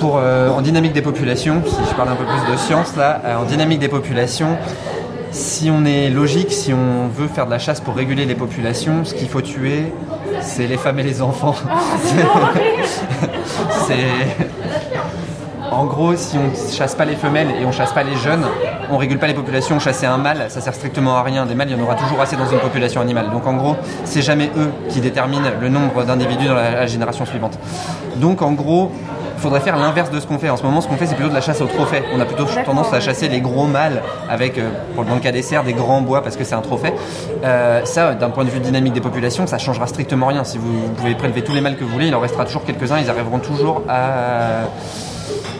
Pour 0.00 0.18
euh, 0.18 0.50
en 0.50 0.62
dynamique 0.62 0.92
des 0.92 1.02
populations, 1.02 1.62
si 1.66 1.76
je 1.88 1.94
parle 1.94 2.08
un 2.08 2.16
peu 2.16 2.24
plus 2.24 2.52
de 2.52 2.56
science 2.58 2.96
là, 2.96 3.20
en 3.38 3.44
dynamique 3.44 3.80
des 3.80 3.88
populations, 3.88 4.56
si 5.30 5.70
on 5.70 5.84
est 5.84 6.08
logique, 6.08 6.52
si 6.52 6.72
on 6.72 7.08
veut 7.08 7.28
faire 7.28 7.46
de 7.46 7.50
la 7.50 7.58
chasse 7.58 7.80
pour 7.80 7.94
réguler 7.94 8.24
les 8.24 8.34
populations, 8.34 9.04
ce 9.04 9.12
qu'il 9.14 9.28
faut 9.28 9.42
tuer, 9.42 9.92
c'est 10.40 10.66
les 10.66 10.78
femmes 10.78 10.98
et 11.00 11.02
les 11.02 11.20
enfants. 11.20 11.54
en 15.70 15.84
gros, 15.84 16.16
si 16.16 16.36
on 16.38 16.72
chasse 16.72 16.94
pas 16.94 17.04
les 17.04 17.16
femelles 17.16 17.48
et 17.60 17.64
on 17.64 17.72
chasse 17.72 17.92
pas 17.92 18.02
les 18.02 18.16
jeunes, 18.16 18.44
on 18.90 18.96
régule 18.96 19.18
pas 19.18 19.26
les 19.26 19.34
populations. 19.34 19.78
Chasser 19.78 20.06
un 20.06 20.16
mâle, 20.16 20.46
ça 20.48 20.60
sert 20.60 20.74
strictement 20.74 21.16
à 21.16 21.22
rien. 21.22 21.46
Des 21.46 21.54
mâles, 21.54 21.68
il 21.70 21.76
y 21.76 21.80
en 21.80 21.84
aura 21.84 21.96
toujours 21.96 22.20
assez 22.20 22.36
dans 22.36 22.48
une 22.48 22.58
population 22.58 23.00
animale. 23.00 23.30
Donc 23.30 23.46
en 23.46 23.54
gros, 23.54 23.76
c'est 24.04 24.22
jamais 24.22 24.50
eux 24.56 24.70
qui 24.88 25.00
déterminent 25.00 25.50
le 25.60 25.68
nombre 25.68 26.04
d'individus 26.04 26.46
dans 26.46 26.54
la, 26.54 26.86
génération 26.86 27.26
suivante. 27.26 27.58
Donc 28.16 28.42
en 28.42 28.52
gros, 28.52 28.92
faudrait 29.36 29.60
faire 29.60 29.76
l'inverse 29.76 30.10
de 30.10 30.20
ce 30.20 30.26
qu'on 30.26 30.38
fait. 30.38 30.50
En 30.50 30.56
ce 30.56 30.62
moment, 30.62 30.80
ce 30.80 30.88
qu'on 30.88 30.96
fait, 30.96 31.06
c'est 31.06 31.14
plutôt 31.14 31.30
de 31.30 31.34
la 31.34 31.40
chasse 31.40 31.60
au 31.60 31.66
trophée. 31.66 32.02
On 32.14 32.20
a 32.20 32.24
plutôt 32.24 32.46
tendance 32.64 32.92
à 32.92 33.00
chasser 33.00 33.28
les 33.28 33.40
gros 33.40 33.66
mâles 33.66 34.02
avec, 34.28 34.58
euh, 34.58 34.70
pour 34.94 35.04
le 35.04 35.20
cas 35.20 35.32
des 35.32 35.42
cerfs, 35.42 35.64
des 35.64 35.72
grands 35.72 36.00
bois 36.00 36.22
parce 36.22 36.36
que 36.36 36.44
c'est 36.44 36.54
un 36.54 36.60
trophée. 36.60 36.92
Euh, 37.44 37.84
ça, 37.84 38.14
d'un 38.14 38.30
point 38.30 38.44
de 38.44 38.50
vue 38.50 38.60
dynamique 38.60 38.92
des 38.92 39.00
populations, 39.00 39.46
ça 39.46 39.58
changera 39.58 39.86
strictement 39.86 40.26
rien. 40.26 40.44
Si 40.44 40.58
vous, 40.58 40.72
vous 40.72 40.92
pouvez 40.94 41.14
prélever 41.14 41.42
tous 41.42 41.52
les 41.52 41.60
mâles 41.60 41.76
que 41.76 41.84
vous 41.84 41.90
voulez, 41.90 42.08
il 42.08 42.14
en 42.14 42.20
restera 42.20 42.44
toujours 42.44 42.64
quelques-uns. 42.64 42.98
Ils 42.98 43.10
arriveront 43.10 43.38
toujours 43.38 43.82
à 43.88 44.64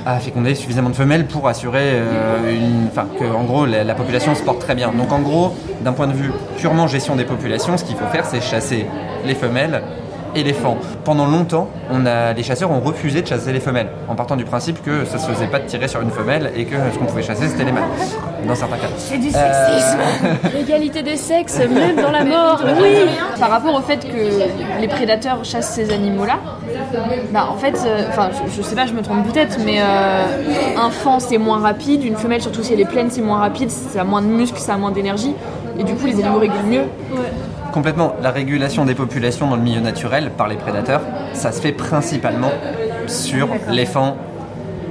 à 0.07 0.21
féconder 0.21 0.55
suffisamment 0.55 0.91
de 0.91 0.95
femelles 0.95 1.27
pour 1.27 1.49
assurer 1.49 1.91
euh, 1.95 2.55
une, 2.55 2.87
enfin, 2.87 3.09
que 3.19 3.25
en 3.25 3.43
gros 3.43 3.67
la, 3.67 3.95
population 3.95 4.37
se 4.37 4.43
porte 4.43 4.61
très 4.61 4.77
bien. 4.77 4.93
Donc 4.93 5.11
en 5.12 5.19
gros, 5.19 5.57
d'un 5.81 5.93
point 5.93 6.07
de 6.07 6.12
vue 6.12 6.31
purement 6.57 6.87
gestion 6.87 7.17
des 7.17 7.25
populations, 7.25 7.77
ce 7.77 7.85
qu'il 7.85 7.97
faut 7.97 8.07
faire, 8.07 8.25
c'est 8.25 8.41
chasser 8.41 8.87
les 9.25 9.35
femelles 9.35 9.83
éléphant. 10.37 10.77
Pendant 11.05 11.26
longtemps, 11.26 11.68
on 11.91 12.07
a, 12.07 12.32
les 12.32 12.43
chasseurs 12.43 12.70
ont 12.70 12.80
refusé 12.80 13.22
de 13.22 13.26
chasser 13.26 13.53
les 13.53 13.61
femelles, 13.61 13.89
en 14.09 14.14
partant 14.14 14.37
du 14.37 14.45
principe 14.45 14.82
que 14.82 15.05
ça 15.05 15.18
se 15.18 15.28
faisait 15.30 15.47
pas 15.47 15.59
de 15.59 15.66
tirer 15.66 15.89
sur 15.89 16.01
une 16.01 16.11
femelle 16.11 16.53
et 16.57 16.64
que 16.64 16.76
ce 16.93 16.99
qu'on 16.99 17.07
pouvait 17.07 17.22
chasser 17.22 17.49
c'était 17.49 17.64
les 17.64 17.72
mâles, 17.72 17.84
dans 18.47 18.55
certains 18.55 18.76
cas. 18.76 18.89
C'est 18.97 19.18
du 19.18 19.30
sexisme 19.30 19.99
L'égalité 20.55 21.03
des 21.03 21.16
sexes, 21.16 21.59
même 21.59 21.97
dans 21.97 22.11
la 22.11 22.24
mort, 22.37 22.61
oui 22.80 23.07
Par 23.39 23.51
rapport 23.51 23.74
au 23.74 23.80
fait 23.80 23.99
que 23.99 24.80
les 24.80 24.89
prédateurs 24.89 25.45
chassent 25.45 25.74
ces 25.74 25.93
animaux-là, 25.93 26.39
bah 27.32 27.49
en 27.51 27.57
fait, 27.57 27.78
euh, 27.87 28.05
enfin 28.09 28.30
je, 28.32 28.57
je 28.57 28.62
sais 28.62 28.74
pas, 28.74 28.87
je 28.87 28.93
me 28.93 29.03
trompe 29.03 29.26
peut-être, 29.32 29.59
mais 29.64 29.80
euh, 29.80 30.22
un 30.76 30.91
fan 30.91 31.20
c'est 31.20 31.39
moins 31.39 31.59
rapide, 31.59 32.05
une 32.05 32.16
femelle 32.16 32.43
surtout 32.43 32.62
si 32.62 32.72
elle 32.72 32.80
est 32.80 32.84
pleine 32.84 33.11
c'est 33.11 33.22
moins 33.22 33.39
rapide, 33.39 33.70
ça 33.70 34.01
a 34.01 34.05
moins 34.05 34.22
de 34.22 34.26
muscles, 34.26 34.59
ça 34.59 34.74
a 34.74 34.76
moins 34.76 34.91
d'énergie, 34.91 35.34
et 35.78 35.84
du 35.84 35.95
coup 35.95 36.07
les 36.07 36.20
animaux 36.20 36.39
régulent 36.39 36.66
mieux. 36.66 36.84
Complètement. 37.73 38.14
La 38.23 38.31
régulation 38.31 38.85
des 38.85 38.95
populations 38.95 39.49
dans 39.49 39.57
le 39.57 39.62
milieu 39.62 39.81
naturel 39.81 40.31
par 40.31 40.49
les 40.49 40.57
prédateurs, 40.57 41.03
ça 41.35 41.53
se 41.53 41.61
fait 41.61 41.73
principalement 41.73 42.53
sur 43.07 43.49
les 43.69 43.87
fans. 43.87 44.17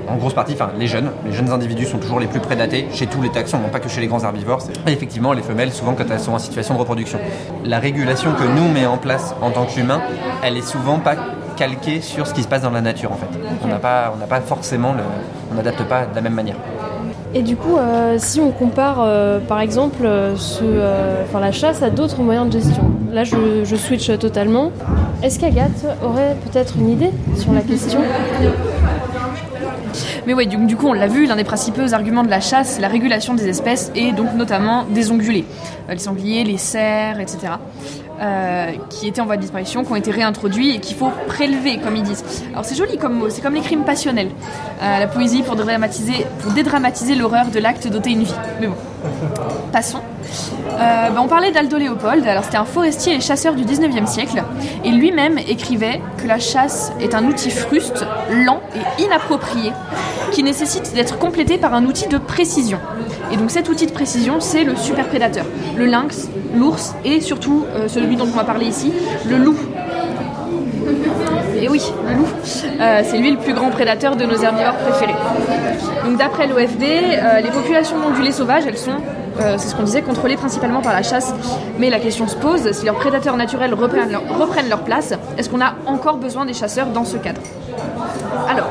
En 0.08 0.18
grosse 0.18 0.36
partie, 0.36 0.54
enfin 0.54 0.70
les 0.78 0.86
jeunes, 0.86 1.10
les 1.26 1.32
jeunes 1.32 1.50
individus 1.50 1.86
sont 1.86 1.98
toujours 1.98 2.20
les 2.20 2.28
plus 2.28 2.40
prédatés 2.40 2.88
chez 2.94 3.08
tous 3.08 3.24
les 3.24 3.32
taxons, 3.32 3.58
non 3.58 3.70
pas 3.70 3.80
que 3.80 3.90
chez 3.90 4.02
les 4.02 4.08
grands 4.08 4.24
herbivores. 4.24 4.62
Et 4.86 4.92
effectivement, 4.92 5.34
les 5.34 5.42
femelles, 5.42 5.72
souvent 5.72 5.94
quand 5.94 6.06
elles 6.12 6.20
sont 6.20 6.34
en 6.34 6.40
situation 6.40 6.76
de 6.76 6.80
reproduction. 6.80 7.18
La 7.64 7.80
régulation 7.80 8.34
que 8.34 8.44
nous 8.44 8.70
met 8.70 8.86
en 8.86 8.98
place 8.98 9.34
en 9.42 9.50
tant 9.50 9.66
qu'humains, 9.66 10.02
elle 10.44 10.58
est 10.58 10.68
souvent 10.68 11.00
pas 11.00 11.16
calquée 11.58 12.02
sur 12.02 12.28
ce 12.28 12.36
qui 12.36 12.44
se 12.44 12.48
passe 12.48 12.62
dans 12.62 12.70
la 12.70 12.82
nature 12.82 13.12
en 13.12 13.16
fait. 13.16 13.28
On 13.64 13.68
n'a 13.68 13.80
pas, 13.80 14.12
on 14.14 14.20
n'a 14.20 14.28
pas 14.28 14.42
forcément 14.42 14.94
le, 14.94 15.02
on 15.52 15.56
n'adapte 15.56 15.84
pas 15.86 16.06
de 16.06 16.14
la 16.14 16.22
même 16.22 16.34
manière. 16.34 16.58
Et 17.38 17.42
du 17.42 17.58
coup, 17.58 17.76
euh, 17.76 18.16
si 18.18 18.40
on 18.40 18.52
compare 18.52 19.02
euh, 19.02 19.40
par 19.40 19.60
exemple 19.60 20.04
euh, 20.06 20.36
la 21.34 21.52
chasse 21.52 21.84
à 21.84 21.90
d'autres 21.90 22.22
moyens 22.22 22.48
de 22.48 22.54
gestion, 22.54 22.90
là 23.12 23.26
je, 23.26 23.76
switch 23.76 24.10
totalement. 24.18 24.72
Est-ce 25.22 25.38
qu'Agathe 25.38 25.86
aurait 26.02 26.38
peut-être 26.46 26.78
une 26.78 26.90
idée 26.90 27.12
sur 27.36 27.52
la 27.52 27.60
question? 27.60 28.00
Mais 30.26 30.34
oui, 30.34 30.48
du, 30.48 30.56
du 30.66 30.78
coup, 30.78 30.88
on 30.88 30.94
l'a 30.94 31.08
vu, 31.08 31.26
l'un 31.26 31.36
des 31.36 31.44
principaux 31.44 31.94
arguments 31.94 32.24
de 32.24 32.30
la 32.30 32.40
chasse, 32.40 32.76
c'est 32.76 32.82
la 32.82 32.88
régulation 32.88 33.34
des 33.34 33.50
espèces 33.50 33.92
et 33.96 34.14
donc 34.14 34.34
notamment 34.34 34.86
des 34.86 35.12
ongulés. 35.12 35.44
Les 35.90 35.98
sangliers, 35.98 36.46
les 36.46 36.58
cerfs, 36.58 37.20
etc. 37.20 37.54
euh, 38.22 38.72
qui 38.90 39.08
étaient 39.08 39.22
en 39.22 39.26
voie 39.26 39.36
de 39.36 39.42
disparition, 39.42 39.84
qui 39.84 39.92
ont 39.92 39.96
été 39.96 40.12
réintroduits 40.12 40.76
et 40.76 40.80
qu'il 40.80 40.96
faut 40.96 41.12
prélever, 41.28 41.78
comme 41.80 41.96
ils 41.96 42.04
disent. 42.04 42.24
Alors 42.52 42.66
c'est 42.66 42.76
joli 42.76 42.98
comme 42.98 43.14
mot, 43.14 43.30
c'est 43.30 43.42
comme 43.42 43.56
les 43.56 43.62
crimes 43.62 43.84
passionnels. 43.84 44.30
Euh, 44.82 45.00
la 45.00 45.08
poésie 45.08 45.44
pour 45.44 45.56
dédramatiser, 45.56 46.26
pour 46.40 46.52
dédramatiser 46.52 47.16
l'horreur 47.16 47.48
de 47.48 47.60
l'acte 47.60 47.88
d'ôter 47.88 48.12
une 48.12 48.24
vie. 48.24 48.36
Mais 48.62 48.68
bon, 48.68 48.76
passons. 49.72 50.02
Euh, 50.26 51.10
bah, 51.10 51.22
on 51.22 51.28
parlait 51.28 51.52
d'Aldo 51.52 51.78
Léopold, 51.78 52.26
alors 52.28 52.44
c'était 52.44 52.58
un 52.58 52.66
forestier 52.66 53.16
et 53.16 53.22
chasseur 53.22 53.54
du 53.54 53.64
19e 53.64 54.08
siècle, 54.08 54.44
et 54.84 54.92
lui-même 54.92 55.38
écrivait 55.38 56.02
que 56.22 56.28
la 56.28 56.40
chasse 56.40 56.92
est 57.00 57.16
un 57.16 57.26
outil 57.26 57.52
fruste, 57.52 58.06
lent 58.32 58.62
et 58.76 59.04
inapproprié, 59.04 59.72
qui 60.32 60.44
nécessite 60.44 60.94
d'être 60.94 61.18
complété 61.18 61.58
par 61.58 61.74
un 61.74 61.86
outil 61.86 62.08
de 62.08 62.18
précision. 62.18 62.80
Et 63.32 63.38
donc 63.38 63.52
cet 63.52 63.70
outil 63.70 63.86
de 63.86 63.92
précision, 63.92 64.40
c'est 64.40 64.64
le 64.64 64.76
super 64.76 65.08
prédateur, 65.08 65.46
le 65.78 65.86
lynx, 65.86 66.30
l'ours 66.56 66.96
et 67.04 67.22
surtout 67.22 67.66
euh, 67.76 67.88
celui 67.88 68.16
dont 68.16 68.26
on 68.26 68.38
va 68.38 68.44
parler 68.44 68.66
ici, 68.68 68.92
le 69.28 69.38
loup. 69.38 69.56
Et 71.60 71.70
oui, 71.70 71.82
le 72.08 72.16
loup, 72.16 72.28
Euh, 72.80 73.02
c'est 73.06 73.18
lui 73.18 73.32
le 73.32 73.38
plus 73.38 73.54
grand 73.54 73.70
prédateur 73.70 74.16
de 74.16 74.26
nos 74.26 74.38
herbivores 74.38 74.76
préférés. 74.76 75.16
Donc 76.04 76.18
d'après 76.18 76.48
l'OFD, 76.48 76.84
les 77.44 77.50
populations 77.50 77.98
d'ongulés 78.00 78.32
sauvages, 78.34 78.66
elles 78.68 78.78
sont, 78.78 78.98
euh, 79.40 79.56
c'est 79.58 79.70
ce 79.70 79.76
qu'on 79.76 79.84
disait, 79.84 80.02
contrôlées 80.02 80.38
principalement 80.38 80.82
par 80.82 80.94
la 80.94 81.04
chasse. 81.04 81.34
Mais 81.80 81.90
la 81.90 82.00
question 82.00 82.28
se 82.28 82.36
pose, 82.36 82.72
si 82.72 82.86
leurs 82.86 82.96
prédateurs 82.96 83.38
naturels 83.38 83.74
reprennent 83.74 84.70
leur 84.70 84.84
place, 84.84 85.14
est-ce 85.38 85.50
qu'on 85.50 85.62
a 85.62 85.76
encore 85.86 86.18
besoin 86.18 86.46
des 86.46 86.54
chasseurs 86.54 86.88
dans 86.88 87.06
ce 87.06 87.18
cadre? 87.18 87.42
Alors, 88.50 88.70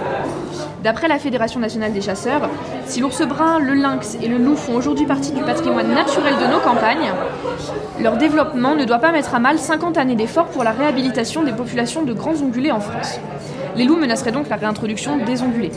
D'après 0.84 1.08
la 1.08 1.18
Fédération 1.18 1.60
nationale 1.60 1.94
des 1.94 2.02
chasseurs, 2.02 2.50
si 2.84 3.00
l'ours 3.00 3.22
brun, 3.26 3.58
le 3.58 3.72
lynx 3.72 4.18
et 4.20 4.28
le 4.28 4.36
loup 4.36 4.54
font 4.54 4.74
aujourd'hui 4.74 5.06
partie 5.06 5.32
du 5.32 5.40
patrimoine 5.40 5.88
naturel 5.88 6.34
de 6.34 6.52
nos 6.52 6.60
campagnes, 6.60 7.10
leur 7.98 8.18
développement 8.18 8.74
ne 8.74 8.84
doit 8.84 8.98
pas 8.98 9.10
mettre 9.10 9.34
à 9.34 9.38
mal 9.38 9.58
50 9.58 9.96
années 9.96 10.14
d'efforts 10.14 10.48
pour 10.48 10.62
la 10.62 10.72
réhabilitation 10.72 11.42
des 11.42 11.52
populations 11.52 12.02
de 12.02 12.12
grands 12.12 12.34
ongulés 12.42 12.70
en 12.70 12.80
France. 12.80 13.18
Les 13.76 13.84
loups 13.84 13.96
menaceraient 13.96 14.32
donc 14.32 14.50
la 14.50 14.56
réintroduction 14.56 15.16
des 15.16 15.40
ongulés. 15.40 15.72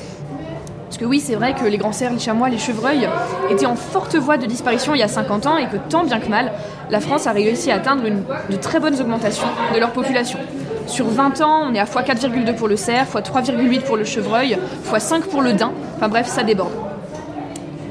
Parce 0.88 0.98
que 0.98 1.06
oui, 1.06 1.20
c'est 1.20 1.36
vrai 1.36 1.54
que 1.54 1.66
les 1.66 1.78
grands 1.78 1.92
cerfs, 1.92 2.14
les 2.14 2.20
chamois, 2.20 2.48
les 2.48 2.58
chevreuils 2.58 3.10
étaient 3.50 3.66
en 3.66 3.76
forte 3.76 4.16
voie 4.16 4.38
de 4.38 4.46
disparition 4.46 4.96
il 4.96 5.00
y 5.00 5.04
a 5.04 5.10
50 5.10 5.46
ans 5.46 5.58
et 5.58 5.68
que 5.68 5.76
tant 5.90 6.06
bien 6.06 6.20
que 6.20 6.30
mal, 6.30 6.54
la 6.90 7.02
France 7.02 7.28
a 7.28 7.34
réussi 7.34 7.72
à 7.72 7.76
atteindre 7.76 8.04
de 8.04 8.56
très 8.56 8.80
bonnes 8.80 9.00
augmentations 9.00 9.48
de 9.74 9.80
leur 9.80 9.92
population. 9.92 10.40
Sur 10.88 11.08
20 11.08 11.42
ans, 11.42 11.64
on 11.70 11.74
est 11.74 11.80
à 11.80 11.84
x4,2 11.84 12.56
pour 12.56 12.70
le 12.70 12.78
cerf, 12.78 13.08
x3,8 13.14 13.82
pour 13.82 13.98
le 13.98 14.06
chevreuil, 14.06 14.58
x5 14.90 15.24
pour 15.24 15.42
le 15.42 15.52
daim. 15.52 15.74
Enfin 15.98 16.08
bref, 16.08 16.28
ça 16.28 16.44
déborde. 16.44 16.72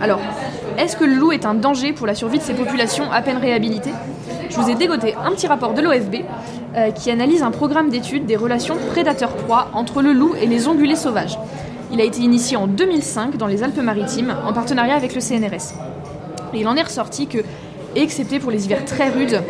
Alors, 0.01 0.21
est-ce 0.79 0.97
que 0.97 1.05
le 1.05 1.15
loup 1.15 1.33
est 1.33 1.45
un 1.45 1.55
danger 1.55 1.93
pour 1.93 2.07
la 2.07 2.15
survie 2.15 2.39
de 2.39 2.43
ces 2.43 2.55
populations 2.55 3.13
à 3.13 3.21
peine 3.21 3.37
réhabilitées? 3.37 3.93
Je 4.49 4.57
vous 4.57 4.71
ai 4.71 4.75
dégoté 4.75 5.15
un 5.23 5.33
petit 5.33 5.47
rapport 5.47 5.75
de 5.75 5.83
l'OFB 5.83 6.17
euh, 6.77 6.91
qui 6.93 7.11
analyse 7.11 7.43
un 7.43 7.51
programme 7.51 7.91
d'études 7.91 8.25
des 8.25 8.37
relations 8.37 8.77
prédateur-proie 8.93 9.69
entre 9.75 10.01
le 10.01 10.13
loup 10.13 10.35
et 10.41 10.47
les 10.47 10.67
ongulés 10.67 10.97
sauvages. 10.97 11.39
Il 11.93 12.01
a 12.01 12.05
été 12.05 12.21
initié 12.21 12.57
en 12.57 12.67
2005 12.67 13.37
dans 13.37 13.47
les 13.47 13.63
Alpes-Maritimes 13.63 14.35
en 14.45 14.53
partenariat 14.53 14.97
avec 14.97 15.15
le 15.15 15.21
CNRS. 15.21 15.75
Et 16.53 16.61
il 16.61 16.69
en 16.69 16.75
est 16.75 16.83
ressorti 16.83 17.27
que, 17.27 17.39
excepté 17.95 18.41
pour 18.41 18.51
les 18.51 18.65
hivers 18.65 18.85
très 18.85 19.09
rudes, 19.09 19.41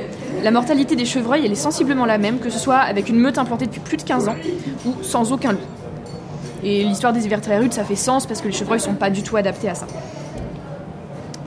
la 0.42 0.50
mortalité 0.50 0.96
des 0.96 1.06
chevreuils 1.06 1.46
est 1.46 1.54
sensiblement 1.54 2.04
la 2.04 2.18
même, 2.18 2.38
que 2.38 2.50
ce 2.50 2.58
soit 2.58 2.76
avec 2.76 3.08
une 3.08 3.18
meute 3.18 3.38
implantée 3.38 3.66
depuis 3.66 3.80
plus 3.80 3.96
de 3.96 4.02
15 4.02 4.28
ans 4.28 4.36
ou 4.84 4.94
sans 5.02 5.32
aucun 5.32 5.52
loup. 5.52 5.58
Et 6.62 6.84
l'histoire 6.84 7.12
des 7.12 7.24
hivers 7.24 7.40
très 7.40 7.58
rudes, 7.58 7.72
ça 7.72 7.84
fait 7.84 7.96
sens 7.96 8.26
parce 8.26 8.42
que 8.42 8.46
les 8.46 8.52
chevreuils 8.52 8.80
sont 8.80 8.94
pas 8.94 9.08
du 9.08 9.22
tout 9.22 9.36
adaptés 9.36 9.68
à 9.68 9.74
ça. 9.74 9.86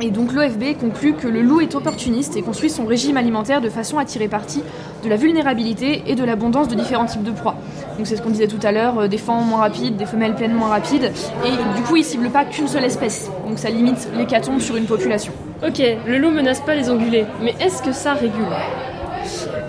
Et 0.01 0.11
donc 0.11 0.31
l'OFB 0.31 0.77
conclut 0.79 1.13
que 1.13 1.27
le 1.27 1.41
loup 1.41 1.59
est 1.59 1.75
opportuniste 1.75 2.37
et 2.37 2.41
construit 2.41 2.69
son 2.69 2.85
régime 2.85 3.17
alimentaire 3.17 3.59
de 3.59 3.69
façon 3.69 3.97
à 3.97 4.05
tirer 4.05 4.29
parti 4.29 4.63
de 5.03 5.09
la 5.09 5.17
vulnérabilité 5.17 6.03
et 6.07 6.15
de 6.15 6.23
l'abondance 6.23 6.69
de 6.69 6.75
différents 6.75 7.05
types 7.05 7.23
de 7.23 7.31
proies. 7.31 7.57
Donc 7.99 8.07
c'est 8.07 8.15
ce 8.15 8.21
qu'on 8.21 8.29
disait 8.29 8.47
tout 8.47 8.65
à 8.65 8.71
l'heure, 8.71 8.97
euh, 8.97 9.07
des 9.09 9.17
fans 9.17 9.41
moins 9.41 9.59
rapides, 9.59 9.97
des 9.97 10.05
femelles 10.05 10.33
pleines 10.33 10.53
moins 10.53 10.69
rapides, 10.69 11.11
et 11.45 11.75
du 11.75 11.83
coup 11.83 11.97
il 11.97 12.05
cible 12.05 12.29
pas 12.29 12.45
qu'une 12.45 12.69
seule 12.69 12.85
espèce, 12.85 13.29
donc 13.45 13.59
ça 13.59 13.69
limite 13.69 14.07
l'hécatombe 14.15 14.61
sur 14.61 14.77
une 14.77 14.85
population. 14.85 15.33
Ok, 15.67 15.83
le 16.07 16.17
loup 16.17 16.31
menace 16.31 16.61
pas 16.61 16.75
les 16.75 16.89
ongulés, 16.89 17.25
mais 17.43 17.55
est-ce 17.59 17.83
que 17.83 17.91
ça 17.91 18.13
régule? 18.13 18.45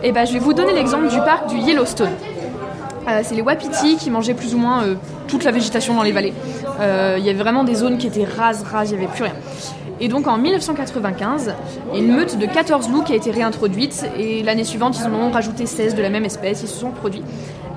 Et 0.04 0.12
ben 0.12 0.24
je 0.26 0.32
vais 0.32 0.38
vous 0.38 0.52
donner 0.52 0.72
l'exemple 0.74 1.08
du 1.08 1.18
parc 1.18 1.48
du 1.48 1.56
Yellowstone. 1.56 2.12
Euh, 3.08 3.20
c'est 3.24 3.34
les 3.34 3.42
wapitis 3.42 3.96
qui 3.96 4.10
mangeaient 4.10 4.34
plus 4.34 4.54
ou 4.54 4.58
moins 4.58 4.84
euh, 4.84 4.94
toute 5.26 5.42
la 5.42 5.50
végétation 5.50 5.94
dans 5.94 6.02
les 6.02 6.12
vallées. 6.12 6.34
Euh, 6.80 7.16
Il 7.18 7.24
y 7.24 7.30
avait 7.30 7.38
vraiment 7.38 7.64
des 7.64 7.74
zones 7.74 7.98
qui 7.98 8.06
étaient 8.06 8.24
rases, 8.24 8.62
rases, 8.62 8.90
il 8.92 8.98
n'y 8.98 9.04
avait 9.04 9.12
plus 9.12 9.24
rien. 9.24 9.34
Et 10.00 10.08
donc 10.08 10.26
en 10.26 10.38
1995, 10.38 11.54
il 11.92 11.98
y 11.98 12.00
a 12.00 12.04
une 12.04 12.14
meute 12.14 12.38
de 12.38 12.46
14 12.46 12.88
loups 12.88 13.02
qui 13.02 13.12
a 13.12 13.16
été 13.16 13.30
réintroduite 13.30 14.06
et 14.16 14.42
l'année 14.42 14.64
suivante, 14.64 14.96
ils 14.98 15.06
en 15.06 15.14
ont 15.14 15.30
rajouté 15.30 15.66
16 15.66 15.94
de 15.94 16.00
la 16.00 16.08
même 16.08 16.24
espèce, 16.24 16.62
ils 16.62 16.68
se 16.68 16.78
sont 16.78 16.90
produits. 16.90 17.22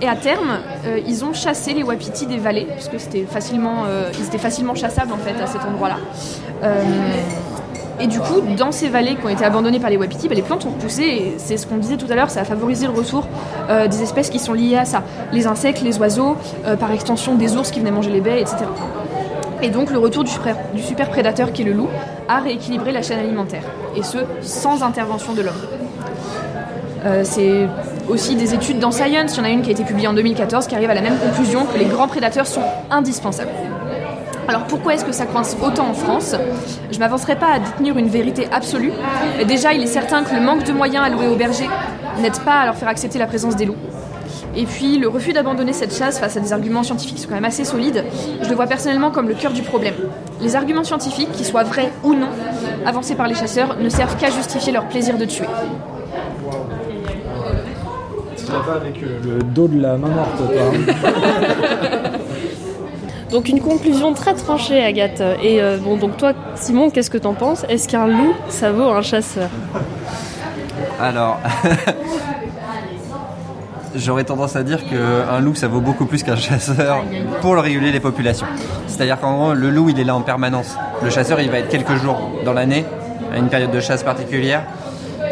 Et 0.04 0.08
à 0.10 0.18
terme, 0.18 0.60
euh, 0.86 1.00
ils 1.08 1.24
ont 1.24 1.32
chassé 1.32 1.74
les 1.74 1.82
wapitis 1.82 2.26
des 2.26 2.36
vallées, 2.36 2.68
puisque 2.74 3.00
c'était 3.00 3.24
facilement, 3.24 3.86
euh, 3.88 4.12
ils 4.20 4.26
étaient 4.26 4.38
facilement 4.38 4.76
chassables 4.76 5.14
en 5.14 5.18
fait 5.18 5.42
à 5.42 5.48
cet 5.48 5.62
endroit-là. 5.62 5.96
Euh, 6.62 6.84
et 8.02 8.08
du 8.08 8.20
coup, 8.20 8.42
dans 8.58 8.74
ces 8.74 8.90
vallées 8.90 9.16
qui 9.16 9.26
ont 9.26 9.30
été 9.30 9.46
abandonnées 9.46 9.80
par 9.80 9.90
les 9.90 9.96
wapitis, 9.96 10.28
bah, 10.28 10.36
les 10.36 10.42
plantes 10.42 10.66
ont 10.66 10.72
repoussé 10.72 11.04
et 11.04 11.36
c'est 11.38 11.56
ce 11.56 11.66
qu'on 11.66 11.78
disait 11.78 11.96
tout 11.96 12.08
à 12.10 12.16
l'heure, 12.16 12.30
ça 12.30 12.42
a 12.42 12.44
favorisé 12.44 12.86
le 12.86 12.92
retour 12.92 13.26
euh, 13.70 13.88
des 13.88 14.02
espèces 14.02 14.30
qui 14.30 14.40
sont 14.40 14.52
liées 14.52 14.76
à 14.76 14.84
ça. 14.84 15.04
Les 15.32 15.48
insectes, 15.48 15.82
les 15.82 15.98
oiseaux, 16.00 16.36
par 16.82 16.92
extension 16.92 17.36
des 17.36 17.56
ours 17.56 17.72
qui 17.72 17.80
venaient 17.80 17.92
manger 17.92 18.12
les 18.12 18.20
baies, 18.20 18.42
etc. 18.42 18.58
Et 19.62 19.70
donc 19.70 19.90
le 19.90 20.00
retour 20.00 20.26
du 20.26 20.32
super, 20.32 20.58
du 20.74 20.84
super 20.84 21.12
prédateur 21.12 21.54
qui 21.54 21.62
est 21.62 21.66
le 21.66 21.72
loup 21.72 21.88
a 22.28 22.42
rééquilibré 22.42 22.92
la 22.92 23.04
chaîne 23.04 23.20
alimentaire, 23.20 23.64
et 23.96 24.04
ce, 24.04 24.18
sans 24.42 24.84
intervention 24.84 25.32
de 25.32 25.44
l'homme. 25.44 27.24
C'est 27.24 27.68
aussi 28.10 28.36
des 28.36 28.54
études 28.54 28.80
dans 28.80 28.92
Science, 28.92 29.36
il 29.36 29.38
y 29.38 29.42
en 29.42 29.44
a 29.44 29.50
une 29.50 29.62
qui 29.62 29.70
a 29.70 29.74
été 29.74 29.84
publiée 29.84 30.08
en 30.08 30.14
2014 30.14 30.68
qui 30.68 30.76
arrive 30.76 30.90
à 30.90 30.94
la 30.94 31.02
même 31.02 31.18
conclusion 31.18 31.66
que 31.66 31.78
les 31.78 31.86
grands 31.86 32.08
prédateurs 32.08 32.48
sont 32.48 32.64
indispensables. 32.92 33.52
Alors 34.48 34.66
pourquoi 34.66 34.94
est-ce 34.94 35.06
que 35.06 35.14
ça 35.14 35.26
coince 35.26 35.56
autant 35.64 35.88
en 35.88 35.94
France? 35.94 36.36
Je 36.92 37.00
m'avancerai 37.00 37.38
pas 37.38 37.54
à 37.54 37.60
détenir 37.60 37.98
une 37.98 38.10
vérité 38.10 38.48
absolue. 38.52 38.92
Déjà, 39.48 39.74
il 39.74 39.82
est 39.82 39.88
certain 39.88 40.24
que 40.24 40.36
le 40.36 40.42
manque 40.42 40.64
de 40.66 40.74
moyens 40.74 41.06
alloués 41.06 41.28
aux 41.28 41.36
bergers 41.36 41.70
n'aide 42.20 42.38
pas 42.40 42.60
à 42.60 42.66
leur 42.66 42.76
faire 42.76 42.90
accepter 42.90 43.20
la 43.20 43.28
présence 43.28 43.56
des 43.56 43.66
loups. 43.66 43.78
Et 44.56 44.66
puis, 44.66 45.00
le 45.00 45.08
refus 45.08 45.34
d'abandonner 45.34 45.74
cette 45.74 45.96
chasse 45.96 46.20
face 46.20 46.38
à 46.38 46.40
des 46.40 46.54
arguments 46.54 46.84
scientifiques 46.84 47.16
qui 47.16 47.22
sont 47.22 47.30
quand 47.30 47.36
même 47.36 47.46
assez 47.46 47.64
solides, 47.64 48.04
je 48.42 48.50
le 48.50 48.56
vois 48.56 48.68
personnellement 48.68 49.10
comme 49.10 49.28
le 49.28 49.34
cœur 49.34 49.52
du 49.52 49.64
problème. 49.64 49.96
Les 50.42 50.56
arguments 50.56 50.84
scientifiques, 50.84 51.32
qu'ils 51.32 51.46
soient 51.46 51.64
vrais 51.64 51.92
ou 52.04 52.14
non, 52.14 52.30
avancés 52.86 53.16
par 53.16 53.28
les 53.28 53.36
chasseurs, 53.36 53.78
ne 53.80 53.90
servent 53.90 54.18
qu'à 54.18 54.30
justifier 54.30 54.72
leur 54.74 54.88
plaisir 54.88 55.18
de 55.18 55.26
tuer. 55.26 55.48
Tu 58.54 58.60
vas 58.60 58.66
pas 58.74 58.80
avec 58.80 59.02
euh, 59.02 59.20
le 59.38 59.44
dos 59.44 59.68
de 59.68 59.82
la 59.82 59.98
main 59.98 60.10
morte, 60.10 60.38
toi. 60.38 60.48
hein. 61.04 62.12
Donc 63.32 63.50
une 63.50 63.62
conclusion 63.62 64.14
très 64.14 64.36
tranchée, 64.36 64.84
Agathe. 64.84 65.24
Et 65.42 65.60
euh, 65.60 65.78
bon, 65.78 65.98
donc 65.98 66.18
toi, 66.18 66.34
Simon, 66.54 66.92
qu'est-ce 66.92 67.10
que 67.10 67.18
t'en 67.18 67.34
penses? 67.34 67.66
Est-ce 67.68 67.88
qu'un 67.88 68.06
loup, 68.06 68.36
ça 68.50 68.72
vaut 68.72 68.90
un 68.90 69.02
chasseur? 69.02 69.50
Alors, 71.02 71.40
j'aurais 73.96 74.24
tendance 74.24 74.56
à 74.56 74.62
dire 74.62 74.82
qu'un 74.88 75.40
loup, 75.40 75.56
ça 75.56 75.68
vaut 75.68 75.82
beaucoup 75.82 76.06
plus 76.06 76.22
qu'un 76.22 76.36
chasseur 76.36 77.04
pour 77.42 77.56
le 77.56 77.62
réguler 77.62 77.92
les 77.92 78.00
populations. 78.00 78.46
C'est-à-dire 78.86 79.20
qu'en 79.20 79.36
gros, 79.36 79.54
le 79.56 79.72
loup, 79.72 79.90
il 79.90 80.00
est 80.00 80.04
là 80.04 80.16
en 80.16 80.22
permanence. 80.22 80.78
Le 81.04 81.10
chasseur, 81.10 81.42
il 81.42 81.50
va 81.50 81.58
être 81.58 81.70
quelques 81.70 81.96
jours 81.96 82.22
dans 82.46 82.54
l'année, 82.54 82.86
à 83.34 83.40
une 83.40 83.50
période 83.50 83.72
de 83.72 83.80
chasse 83.80 84.04
particulière. 84.04 84.62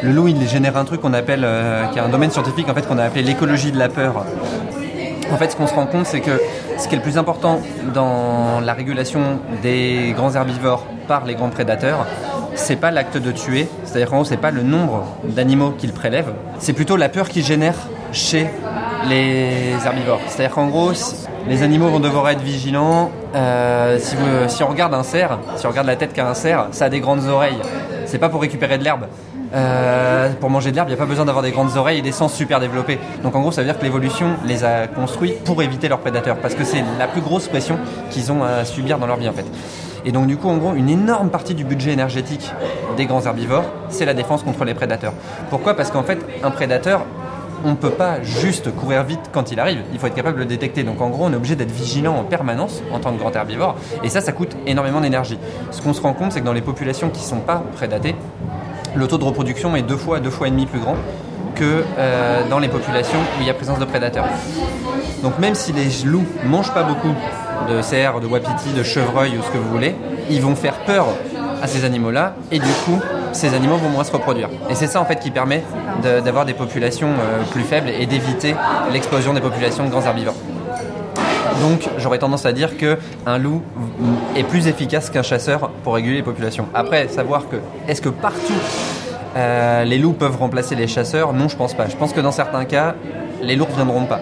Le 0.04 0.12
loup, 0.12 0.28
il 0.28 0.48
génère 0.48 0.78
un 0.78 0.86
truc 0.86 1.02
qu'on 1.02 1.14
appelle, 1.14 1.44
euh, 1.44 1.86
qui 1.88 2.00
est 2.00 2.02
un 2.02 2.10
domaine 2.10 2.32
scientifique 2.32 2.68
en 2.68 2.74
fait 2.74 2.88
qu'on 2.88 2.98
a 2.98 3.04
appelé 3.04 3.22
l'écologie 3.22 3.72
de 3.72 3.78
la 3.78 3.88
peur. 3.88 4.26
En 5.32 5.38
fait, 5.38 5.52
ce 5.52 5.56
qu'on 5.56 5.68
se 5.68 5.76
rend 5.76 5.86
compte, 5.86 6.08
c'est 6.08 6.22
que 6.22 6.42
ce 6.78 6.88
qui 6.88 6.96
est 6.96 6.98
le 6.98 7.04
plus 7.04 7.20
important 7.20 7.62
dans 7.94 8.60
la 8.62 8.74
régulation 8.74 9.40
des 9.62 10.14
grands 10.16 10.34
herbivores 10.34 10.86
par 11.08 11.26
les 11.26 11.36
grands 11.36 11.50
prédateurs, 11.50 12.08
c'est 12.56 12.78
pas 12.78 12.90
l'acte 12.90 13.18
de 13.18 13.32
tuer, 13.32 13.68
c'est-à-dire 13.84 14.10
qu'en 14.10 14.18
gros, 14.18 14.26
c'est 14.26 14.38
pas 14.38 14.50
le 14.50 14.64
nombre 14.64 15.06
d'animaux 15.24 15.72
qu'ils 15.72 15.94
prélèvent, 15.94 16.34
c'est 16.58 16.74
plutôt 16.74 16.98
la 16.98 17.08
peur 17.08 17.30
qu'ils 17.30 17.46
génèrent 17.46 17.88
chez 18.12 18.50
les 19.08 19.76
herbivores. 19.86 20.22
C'est-à-dire 20.28 20.56
qu'en 20.56 20.68
gros, 20.68 20.94
les 21.48 21.62
animaux 21.62 21.90
vont 21.90 22.00
devoir 22.00 22.28
être 22.30 22.42
vigilants. 22.42 23.12
Euh, 23.36 24.00
si, 24.00 24.16
si 24.48 24.64
on 24.64 24.68
regarde 24.68 24.96
un 24.96 25.04
cerf, 25.04 25.38
si 25.58 25.66
on 25.68 25.70
regarde 25.70 25.88
la 25.88 25.96
tête 25.96 26.12
qu'a 26.12 26.28
un 26.28 26.34
cerf, 26.34 26.70
ça 26.72 26.86
a 26.86 26.90
des 26.90 27.00
grandes 27.00 27.28
oreilles. 27.28 27.60
C'est 28.06 28.18
pas 28.18 28.30
pour 28.30 28.42
récupérer 28.42 28.80
de 28.80 28.84
l'herbe. 28.84 29.06
Euh, 29.54 30.30
pour 30.40 30.50
manger 30.50 30.72
de 30.72 30.78
l'herbe, 30.78 30.88
il 30.88 30.92
n'y 30.92 30.98
a 30.98 31.02
pas 31.02 31.06
besoin 31.06 31.26
d'avoir 31.26 31.44
des 31.44 31.52
grandes 31.52 31.76
oreilles 31.76 32.00
et 32.00 32.02
des 32.02 32.12
sens 32.12 32.34
super 32.34 32.60
développés. 32.60 33.00
Donc 33.24 33.36
en 33.36 33.42
gros, 33.42 33.52
ça 33.52 33.62
veut 33.62 33.68
dire 33.68 33.78
que 33.78 33.84
l'évolution 33.84 34.36
les 34.46 34.64
a 34.64 34.88
construits 34.88 35.34
pour 35.44 35.62
éviter 35.62 35.90
leurs 35.90 36.00
prédateurs, 36.00 36.38
parce 36.38 36.56
que 36.56 36.64
c'est 36.64 36.84
la 36.98 37.08
plus 37.08 37.22
grosse 37.22 37.48
pression 37.48 37.78
qu'ils 38.10 38.32
ont 38.32 38.44
à 38.44 38.64
subir 38.64 38.98
dans 38.98 39.08
leur 39.08 39.18
vie 39.18 39.28
en 39.28 39.34
fait. 39.34 39.46
Et 40.06 40.12
donc 40.12 40.28
du 40.28 40.38
coup, 40.38 40.50
en 40.50 40.58
gros, 40.58 40.74
une 40.74 40.90
énorme 40.90 41.30
partie 41.30 41.54
du 41.54 41.64
budget 41.64 41.92
énergétique 41.92 42.52
des 42.98 43.06
grands 43.06 43.26
herbivores, 43.26 43.66
c'est 43.90 44.06
la 44.06 44.14
défense 44.14 44.42
contre 44.44 44.64
les 44.64 44.74
prédateurs. 44.74 45.14
Pourquoi? 45.50 45.76
Parce 45.76 45.92
qu'en 45.92 46.04
fait, 46.04 46.20
un 46.44 46.52
prédateur, 46.52 47.06
on 47.64 47.72
ne 47.72 47.76
peut 47.76 47.92
pas 47.92 48.24
juste 48.24 48.74
courir 48.74 49.04
vite 49.04 49.20
quand 49.32 49.52
il 49.52 49.60
arrive, 49.60 49.82
il 49.94 50.00
faut 50.00 50.08
être 50.08 50.16
capable 50.16 50.38
de 50.38 50.44
le 50.44 50.48
détecter. 50.48 50.84
Donc 50.84 51.02
en 51.02 51.10
gros, 51.10 51.26
on 51.26 51.34
est 51.34 51.36
obligé 51.36 51.56
d'être 51.56 51.72
vigilant 51.72 52.16
en 52.16 52.24
permanence 52.24 52.82
en 52.92 53.00
tant 53.00 53.12
que 53.12 53.20
grand 53.20 53.36
herbivore, 53.36 53.76
et 54.04 54.10
ça, 54.10 54.22
ça 54.22 54.32
coûte 54.32 54.56
énormément 54.66 55.02
d'énergie. 55.02 55.38
Ce 55.72 55.82
qu'on 55.82 55.94
se 55.94 56.02
rend 56.02 56.14
compte, 56.14 56.32
c'est 56.32 56.40
que 56.40 56.46
dans 56.46 56.54
les 56.54 56.62
populations 56.62 57.10
qui 57.10 57.22
ne 57.22 57.28
sont 57.28 57.42
pas 57.42 57.62
prédatées, 57.76 58.16
le 58.96 59.08
taux 59.08 59.18
de 59.18 59.24
reproduction 59.24 59.76
est 59.76 59.82
deux 59.82 59.98
fois 59.98 60.20
deux 60.20 60.30
fois 60.30 60.48
et 60.48 60.52
demi 60.52 60.66
plus 60.66 60.80
grand 60.80 60.96
que 61.56 61.84
euh, 61.98 62.42
dans 62.50 62.60
les 62.60 62.70
populations 62.70 63.20
où 63.20 63.42
il 63.42 63.48
y 63.48 63.50
a 63.50 63.54
présence 63.54 63.80
de 63.80 63.86
prédateurs. 63.86 64.26
Donc 65.24 65.38
même 65.40 65.56
si 65.56 65.74
les 65.74 65.90
loups 66.06 66.26
mangent 66.46 66.74
pas 66.74 66.84
beaucoup 66.84 67.14
de 67.70 67.82
cerfs, 67.82 68.20
de 68.20 68.28
wapitis, 68.28 68.74
de 68.76 68.84
chevreuils 68.84 69.38
ou 69.38 69.44
ce 69.44 69.50
que 69.50 69.58
vous 69.58 69.70
voulez, 69.70 69.96
ils 70.30 70.42
vont 70.42 70.56
faire 70.56 70.80
peur 70.86 71.08
à 71.62 71.68
ces 71.68 71.86
animaux-là 71.86 72.36
et 72.52 72.60
du 72.60 72.72
coup 72.86 73.00
ces 73.34 73.54
animaux 73.54 73.78
vont 73.78 73.90
moins 73.90 74.04
se 74.04 74.12
reproduire. 74.12 74.50
Et 74.70 74.76
c'est 74.76 74.88
ça 74.88 75.00
en 75.00 75.06
fait 75.06 75.20
qui 75.20 75.32
permet 75.32 75.64
d'avoir 76.02 76.46
des 76.46 76.54
populations 76.54 77.10
euh, 77.10 77.44
plus 77.52 77.64
faibles 77.64 77.90
et 77.90 78.06
d'éviter 78.06 78.56
l'explosion 78.92 79.34
des 79.34 79.42
populations 79.42 79.86
de 79.86 79.90
grands 79.90 80.06
herbivores. 80.06 80.36
Donc 81.62 81.88
j'aurais 82.00 82.18
tendance 82.18 82.46
à 82.46 82.54
dire 82.54 82.76
que 82.76 82.98
un 83.26 83.38
loup 83.38 83.62
est 84.36 84.44
plus 84.44 84.68
efficace 84.68 85.10
qu'un 85.10 85.22
chasseur 85.22 85.70
pour 85.84 85.94
réguler 85.94 86.18
les 86.18 86.24
populations. 86.24 86.68
Après, 86.74 87.08
savoir 87.08 87.48
que 87.48 87.58
est-ce 87.88 88.02
que 88.02 88.10
partout 88.10 88.54
euh, 89.38 89.84
les 89.84 90.00
loups 90.00 90.14
peuvent 90.14 90.38
remplacer 90.38 90.76
les 90.76 90.88
chasseurs? 90.88 91.34
Non, 91.34 91.48
je 91.48 91.56
pense 91.56 91.74
pas. 91.76 91.88
Je 91.88 91.96
pense 91.96 92.14
que 92.14 92.20
dans 92.20 92.32
certains 92.32 92.66
cas, 92.66 92.96
les 93.42 93.56
loups 93.56 93.66
ne 93.66 93.72
reviendront 93.72 94.06
pas. 94.06 94.22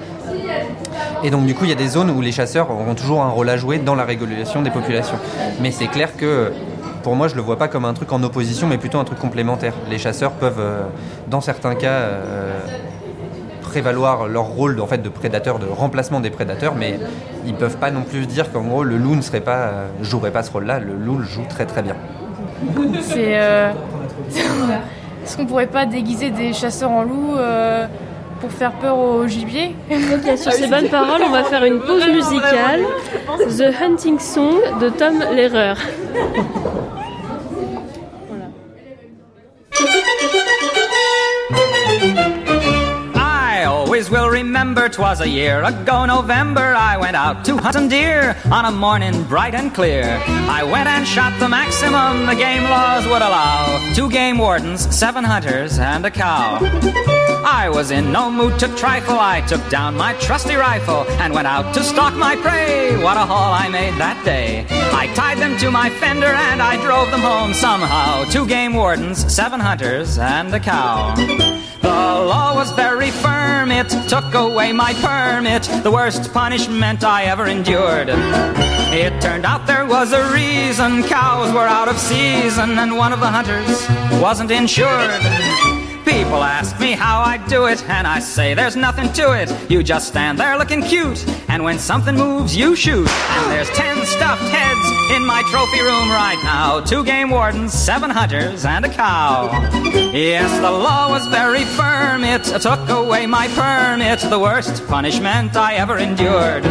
Et 1.23 1.31
donc 1.31 1.45
du 1.45 1.55
coup, 1.55 1.63
il 1.63 1.69
y 1.69 1.73
a 1.73 1.77
des 1.77 1.87
zones 1.87 2.11
où 2.11 2.21
les 2.21 2.33
chasseurs 2.33 2.69
auront 2.69 2.93
toujours 2.93 3.21
un 3.21 3.29
rôle 3.29 3.49
à 3.49 3.57
jouer 3.57 3.77
dans 3.77 3.95
la 3.95 4.03
régulation 4.03 4.61
des 4.61 4.69
populations. 4.69 5.17
Mais 5.61 5.71
c'est 5.71 5.87
clair 5.87 6.15
que 6.17 6.51
pour 7.03 7.15
moi, 7.15 7.29
je 7.29 7.35
le 7.35 7.41
vois 7.41 7.57
pas 7.57 7.69
comme 7.69 7.85
un 7.85 7.93
truc 7.93 8.11
en 8.11 8.21
opposition, 8.23 8.67
mais 8.67 8.77
plutôt 8.77 8.99
un 8.99 9.05
truc 9.05 9.19
complémentaire. 9.19 9.73
Les 9.89 9.97
chasseurs 9.97 10.31
peuvent, 10.31 10.59
euh, 10.59 10.83
dans 11.29 11.41
certains 11.41 11.75
cas, 11.75 11.87
euh, 11.87 12.59
prévaloir 13.69 14.27
leur 14.27 14.45
rôle 14.45 14.79
en 14.81 14.87
fait 14.87 14.97
de 15.01 15.09
prédateur, 15.09 15.59
de 15.59 15.67
remplacement 15.67 16.19
des 16.19 16.31
prédateurs, 16.31 16.73
mais 16.75 16.99
ils 17.45 17.53
peuvent 17.53 17.77
pas 17.77 17.91
non 17.91 18.01
plus 18.01 18.25
dire 18.25 18.51
qu'en 18.51 18.61
gros 18.63 18.83
le 18.83 18.97
loup 18.97 19.15
ne 19.15 19.21
serait 19.21 19.41
pas, 19.51 19.59
euh, 19.67 19.87
jouerait 20.01 20.31
pas 20.31 20.43
ce 20.43 20.51
rôle-là. 20.51 20.79
Le 20.79 20.93
loup 20.95 21.17
le 21.17 21.25
joue 21.25 21.45
très 21.47 21.65
très 21.65 21.81
bien. 21.83 21.95
C'est. 23.01 23.37
euh, 23.39 23.71
Est-ce 25.23 25.37
qu'on 25.37 25.45
pourrait 25.45 25.67
pas 25.67 25.85
déguiser 25.85 26.31
des 26.31 26.51
chasseurs 26.53 26.91
en 26.91 27.03
loups 27.03 27.35
euh, 27.37 27.85
pour 28.41 28.51
faire 28.51 28.71
peur 28.71 28.97
au 28.97 29.27
gibier 29.27 29.75
sur 30.37 30.51
ces 30.51 30.67
bonnes 30.67 30.89
paroles, 30.89 31.21
on 31.25 31.29
va 31.31 31.43
faire 31.43 31.63
une 31.65 31.79
pause 31.79 32.07
musicale. 32.07 32.81
The 33.57 33.67
Hunting 33.83 34.17
Song 34.19 34.55
de 34.81 34.89
Tom 34.89 35.15
Lehrer. 35.35 35.73
Will 44.09 44.29
remember 44.29 44.89
'twas 44.89 45.21
a 45.21 45.29
year 45.29 45.61
ago 45.63 46.03
November 46.05 46.73
I 46.73 46.97
went 46.97 47.15
out 47.15 47.45
to 47.45 47.57
hunt 47.57 47.75
some 47.75 47.89
deer 47.89 48.35
on 48.51 48.65
a 48.65 48.71
morning 48.71 49.23
bright 49.25 49.53
and 49.53 49.71
clear. 49.71 50.19
I 50.49 50.63
went 50.63 50.89
and 50.89 51.07
shot 51.07 51.39
the 51.39 51.47
maximum 51.47 52.25
the 52.25 52.33
game 52.33 52.63
laws 52.63 53.05
would 53.05 53.21
allow. 53.21 53.79
Two 53.93 54.09
game 54.09 54.39
wardens, 54.39 54.81
seven 54.95 55.23
hunters, 55.23 55.77
and 55.77 56.03
a 56.07 56.09
cow. 56.09 56.57
I 57.45 57.69
was 57.69 57.91
in 57.91 58.11
no 58.11 58.31
mood 58.31 58.57
to 58.59 58.67
trifle. 58.75 59.19
I 59.19 59.41
took 59.41 59.67
down 59.69 59.95
my 59.95 60.13
trusty 60.13 60.55
rifle 60.55 61.05
and 61.21 61.31
went 61.31 61.47
out 61.47 61.73
to 61.75 61.83
stalk 61.83 62.15
my 62.15 62.35
prey. 62.35 62.97
What 63.03 63.17
a 63.17 63.25
haul 63.31 63.53
I 63.53 63.69
made 63.69 63.93
that 63.99 64.25
day. 64.25 64.65
I 64.91 65.05
tied 65.13 65.37
them 65.37 65.55
to 65.59 65.69
my 65.69 65.89
fender 66.01 66.33
and 66.49 66.61
I 66.61 66.81
drove 66.83 67.11
them 67.11 67.21
home 67.21 67.53
somehow. 67.53 68.25
Two 68.25 68.47
game 68.47 68.73
wardens, 68.73 69.31
seven 69.31 69.59
hunters, 69.59 70.17
and 70.17 70.53
a 70.53 70.59
cow. 70.59 71.13
The 71.81 71.87
law 71.87 72.55
was 72.55 72.71
very 72.73 73.09
firm, 73.09 73.71
it 73.71 73.89
took 74.09 74.33
away 74.33 74.73
my 74.73 74.91
permit, 74.95 75.61
the 75.83 75.91
worst 75.91 76.33
punishment 76.33 77.03
I 77.03 77.25
ever 77.25 77.45
endured. 77.45 78.09
It 78.09 79.21
turned 79.21 79.45
out 79.45 79.67
there 79.67 79.85
was 79.85 80.13
a 80.13 80.33
reason 80.33 81.03
cows 81.03 81.53
were 81.53 81.67
out 81.67 81.87
of 81.87 81.95
season 81.99 82.79
and 82.79 82.97
one 82.97 83.13
of 83.13 83.19
the 83.19 83.27
hunters 83.27 83.87
wasn't 84.19 84.49
insured. 84.49 85.68
People 86.29 86.43
ask 86.43 86.79
me 86.79 86.91
how 86.91 87.21
I 87.21 87.37
do 87.47 87.65
it, 87.65 87.83
and 87.89 88.05
I 88.05 88.19
say 88.19 88.53
there's 88.53 88.75
nothing 88.75 89.11
to 89.13 89.33
it. 89.33 89.49
You 89.67 89.81
just 89.81 90.09
stand 90.09 90.37
there 90.37 90.59
looking 90.59 90.83
cute, 90.83 91.27
and 91.49 91.63
when 91.63 91.79
something 91.79 92.15
moves, 92.15 92.55
you 92.55 92.75
shoot. 92.75 93.09
And 93.09 93.51
there's 93.51 93.67
ten 93.71 94.05
stuffed 94.05 94.43
heads 94.43 94.85
in 95.15 95.25
my 95.25 95.41
trophy 95.49 95.81
room 95.81 96.07
right 96.07 96.39
now 96.43 96.81
two 96.81 97.03
game 97.03 97.31
wardens, 97.31 97.73
seven 97.73 98.11
hunters, 98.11 98.63
and 98.63 98.85
a 98.85 98.89
cow. 98.89 99.49
Yes, 100.13 100.51
the 100.61 100.69
law 100.69 101.09
was 101.09 101.25
very 101.29 101.65
firm, 101.65 102.23
it 102.23 102.43
took 102.43 102.87
away 102.89 103.25
my 103.25 103.47
permit, 103.47 104.19
the 104.19 104.37
worst 104.37 104.85
punishment 104.85 105.55
I 105.55 105.77
ever 105.77 105.97
endured. 105.97 106.61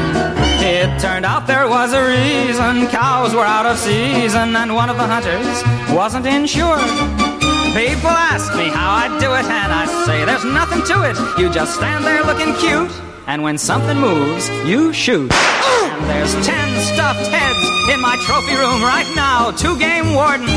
It 0.63 1.01
turned 1.01 1.27
out 1.27 1.49
there 1.49 1.67
was 1.69 1.93
a 1.93 2.07
reason 2.07 2.87
cows 2.91 3.35
were 3.35 3.45
out 3.45 3.67
of 3.67 3.77
season, 3.77 4.55
and 4.55 4.73
one 4.73 4.89
of 4.89 4.99
the 4.99 5.09
hunters 5.09 5.65
wasn't 5.93 6.27
insured. 6.27 7.38
People 7.75 8.11
ask 8.11 8.55
me 8.57 8.69
how 8.69 8.91
I 8.91 9.09
do 9.21 9.33
it, 9.35 9.45
and 9.45 9.73
I 9.73 9.87
say 10.05 10.25
there's 10.25 10.45
nothing 10.45 10.83
to 10.91 11.03
it. 11.09 11.17
You 11.39 11.49
just 11.51 11.75
stand 11.75 12.05
there 12.05 12.23
looking 12.25 12.55
cute, 12.55 12.91
and 13.27 13.43
when 13.43 13.59
something 13.59 13.99
moves, 13.99 14.49
you 14.67 14.93
shoot. 14.93 15.31
And 15.33 16.05
there's 16.11 16.35
ten 16.47 16.69
stuffed 16.81 17.27
heads 17.29 17.63
in 17.93 18.01
my 18.01 18.17
trophy 18.27 18.57
room 18.57 18.83
right 18.83 19.09
now 19.15 19.51
two 19.53 19.79
game 19.79 20.13
wardens, 20.15 20.51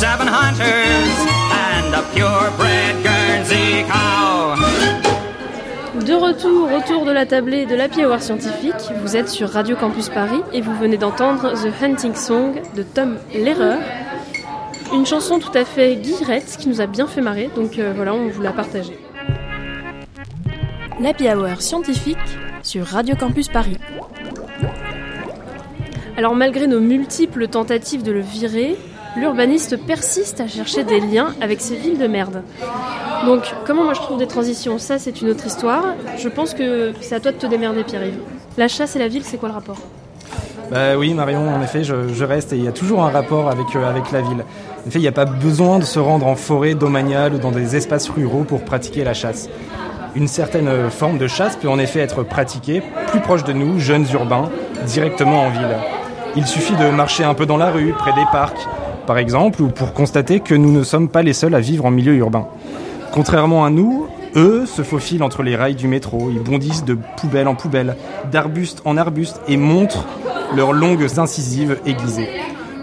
seven 0.00 0.26
hunters, 0.26 1.14
and 1.68 1.94
a 1.94 2.02
purebred 2.14 3.02
Guernsey 3.02 3.84
cow. 3.84 4.56
De 6.00 6.14
retour 6.14 6.72
autour 6.72 7.04
de 7.04 7.12
la 7.12 7.26
tablée 7.26 7.66
de 7.66 7.74
l'Happy 7.74 8.04
Hour 8.04 8.22
scientifique, 8.22 8.90
vous 9.02 9.16
êtes 9.16 9.28
sur 9.28 9.50
Radio 9.50 9.76
Campus 9.76 10.08
Paris 10.08 10.40
et 10.52 10.60
vous 10.62 10.74
venez 10.76 10.96
d'entendre 10.96 11.52
The 11.52 11.82
Hunting 11.82 12.14
Song 12.14 12.62
de 12.74 12.82
Tom 12.82 13.18
Lehrer. 13.34 13.78
Une 14.92 15.06
chanson 15.06 15.38
tout 15.38 15.52
à 15.54 15.64
fait 15.64 15.96
guillerette 15.96 16.56
qui 16.58 16.68
nous 16.68 16.80
a 16.80 16.86
bien 16.86 17.06
fait 17.06 17.20
marrer, 17.20 17.48
donc 17.54 17.78
euh, 17.78 17.92
voilà, 17.94 18.12
on 18.12 18.28
vous 18.28 18.42
l'a 18.42 18.52
partagée. 18.52 18.98
L'Happy 21.00 21.28
Hour 21.28 21.62
scientifique 21.62 22.18
sur 22.62 22.86
Radio 22.86 23.14
Campus 23.14 23.48
Paris. 23.48 23.78
Alors 26.16 26.34
malgré 26.34 26.66
nos 26.66 26.80
multiples 26.80 27.46
tentatives 27.46 28.02
de 28.02 28.10
le 28.10 28.20
virer, 28.20 28.76
l'urbaniste 29.16 29.76
persiste 29.86 30.40
à 30.40 30.48
chercher 30.48 30.82
des 30.82 31.00
liens 31.00 31.34
avec 31.40 31.60
ces 31.60 31.76
villes 31.76 31.98
de 31.98 32.08
merde. 32.08 32.42
Donc 33.26 33.44
comment 33.66 33.84
moi 33.84 33.94
je 33.94 34.00
trouve 34.00 34.18
des 34.18 34.26
transitions? 34.26 34.78
Ça 34.78 34.98
c'est 34.98 35.22
une 35.22 35.30
autre 35.30 35.46
histoire. 35.46 35.94
Je 36.18 36.28
pense 36.28 36.52
que 36.52 36.92
c'est 37.00 37.14
à 37.14 37.20
toi 37.20 37.32
de 37.32 37.38
te 37.38 37.46
démerder 37.46 37.84
Pierre-Yves. 37.84 38.20
La 38.58 38.68
chasse 38.68 38.96
et 38.96 38.98
la 38.98 39.08
ville 39.08 39.24
c'est 39.24 39.38
quoi 39.38 39.48
le 39.48 39.54
rapport? 39.54 39.78
Bah 40.70 40.96
oui, 40.96 41.14
Marion, 41.14 41.48
en 41.48 41.60
effet, 41.62 41.82
je, 41.82 42.24
reste 42.24 42.52
et 42.52 42.56
il 42.56 42.64
y 42.64 42.68
a 42.68 42.72
toujours 42.72 43.02
un 43.02 43.10
rapport 43.10 43.50
avec, 43.50 43.74
euh, 43.74 43.90
avec 43.90 44.12
la 44.12 44.20
ville. 44.20 44.44
En 44.84 44.88
effet, 44.88 45.00
il 45.00 45.02
n'y 45.02 45.08
a 45.08 45.12
pas 45.12 45.24
besoin 45.24 45.80
de 45.80 45.84
se 45.84 45.98
rendre 45.98 46.28
en 46.28 46.36
forêt 46.36 46.74
domaniale 46.74 47.34
ou 47.34 47.38
dans 47.38 47.50
des 47.50 47.74
espaces 47.74 48.08
ruraux 48.08 48.44
pour 48.44 48.64
pratiquer 48.64 49.02
la 49.02 49.12
chasse. 49.12 49.48
Une 50.14 50.28
certaine 50.28 50.68
euh, 50.68 50.88
forme 50.88 51.18
de 51.18 51.26
chasse 51.26 51.56
peut 51.56 51.68
en 51.68 51.80
effet 51.80 51.98
être 51.98 52.22
pratiquée 52.22 52.84
plus 53.08 53.18
proche 53.18 53.42
de 53.42 53.52
nous, 53.52 53.80
jeunes 53.80 54.06
urbains, 54.12 54.48
directement 54.86 55.42
en 55.42 55.50
ville. 55.50 55.76
Il 56.36 56.46
suffit 56.46 56.76
de 56.76 56.88
marcher 56.90 57.24
un 57.24 57.34
peu 57.34 57.46
dans 57.46 57.56
la 57.56 57.72
rue, 57.72 57.92
près 57.92 58.12
des 58.12 58.26
parcs, 58.30 58.68
par 59.08 59.18
exemple, 59.18 59.62
ou 59.62 59.68
pour 59.68 59.92
constater 59.92 60.38
que 60.38 60.54
nous 60.54 60.70
ne 60.70 60.84
sommes 60.84 61.08
pas 61.08 61.22
les 61.22 61.32
seuls 61.32 61.56
à 61.56 61.60
vivre 61.60 61.84
en 61.84 61.90
milieu 61.90 62.14
urbain. 62.14 62.46
Contrairement 63.10 63.64
à 63.64 63.70
nous, 63.70 64.06
Eux 64.36 64.64
se 64.64 64.82
faufilent 64.82 65.24
entre 65.24 65.42
les 65.42 65.56
rails 65.56 65.74
du 65.74 65.88
métro, 65.88 66.30
ils 66.30 66.40
bondissent 66.40 66.84
de 66.84 66.96
poubelle 67.16 67.48
en 67.48 67.56
poubelle, 67.56 67.96
d'arbuste 68.30 68.80
en 68.84 68.96
arbuste 68.96 69.40
et 69.48 69.56
montrent 69.56 70.06
leurs 70.54 70.72
longues 70.72 71.06
incisives 71.18 71.78
aiguisées. 71.86 72.28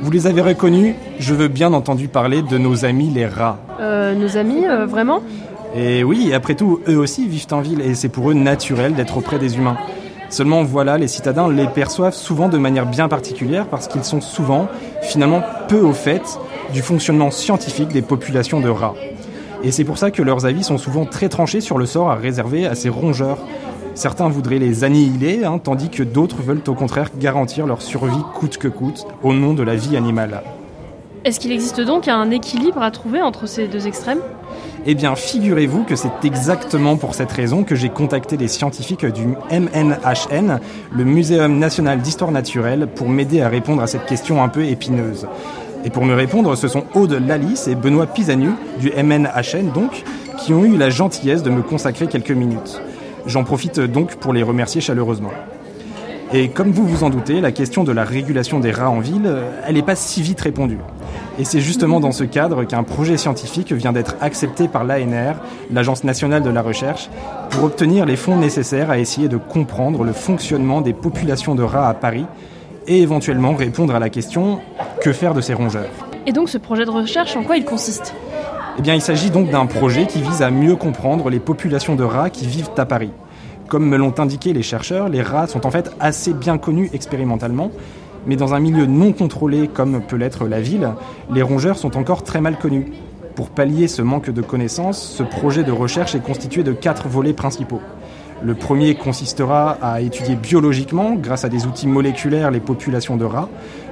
Vous 0.02 0.12
les 0.12 0.28
avez 0.28 0.42
reconnus 0.42 0.96
Je 1.20 1.34
veux 1.34 1.48
bien 1.48 1.74
entendu 1.74 2.08
parler 2.08 2.42
de 2.42 2.58
nos 2.58 2.86
amis 2.86 3.10
les 3.10 3.26
rats. 3.26 3.58
Euh, 3.80 4.14
nos 4.14 4.38
amis, 4.38 4.66
euh, 4.66 4.86
vraiment 4.86 5.22
Et 5.76 6.04
oui, 6.04 6.34
après 6.34 6.56
tout, 6.56 6.80
eux 6.88 6.98
aussi 6.98 7.28
vivent 7.28 7.48
en 7.52 7.62
ville 7.62 7.82
et 7.82 7.96
c'est 7.96 8.10
pour 8.10 8.30
eux 8.30 8.34
naturel 8.34 8.94
d'être 8.94 9.18
auprès 9.18 9.40
des 9.40 9.58
humains. 9.58 9.78
Seulement 10.30 10.64
voilà, 10.64 10.98
les 10.98 11.08
citadins 11.08 11.50
les 11.50 11.68
perçoivent 11.68 12.14
souvent 12.14 12.50
de 12.50 12.58
manière 12.58 12.86
bien 12.86 13.08
particulière 13.08 13.66
parce 13.66 13.88
qu'ils 13.88 14.04
sont 14.04 14.22
souvent, 14.22 14.68
finalement, 15.02 15.42
peu 15.68 15.80
au 15.80 15.94
fait 15.94 16.40
du 16.74 16.82
fonctionnement 16.82 17.32
scientifique 17.32 17.90
des 17.90 18.02
populations 18.02 18.60
de 18.60 18.70
rats. 18.70 18.96
Et 19.64 19.72
c'est 19.72 19.84
pour 19.84 19.98
ça 19.98 20.12
que 20.12 20.22
leurs 20.22 20.46
avis 20.46 20.64
sont 20.64 20.78
souvent 20.78 21.06
très 21.06 21.30
tranchés 21.30 21.62
sur 21.62 21.78
le 21.78 21.86
sort 21.86 22.12
à 22.12 22.16
réserver 22.16 22.68
à 22.68 22.76
ces 22.76 22.90
rongeurs. 22.90 23.40
Certains 23.98 24.30
voudraient 24.30 24.60
les 24.60 24.84
annihiler, 24.84 25.44
hein, 25.44 25.58
tandis 25.58 25.90
que 25.90 26.04
d'autres 26.04 26.44
veulent 26.44 26.62
au 26.68 26.76
contraire 26.76 27.10
garantir 27.20 27.66
leur 27.66 27.82
survie 27.82 28.22
coûte 28.36 28.60
que 28.60 28.68
coûte 28.68 29.08
au 29.24 29.34
nom 29.34 29.56
de 29.56 29.64
la 29.64 29.76
vie 29.76 29.98
animale. 29.98 30.44
Est-ce 31.26 31.40
qu'il 31.40 31.52
existe 31.52 31.82
donc 31.82 32.08
un 32.08 32.30
équilibre 32.30 32.84
à 32.84 32.92
trouver 32.92 33.24
entre 33.24 33.48
ces 33.48 33.68
deux 33.68 33.88
extrêmes? 33.88 34.20
Eh 34.86 34.94
bien, 34.94 35.16
figurez-vous 35.16 35.84
que 35.84 35.96
c'est 35.96 36.24
exactement 36.24 36.96
pour 36.96 37.16
cette 37.16 37.32
raison 37.32 37.64
que 37.64 37.74
j'ai 37.74 37.90
contacté 37.90 38.38
les 38.38 38.48
scientifiques 38.48 39.04
du 39.08 39.30
MNHN, 39.50 40.60
le 40.92 41.04
Muséum 41.04 41.58
national 41.58 42.00
d'histoire 42.00 42.32
naturelle, 42.32 42.88
pour 42.94 43.10
m'aider 43.10 43.42
à 43.42 43.50
répondre 43.50 43.82
à 43.82 43.88
cette 43.88 44.06
question 44.06 44.44
un 44.44 44.48
peu 44.48 44.64
épineuse. 44.66 45.28
Et 45.86 45.90
pour 45.90 46.06
me 46.06 46.14
répondre, 46.14 46.56
ce 46.56 46.68
sont 46.68 46.84
Aude 46.94 47.14
Lalice 47.14 47.68
et 47.68 47.74
Benoît 47.74 48.06
Pisanu, 48.06 48.52
du 48.80 48.92
MNHN 48.92 49.72
donc, 49.74 50.04
qui 50.38 50.54
ont 50.54 50.66
eu 50.66 50.78
la 50.78 50.92
gentillesse 50.92 51.42
de 51.42 51.50
me 51.50 51.64
consacrer 51.64 52.06
quelques 52.06 52.30
minutes. 52.30 52.80
J'en 53.28 53.44
profite 53.44 53.80
donc 53.80 54.16
pour 54.16 54.34
les 54.34 54.42
remercier 54.42 54.82
chaleureusement. 54.82 55.32
Et 56.34 56.50
comme 56.50 56.72
vous 56.72 56.86
vous 56.86 57.04
en 57.04 57.10
doutez, 57.10 57.40
la 57.40 57.52
question 57.52 57.84
de 57.84 57.92
la 57.92 58.04
régulation 58.04 58.60
des 58.60 58.72
rats 58.72 58.90
en 58.90 59.00
ville, 59.00 59.30
elle 59.66 59.76
n'est 59.76 59.82
pas 59.82 59.96
si 59.96 60.22
vite 60.22 60.42
répondue. 60.42 60.80
Et 61.40 61.44
c'est 61.46 61.60
justement 61.60 62.00
dans 62.00 62.12
ce 62.12 62.24
cadre 62.24 62.64
qu'un 62.64 62.84
projet 62.84 63.18
scientifique 63.18 63.72
vient 63.72 63.94
d'être 63.94 64.16
accepté 64.22 64.68
par 64.68 64.84
l'ANR, 64.84 65.36
l'Agence 65.72 66.04
nationale 66.04 66.42
de 66.42 66.50
la 66.50 66.62
recherche, 66.62 67.10
pour 67.50 67.66
obtenir 67.66 68.06
les 68.06 68.16
fonds 68.16 68.38
nécessaires 68.38 68.90
à 68.90 68.98
essayer 68.98 69.28
de 69.28 69.38
comprendre 69.38 70.04
le 70.04 70.14
fonctionnement 70.14 70.82
des 70.82 70.94
populations 70.94 71.56
de 71.56 71.64
rats 71.64 71.88
à 71.88 71.94
Paris 71.94 72.26
et 72.88 73.02
éventuellement 73.02 73.54
répondre 73.56 73.94
à 73.94 74.00
la 74.00 74.10
question 74.10 74.60
que 75.02 75.12
faire 75.14 75.34
de 75.34 75.42
ces 75.42 75.54
rongeurs? 75.54 75.92
Et 76.26 76.32
donc 76.32 76.50
ce 76.50 76.58
projet 76.58 76.86
de 76.86 76.92
recherche, 76.92 77.36
en 77.36 77.44
quoi 77.44 77.58
il 77.58 77.66
consiste? 77.66 78.14
Eh 78.80 78.84
bien, 78.84 78.94
il 78.94 79.02
s'agit 79.02 79.32
donc 79.32 79.50
d'un 79.50 79.66
projet 79.66 80.06
qui 80.06 80.22
vise 80.22 80.44
à 80.44 80.52
mieux 80.52 80.76
comprendre 80.76 81.32
les 81.32 81.40
populations 81.40 81.96
de 81.96 82.04
rats 82.04 82.30
qui 82.30 82.46
vivent 82.46 82.70
à 82.78 82.86
Paris. 82.86 83.10
Comme 83.68 83.90
me 83.90 83.98
l'ont 83.98 84.14
indiqué 84.20 84.54
les 84.54 84.62
chercheurs, 84.62 85.10
les 85.10 85.24
rats 85.24 85.48
sont 85.48 85.66
en 85.66 85.72
fait 85.72 85.92
assez 86.00 86.32
bien 86.32 86.60
connus 86.60 86.92
expérimentalement, 86.94 87.72
mais 88.28 88.36
dans 88.36 88.54
un 88.54 88.60
milieu 88.60 88.86
non 88.86 89.14
contrôlé 89.14 89.68
comme 89.68 90.02
peut 90.02 90.16
l'être 90.16 90.46
la 90.46 90.62
ville, 90.62 90.90
les 91.34 91.42
rongeurs 91.42 91.78
sont 91.78 91.98
encore 91.98 92.24
très 92.24 92.40
mal 92.40 92.60
connus. 92.60 92.92
Pour 93.36 93.50
pallier 93.50 93.88
ce 93.88 94.04
manque 94.04 94.30
de 94.30 94.42
connaissances, 94.44 95.02
ce 95.02 95.24
projet 95.24 95.64
de 95.64 95.72
recherche 95.72 96.14
est 96.14 96.24
constitué 96.24 96.62
de 96.62 96.72
quatre 96.72 97.08
volets 97.08 97.34
principaux. 97.34 97.82
Le 98.44 98.54
premier 98.54 98.94
consistera 98.94 99.78
à 99.82 100.02
étudier 100.02 100.36
biologiquement, 100.36 101.16
grâce 101.16 101.44
à 101.44 101.50
des 101.50 101.66
outils 101.66 101.88
moléculaires, 101.88 102.52
les 102.52 102.60
populations 102.60 103.18
de 103.18 103.26
rats. 103.26 103.50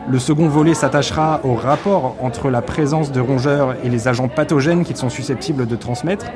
Le 0.07 0.19
second 0.19 0.47
volet 0.47 0.75
s'attachera 0.75 1.41
au 1.43 1.55
rapport 1.55 2.15
entre 2.21 2.51
la 2.51 2.61
présence 2.61 3.11
de 3.11 3.19
rongeurs 3.19 3.75
et 3.83 3.89
les 3.89 4.07
agents 4.07 4.27
pathogènes 4.27 4.83
qu'ils 4.83 4.97
sont 4.97 5.09
susceptibles 5.09 5.65
de 5.65 5.75
transmettre. 5.75 6.27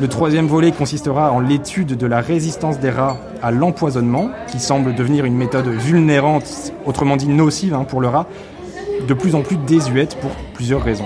Le 0.00 0.08
troisième 0.08 0.46
volet 0.46 0.72
consistera 0.72 1.30
en 1.30 1.40
l'étude 1.40 1.98
de 1.98 2.06
la 2.06 2.22
résistance 2.22 2.80
des 2.80 2.88
rats 2.88 3.18
à 3.42 3.50
l'empoisonnement, 3.50 4.30
qui 4.46 4.58
semble 4.58 4.94
devenir 4.94 5.26
une 5.26 5.36
méthode 5.36 5.68
vulnérante, 5.68 6.72
autrement 6.86 7.16
dit 7.16 7.28
nocive 7.28 7.74
hein, 7.74 7.84
pour 7.84 8.00
le 8.00 8.08
rat, 8.08 8.26
de 9.06 9.12
plus 9.12 9.34
en 9.34 9.42
plus 9.42 9.58
désuète 9.58 10.16
pour 10.20 10.30
plusieurs 10.54 10.82
raisons. 10.82 11.04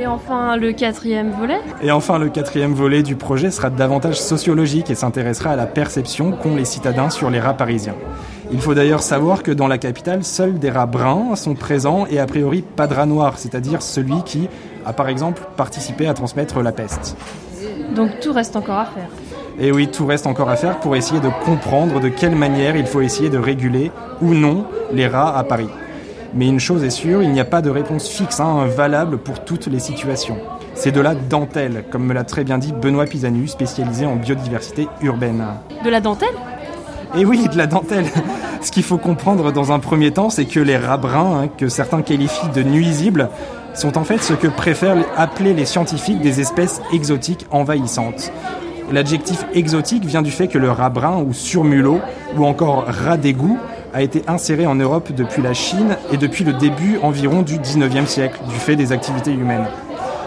Et 0.00 0.06
enfin, 0.06 0.56
le 0.56 0.72
quatrième 0.72 1.30
volet 1.30 1.60
Et 1.82 1.90
enfin, 1.90 2.18
le 2.18 2.30
quatrième 2.30 2.72
volet 2.72 3.02
du 3.02 3.16
projet 3.16 3.50
sera 3.50 3.68
davantage 3.68 4.18
sociologique 4.18 4.88
et 4.88 4.94
s'intéressera 4.94 5.50
à 5.50 5.56
la 5.56 5.66
perception 5.66 6.32
qu'ont 6.32 6.56
les 6.56 6.64
citadins 6.64 7.10
sur 7.10 7.28
les 7.28 7.38
rats 7.38 7.52
parisiens. 7.52 7.96
Il 8.50 8.62
faut 8.62 8.72
d'ailleurs 8.72 9.02
savoir 9.02 9.42
que 9.42 9.50
dans 9.50 9.68
la 9.68 9.76
capitale, 9.76 10.24
seuls 10.24 10.58
des 10.58 10.70
rats 10.70 10.86
bruns 10.86 11.36
sont 11.36 11.54
présents 11.54 12.06
et 12.10 12.18
a 12.18 12.24
priori 12.24 12.62
pas 12.62 12.86
de 12.86 12.94
rat 12.94 13.04
noir, 13.04 13.38
c'est-à-dire 13.38 13.82
celui 13.82 14.22
qui 14.24 14.48
a 14.86 14.94
par 14.94 15.10
exemple 15.10 15.42
participé 15.58 16.06
à 16.06 16.14
transmettre 16.14 16.62
la 16.62 16.72
peste. 16.72 17.14
Donc 17.94 18.20
tout 18.20 18.32
reste 18.32 18.56
encore 18.56 18.78
à 18.78 18.86
faire. 18.86 19.08
Et 19.60 19.70
oui, 19.70 19.88
tout 19.88 20.06
reste 20.06 20.26
encore 20.26 20.48
à 20.48 20.56
faire 20.56 20.80
pour 20.80 20.96
essayer 20.96 21.20
de 21.20 21.28
comprendre 21.44 22.00
de 22.00 22.08
quelle 22.08 22.36
manière 22.36 22.74
il 22.74 22.86
faut 22.86 23.02
essayer 23.02 23.28
de 23.28 23.36
réguler 23.36 23.92
ou 24.22 24.32
non 24.32 24.64
les 24.94 25.06
rats 25.06 25.36
à 25.36 25.44
Paris. 25.44 25.68
Mais 26.34 26.46
une 26.46 26.60
chose 26.60 26.84
est 26.84 26.90
sûre, 26.90 27.22
il 27.22 27.32
n'y 27.32 27.40
a 27.40 27.44
pas 27.44 27.60
de 27.60 27.70
réponse 27.70 28.08
fixe, 28.08 28.38
hein, 28.38 28.66
valable 28.66 29.18
pour 29.18 29.44
toutes 29.44 29.66
les 29.66 29.80
situations. 29.80 30.36
C'est 30.74 30.92
de 30.92 31.00
la 31.00 31.14
dentelle, 31.14 31.84
comme 31.90 32.06
me 32.06 32.14
l'a 32.14 32.24
très 32.24 32.44
bien 32.44 32.58
dit 32.58 32.72
Benoît 32.72 33.06
Pisanu, 33.06 33.48
spécialisé 33.48 34.06
en 34.06 34.16
biodiversité 34.16 34.86
urbaine. 35.02 35.44
De 35.84 35.90
la 35.90 36.00
dentelle? 36.00 36.34
Et 37.18 37.24
oui, 37.24 37.48
de 37.48 37.58
la 37.58 37.66
dentelle 37.66 38.06
Ce 38.62 38.70
qu'il 38.70 38.82
faut 38.82 38.98
comprendre 38.98 39.52
dans 39.52 39.72
un 39.72 39.78
premier 39.78 40.12
temps, 40.12 40.30
c'est 40.30 40.44
que 40.44 40.60
les 40.60 40.76
rats 40.76 40.98
bruns, 40.98 41.42
hein, 41.42 41.48
que 41.48 41.68
certains 41.68 42.02
qualifient 42.02 42.50
de 42.54 42.62
nuisibles, 42.62 43.28
sont 43.74 43.98
en 43.98 44.04
fait 44.04 44.22
ce 44.22 44.34
que 44.34 44.46
préfèrent 44.46 45.04
appeler 45.16 45.54
les 45.54 45.64
scientifiques 45.64 46.20
des 46.20 46.40
espèces 46.40 46.80
exotiques 46.92 47.46
envahissantes. 47.50 48.30
L'adjectif 48.92 49.46
exotique 49.54 50.04
vient 50.04 50.22
du 50.22 50.30
fait 50.30 50.48
que 50.48 50.58
le 50.58 50.70
rat 50.70 50.90
brun 50.90 51.22
ou 51.22 51.32
surmulot, 51.32 52.00
ou 52.36 52.44
encore 52.44 52.84
rat 52.86 53.16
d'égout, 53.16 53.58
a 53.92 54.02
été 54.02 54.22
inséré 54.26 54.66
en 54.66 54.74
Europe 54.74 55.12
depuis 55.12 55.42
la 55.42 55.54
Chine 55.54 55.96
et 56.12 56.16
depuis 56.16 56.44
le 56.44 56.52
début 56.52 56.98
environ 57.02 57.42
du 57.42 57.58
19e 57.58 58.06
siècle, 58.06 58.40
du 58.48 58.54
fait 58.54 58.76
des 58.76 58.92
activités 58.92 59.32
humaines. 59.32 59.66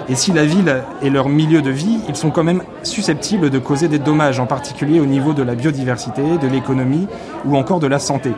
Et 0.09 0.15
si 0.15 0.33
la 0.33 0.43
ville 0.43 0.83
est 1.01 1.09
leur 1.09 1.29
milieu 1.29 1.61
de 1.61 1.69
vie, 1.69 1.99
ils 2.09 2.15
sont 2.15 2.29
quand 2.29 2.43
même 2.43 2.63
susceptibles 2.83 3.49
de 3.49 3.59
causer 3.59 3.87
des 3.87 3.99
dommages, 3.99 4.39
en 4.39 4.45
particulier 4.45 4.99
au 4.99 5.05
niveau 5.05 5.33
de 5.33 5.43
la 5.43 5.55
biodiversité, 5.55 6.37
de 6.41 6.47
l'économie 6.47 7.07
ou 7.45 7.55
encore 7.55 7.79
de 7.79 7.87
la 7.87 7.99
santé. 7.99 8.31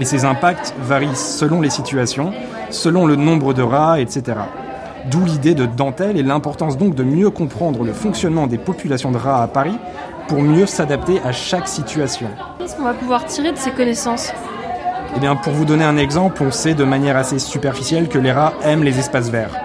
Et 0.00 0.04
ces 0.04 0.24
impacts 0.24 0.74
varient 0.82 1.14
selon 1.14 1.60
les 1.60 1.70
situations, 1.70 2.32
selon 2.70 3.06
le 3.06 3.14
nombre 3.14 3.54
de 3.54 3.62
rats, 3.62 4.00
etc. 4.00 4.38
D'où 5.10 5.24
l'idée 5.24 5.54
de 5.54 5.64
dentelle 5.64 6.16
et 6.18 6.22
l'importance 6.22 6.76
donc 6.76 6.94
de 6.94 7.04
mieux 7.04 7.30
comprendre 7.30 7.84
le 7.84 7.92
fonctionnement 7.92 8.46
des 8.46 8.58
populations 8.58 9.12
de 9.12 9.16
rats 9.16 9.42
à 9.42 9.48
Paris 9.48 9.78
pour 10.30 10.42
mieux 10.42 10.66
s'adapter 10.66 11.20
à 11.24 11.32
chaque 11.32 11.66
situation. 11.66 12.28
Qu'est-ce 12.60 12.76
qu'on 12.76 12.84
va 12.84 12.94
pouvoir 12.94 13.26
tirer 13.26 13.50
de 13.50 13.56
ces 13.58 13.72
connaissances 13.72 14.32
Eh 15.16 15.18
bien, 15.18 15.34
pour 15.34 15.52
vous 15.52 15.64
donner 15.64 15.82
un 15.82 15.96
exemple, 15.96 16.44
on 16.44 16.52
sait 16.52 16.74
de 16.74 16.84
manière 16.84 17.16
assez 17.16 17.40
superficielle 17.40 18.08
que 18.08 18.16
les 18.16 18.30
rats 18.30 18.52
aiment 18.62 18.84
les 18.84 19.00
espaces 19.00 19.28
verts. 19.28 19.56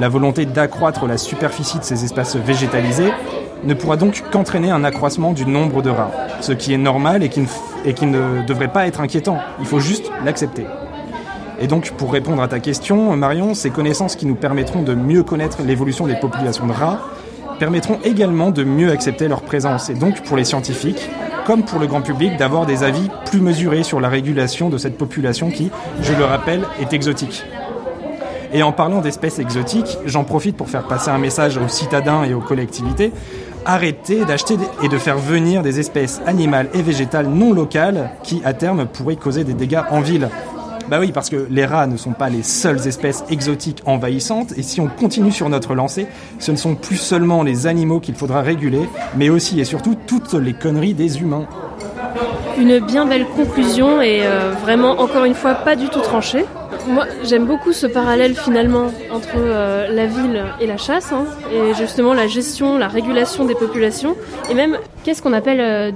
La 0.00 0.08
volonté 0.08 0.44
d'accroître 0.44 1.06
la 1.06 1.16
superficie 1.16 1.78
de 1.78 1.84
ces 1.84 2.02
espaces 2.02 2.34
végétalisés 2.34 3.12
ne 3.62 3.74
pourra 3.74 3.96
donc 3.96 4.24
qu'entraîner 4.32 4.72
un 4.72 4.82
accroissement 4.82 5.32
du 5.32 5.46
nombre 5.46 5.82
de 5.82 5.90
rats, 5.90 6.10
ce 6.40 6.50
qui 6.50 6.74
est 6.74 6.78
normal 6.78 7.22
et 7.22 7.28
qui, 7.28 7.42
ne, 7.42 7.46
et 7.84 7.94
qui 7.94 8.06
ne 8.06 8.44
devrait 8.44 8.72
pas 8.72 8.88
être 8.88 9.00
inquiétant. 9.00 9.38
Il 9.60 9.66
faut 9.66 9.78
juste 9.78 10.10
l'accepter. 10.24 10.66
Et 11.60 11.68
donc, 11.68 11.92
pour 11.92 12.12
répondre 12.12 12.42
à 12.42 12.48
ta 12.48 12.58
question, 12.58 13.16
Marion, 13.16 13.54
ces 13.54 13.70
connaissances 13.70 14.16
qui 14.16 14.26
nous 14.26 14.34
permettront 14.34 14.82
de 14.82 14.96
mieux 14.96 15.22
connaître 15.22 15.62
l'évolution 15.62 16.08
des 16.08 16.16
populations 16.16 16.66
de 16.66 16.72
rats 16.72 16.98
permettront 17.58 17.98
également 18.04 18.50
de 18.50 18.64
mieux 18.64 18.90
accepter 18.90 19.28
leur 19.28 19.42
présence, 19.42 19.90
et 19.90 19.94
donc 19.94 20.22
pour 20.22 20.36
les 20.36 20.44
scientifiques, 20.44 21.10
comme 21.46 21.64
pour 21.64 21.78
le 21.78 21.86
grand 21.86 22.02
public, 22.02 22.36
d'avoir 22.36 22.66
des 22.66 22.82
avis 22.82 23.08
plus 23.30 23.40
mesurés 23.40 23.82
sur 23.82 24.00
la 24.00 24.08
régulation 24.08 24.68
de 24.68 24.78
cette 24.78 24.98
population 24.98 25.50
qui, 25.50 25.70
je 26.02 26.12
le 26.12 26.24
rappelle, 26.24 26.62
est 26.80 26.92
exotique. 26.92 27.44
Et 28.52 28.62
en 28.62 28.72
parlant 28.72 29.00
d'espèces 29.00 29.38
exotiques, 29.38 29.98
j'en 30.06 30.24
profite 30.24 30.56
pour 30.56 30.68
faire 30.68 30.86
passer 30.86 31.10
un 31.10 31.18
message 31.18 31.58
aux 31.58 31.68
citadins 31.68 32.24
et 32.24 32.34
aux 32.34 32.40
collectivités. 32.40 33.12
Arrêtez 33.64 34.24
d'acheter 34.24 34.56
et 34.82 34.88
de 34.88 34.98
faire 34.98 35.18
venir 35.18 35.62
des 35.62 35.80
espèces 35.80 36.20
animales 36.26 36.68
et 36.72 36.82
végétales 36.82 37.26
non 37.26 37.52
locales 37.52 38.10
qui, 38.22 38.40
à 38.44 38.54
terme, 38.54 38.86
pourraient 38.86 39.16
causer 39.16 39.44
des 39.44 39.54
dégâts 39.54 39.82
en 39.90 40.00
ville. 40.00 40.28
Bah 40.88 40.98
oui, 41.00 41.10
parce 41.12 41.30
que 41.30 41.46
les 41.50 41.66
rats 41.66 41.88
ne 41.88 41.96
sont 41.96 42.12
pas 42.12 42.28
les 42.28 42.44
seules 42.44 42.86
espèces 42.86 43.24
exotiques 43.28 43.82
envahissantes, 43.86 44.52
et 44.56 44.62
si 44.62 44.80
on 44.80 44.86
continue 44.86 45.32
sur 45.32 45.48
notre 45.48 45.74
lancée, 45.74 46.06
ce 46.38 46.52
ne 46.52 46.56
sont 46.56 46.76
plus 46.76 46.96
seulement 46.96 47.42
les 47.42 47.66
animaux 47.66 47.98
qu'il 47.98 48.14
faudra 48.14 48.40
réguler, 48.42 48.88
mais 49.16 49.28
aussi 49.28 49.58
et 49.58 49.64
surtout 49.64 49.96
toutes 50.06 50.34
les 50.34 50.52
conneries 50.52 50.94
des 50.94 51.20
humains. 51.20 51.46
Une 52.56 52.78
bien 52.78 53.04
belle 53.04 53.26
conclusion 53.26 54.00
et 54.00 54.20
euh, 54.22 54.52
vraiment 54.62 55.00
encore 55.00 55.24
une 55.24 55.34
fois 55.34 55.54
pas 55.54 55.76
du 55.76 55.88
tout 55.88 56.00
tranchée. 56.00 56.44
Moi 56.88 57.06
j'aime 57.24 57.46
beaucoup 57.46 57.72
ce 57.72 57.86
parallèle 57.86 58.36
finalement 58.36 58.92
entre 59.10 59.36
euh, 59.36 59.88
la 59.88 60.06
ville 60.06 60.44
et 60.60 60.66
la 60.66 60.76
chasse 60.76 61.12
hein, 61.12 61.24
et 61.52 61.74
justement 61.74 62.14
la 62.14 62.28
gestion, 62.28 62.78
la 62.78 62.86
régulation 62.86 63.44
des 63.44 63.54
populations 63.56 64.16
et 64.50 64.54
même 64.54 64.78
qu'est-ce 65.02 65.20
qu'on 65.20 65.32
appelle 65.32 65.60
euh, 65.60 65.90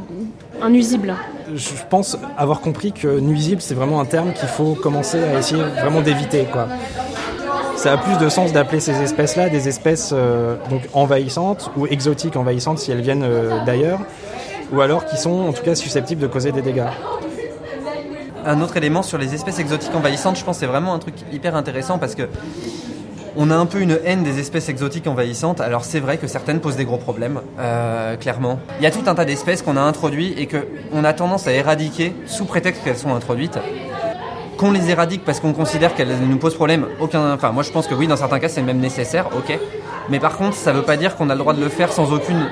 un 0.60 0.70
nuisible? 0.70 1.14
Je 1.54 1.70
pense 1.88 2.18
avoir 2.36 2.60
compris 2.60 2.92
que 2.92 3.20
nuisible 3.20 3.60
c'est 3.60 3.74
vraiment 3.74 4.00
un 4.00 4.04
terme 4.04 4.32
qu'il 4.32 4.48
faut 4.48 4.74
commencer 4.74 5.22
à 5.22 5.38
essayer 5.38 5.62
vraiment 5.62 6.00
d'éviter 6.00 6.46
ça 7.76 7.92
a 7.92 7.96
plus 7.96 8.18
de 8.18 8.28
sens 8.28 8.52
d'appeler 8.52 8.80
ces 8.80 9.00
espèces-là 9.00 9.48
des 9.48 9.68
espèces 9.68 10.10
euh, 10.12 10.56
donc 10.70 10.82
envahissantes 10.92 11.70
ou 11.76 11.86
exotiques 11.86 12.36
envahissantes 12.36 12.78
si 12.78 12.90
elles 12.90 13.00
viennent 13.00 13.24
d'ailleurs, 13.64 14.00
ou 14.72 14.80
alors 14.80 15.06
qui 15.06 15.16
sont 15.16 15.30
en 15.30 15.52
tout 15.52 15.62
cas 15.62 15.74
susceptibles 15.74 16.20
de 16.20 16.26
causer 16.26 16.52
des 16.52 16.62
dégâts. 16.62 16.90
Un 18.46 18.60
autre 18.62 18.76
élément 18.76 19.02
sur 19.02 19.18
les 19.18 19.34
espèces 19.34 19.58
exotiques 19.58 19.94
envahissantes, 19.94 20.38
je 20.38 20.44
pense 20.44 20.56
que 20.56 20.60
c'est 20.60 20.66
vraiment 20.66 20.94
un 20.94 20.98
truc 20.98 21.14
hyper 21.32 21.54
intéressant 21.56 21.98
parce 21.98 22.14
que 22.14 22.28
on 23.36 23.50
a 23.50 23.54
un 23.54 23.66
peu 23.66 23.80
une 23.80 23.98
haine 24.04 24.22
des 24.22 24.38
espèces 24.38 24.68
exotiques 24.68 25.06
envahissantes. 25.06 25.60
Alors 25.60 25.84
c'est 25.84 26.00
vrai 26.00 26.18
que 26.18 26.26
certaines 26.26 26.60
posent 26.60 26.76
des 26.76 26.84
gros 26.84 26.96
problèmes, 26.96 27.40
euh, 27.58 28.16
clairement. 28.16 28.58
Il 28.78 28.82
y 28.82 28.86
a 28.86 28.90
tout 28.90 29.02
un 29.06 29.14
tas 29.14 29.24
d'espèces 29.24 29.62
qu'on 29.62 29.76
a 29.76 29.80
introduites 29.80 30.38
et 30.38 30.48
qu'on 30.48 31.04
a 31.04 31.12
tendance 31.12 31.46
à 31.46 31.52
éradiquer 31.52 32.14
sous 32.26 32.44
prétexte 32.44 32.82
qu'elles 32.82 32.98
sont 32.98 33.14
introduites. 33.14 33.58
Qu'on 34.56 34.72
les 34.72 34.90
éradique 34.90 35.24
parce 35.24 35.40
qu'on 35.40 35.52
considère 35.52 35.94
qu'elles 35.94 36.18
nous 36.28 36.36
posent 36.36 36.54
problème, 36.54 36.86
aucun. 36.98 37.32
Enfin, 37.32 37.52
moi 37.52 37.62
je 37.62 37.70
pense 37.70 37.86
que 37.86 37.94
oui, 37.94 38.06
dans 38.06 38.16
certains 38.16 38.40
cas 38.40 38.48
c'est 38.48 38.62
même 38.62 38.80
nécessaire, 38.80 39.28
ok. 39.36 39.58
Mais 40.08 40.18
par 40.18 40.36
contre, 40.36 40.56
ça 40.56 40.72
veut 40.72 40.82
pas 40.82 40.96
dire 40.96 41.16
qu'on 41.16 41.30
a 41.30 41.34
le 41.34 41.38
droit 41.38 41.54
de 41.54 41.62
le 41.62 41.68
faire 41.68 41.92
sans 41.92 42.12
aucune, 42.12 42.48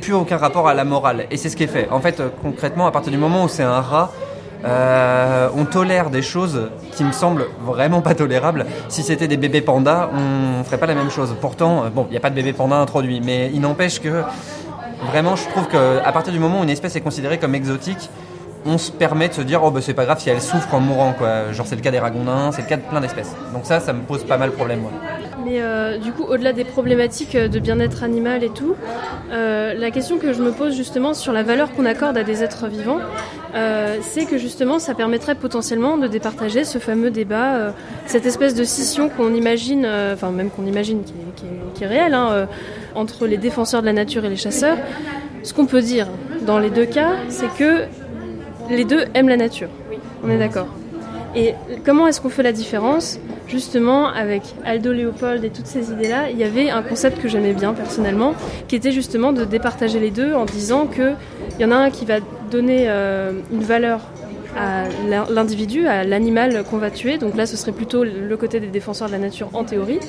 plus 0.00 0.12
aucun 0.12 0.36
rapport 0.36 0.68
à 0.68 0.74
la 0.74 0.84
morale. 0.84 1.26
Et 1.30 1.36
c'est 1.36 1.48
ce 1.48 1.56
qui 1.56 1.64
est 1.64 1.68
fait. 1.68 1.88
En 1.90 2.00
fait, 2.00 2.20
euh, 2.20 2.28
concrètement, 2.42 2.86
à 2.86 2.92
partir 2.92 3.10
du 3.10 3.18
moment 3.18 3.44
où 3.44 3.48
c'est 3.48 3.62
un 3.62 3.80
rat, 3.80 4.12
euh, 4.64 5.48
on 5.56 5.64
tolère 5.64 6.10
des 6.10 6.22
choses 6.22 6.70
qui 6.92 7.04
me 7.04 7.12
semblent 7.12 7.46
vraiment 7.60 8.00
pas 8.00 8.14
tolérables. 8.14 8.66
Si 8.88 9.02
c'était 9.02 9.28
des 9.28 9.36
bébés 9.36 9.60
pandas, 9.60 10.10
on 10.12 10.64
ferait 10.64 10.78
pas 10.78 10.86
la 10.86 10.94
même 10.94 11.10
chose. 11.10 11.34
Pourtant, 11.40 11.84
euh, 11.84 11.90
bon, 11.90 12.06
il 12.08 12.12
n'y 12.12 12.16
a 12.16 12.20
pas 12.20 12.30
de 12.30 12.34
bébé 12.34 12.52
panda 12.52 12.76
introduit, 12.76 13.20
mais 13.20 13.50
il 13.54 13.60
n'empêche 13.60 14.00
que 14.00 14.22
vraiment, 15.06 15.36
je 15.36 15.48
trouve 15.48 15.68
qu'à 15.68 16.12
partir 16.12 16.32
du 16.32 16.38
moment 16.38 16.60
où 16.60 16.62
une 16.64 16.70
espèce 16.70 16.96
est 16.96 17.00
considérée 17.00 17.38
comme 17.38 17.54
exotique, 17.54 18.10
on 18.66 18.76
se 18.78 18.90
permet 18.90 19.28
de 19.28 19.34
se 19.34 19.42
dire 19.42 19.62
oh 19.62 19.70
bah 19.70 19.80
c'est 19.80 19.94
pas 19.94 20.04
grave 20.04 20.18
si 20.20 20.28
elle 20.30 20.40
souffre 20.40 20.74
en 20.74 20.80
mourant 20.80 21.12
quoi. 21.12 21.52
Genre 21.52 21.66
c'est 21.66 21.76
le 21.76 21.80
cas 21.80 21.92
des 21.92 22.00
ragondins, 22.00 22.50
c'est 22.52 22.62
le 22.62 22.68
cas 22.68 22.76
de 22.76 22.82
plein 22.82 23.00
d'espèces. 23.00 23.34
Donc 23.52 23.64
ça, 23.64 23.80
ça 23.80 23.92
me 23.92 24.00
pose 24.00 24.24
pas 24.24 24.36
mal 24.36 24.50
de 24.50 24.54
problème. 24.54 24.80
Moi. 24.80 24.90
Mais 25.44 25.60
euh, 25.60 25.98
du 25.98 26.12
coup, 26.12 26.24
au-delà 26.24 26.52
des 26.52 26.64
problématiques 26.64 27.34
euh, 27.34 27.48
de 27.48 27.58
bien-être 27.58 28.02
animal 28.02 28.42
et 28.42 28.48
tout, 28.48 28.74
euh, 29.30 29.74
la 29.74 29.90
question 29.90 30.18
que 30.18 30.32
je 30.32 30.42
me 30.42 30.50
pose 30.50 30.76
justement 30.76 31.14
sur 31.14 31.32
la 31.32 31.42
valeur 31.42 31.72
qu'on 31.72 31.84
accorde 31.84 32.18
à 32.18 32.24
des 32.24 32.42
êtres 32.42 32.66
vivants, 32.68 32.98
c'est 34.00 34.24
que 34.26 34.38
justement 34.38 34.78
ça 34.78 34.94
permettrait 34.94 35.34
potentiellement 35.34 35.96
de 35.96 36.06
départager 36.06 36.64
ce 36.64 36.78
fameux 36.78 37.10
débat, 37.10 37.74
cette 38.06 38.26
espèce 38.26 38.54
de 38.54 38.62
scission 38.62 39.08
qu'on 39.08 39.34
imagine, 39.34 39.86
enfin 40.12 40.30
même 40.30 40.50
qu'on 40.50 40.66
imagine 40.66 41.02
qui 41.02 41.12
est, 41.12 41.74
qui 41.74 41.86
réelle, 41.86 42.14
hein, 42.14 42.46
entre 42.94 43.26
les 43.26 43.36
défenseurs 43.36 43.80
de 43.80 43.86
la 43.86 43.92
nature 43.92 44.24
et 44.24 44.28
les 44.28 44.36
chasseurs. 44.36 44.76
Ce 45.42 45.54
qu'on 45.54 45.66
peut 45.66 45.80
dire 45.80 46.06
dans 46.42 46.58
les 46.58 46.70
deux 46.70 46.84
cas, 46.84 47.12
c'est 47.30 47.52
que 47.56 47.84
les 48.70 48.84
deux 48.84 49.04
aiment 49.14 49.28
la 49.28 49.36
nature. 49.36 49.68
On 50.22 50.30
est 50.30 50.38
d'accord. 50.38 50.68
Et 51.34 51.54
comment 51.84 52.06
est-ce 52.06 52.20
qu'on 52.20 52.30
fait 52.30 52.42
la 52.42 52.52
différence? 52.52 53.18
Justement, 53.48 54.08
avec 54.08 54.42
Aldo 54.64 54.92
Léopold 54.92 55.42
et 55.42 55.50
toutes 55.50 55.66
ces 55.66 55.90
idées-là, 55.90 56.30
il 56.30 56.36
y 56.36 56.44
avait 56.44 56.68
un 56.68 56.82
concept 56.82 57.20
que 57.20 57.28
j'aimais 57.28 57.54
bien 57.54 57.72
personnellement, 57.72 58.34
qui 58.68 58.76
était 58.76 58.92
justement 58.92 59.32
de 59.32 59.44
départager 59.44 59.98
les 59.98 60.10
deux 60.10 60.34
en 60.34 60.44
disant 60.44 60.86
qu'il 60.86 61.16
y 61.58 61.64
en 61.64 61.70
a 61.70 61.76
un 61.76 61.90
qui 61.90 62.04
va 62.04 62.16
donner 62.50 62.84
euh, 62.88 63.32
une 63.50 63.62
valeur 63.62 64.00
à 64.56 64.84
l'individu, 65.30 65.86
à 65.86 66.04
l'animal 66.04 66.64
qu'on 66.64 66.78
va 66.78 66.90
tuer. 66.90 67.16
Donc 67.16 67.36
là, 67.36 67.46
ce 67.46 67.56
serait 67.56 67.72
plutôt 67.72 68.04
le 68.04 68.36
côté 68.36 68.60
des 68.60 68.66
défenseurs 68.66 69.08
de 69.08 69.12
la 69.12 69.18
nature 69.18 69.48
en 69.54 69.64
théorie. 69.64 70.00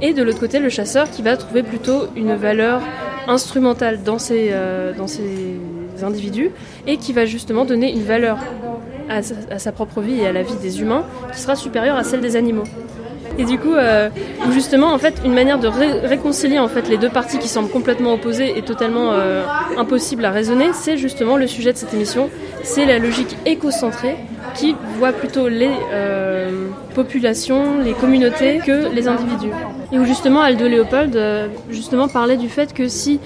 Et 0.00 0.12
de 0.12 0.22
l'autre 0.22 0.40
côté, 0.40 0.58
le 0.58 0.68
chasseur 0.68 1.10
qui 1.10 1.22
va 1.22 1.36
trouver 1.36 1.62
plutôt 1.62 2.06
une 2.16 2.34
valeur 2.34 2.82
instrumentale 3.26 4.02
dans 4.02 4.18
ces, 4.18 4.50
euh, 4.52 4.92
dans 4.92 5.06
ces 5.06 5.56
individus 6.02 6.50
et 6.86 6.96
qui 6.96 7.12
va 7.12 7.24
justement 7.24 7.64
donner 7.64 7.92
une 7.92 8.02
valeur 8.02 8.38
à 9.08 9.58
sa, 9.58 9.72
propre 9.72 10.00
vie 10.00 10.20
et 10.20 10.26
à 10.26 10.32
la 10.32 10.42
vie 10.42 10.56
des 10.56 10.80
humains 10.80 11.04
qui 11.32 11.40
sera 11.40 11.56
supérieure 11.56 11.96
à 11.96 12.04
celle 12.04 12.20
des 12.20 12.36
animaux. 12.36 12.64
Et 13.36 13.44
du 13.44 13.58
coup, 13.58 13.74
euh, 13.74 14.10
justement, 14.52 14.92
en 14.92 14.98
fait, 14.98 15.14
une 15.24 15.34
manière 15.34 15.58
de 15.58 15.66
ré 15.66 15.90
réconcilier 16.04 16.58
en 16.58 16.68
fait 16.68 16.88
les 16.88 16.98
deux 16.98 17.08
parties 17.08 17.38
qui 17.38 17.48
semblent 17.48 17.70
complètement 17.70 18.14
opposées 18.14 18.56
et 18.56 18.62
totalement 18.62 19.10
euh, 19.12 19.42
impossibles 19.76 20.24
à 20.24 20.30
raisonner, 20.30 20.66
c'est 20.72 20.96
justement 20.96 21.36
le 21.36 21.46
sujet 21.48 21.72
de 21.72 21.78
cette 21.78 21.92
émission. 21.94 22.30
C'est 22.62 22.86
la 22.86 22.98
logique 22.98 23.36
écocentrée 23.44 24.16
qui 24.54 24.76
voit 24.98 25.12
plutôt 25.12 25.48
les 25.48 25.72
euh, 25.92 26.68
populations, 26.94 27.80
les 27.82 27.92
communautés 27.92 28.60
que 28.64 28.94
les 28.94 29.08
individus. 29.08 29.50
Et 29.90 29.98
où 29.98 30.04
justement 30.04 30.40
Aldo 30.40 30.68
Léopold 30.68 31.18
justement 31.70 32.06
parlait 32.06 32.36
du 32.36 32.48
fait 32.48 32.72
que 32.72 32.86
si 32.86 33.20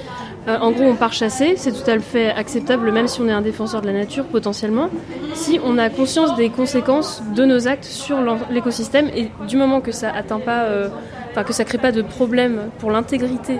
euh, 0.49 0.59
en 0.61 0.71
gros, 0.71 0.85
on 0.85 0.95
part 0.95 1.13
chasser, 1.13 1.55
c'est 1.57 1.73
tout 1.73 1.91
à 1.91 1.99
fait 1.99 2.31
acceptable, 2.31 2.91
même 2.91 3.07
si 3.07 3.21
on 3.21 3.29
est 3.29 3.33
un 3.33 3.43
défenseur 3.43 3.83
de 3.83 3.87
la 3.87 3.93
nature 3.93 4.25
potentiellement, 4.25 4.89
si 5.35 5.61
on 5.65 5.77
a 5.79 5.91
conscience 5.91 6.35
des 6.37 6.49
conséquences 6.49 7.23
de 7.35 7.45
nos 7.45 7.69
actes 7.69 7.85
sur 7.85 8.19
l'écosystème 8.51 9.09
et 9.15 9.31
du 9.47 9.57
moment 9.57 9.81
que 9.81 9.93
ça 9.93 10.11
atteint 10.11 10.41
pas, 10.41 10.63
euh, 10.65 10.89
enfin 11.31 11.45
que 11.45 11.53
ça 11.53 11.65
crée 11.65 11.79
pas 11.79 11.93
de 11.93 12.03
problème 12.03 12.71
pour 12.79 12.91
l'intégrité 12.91 13.59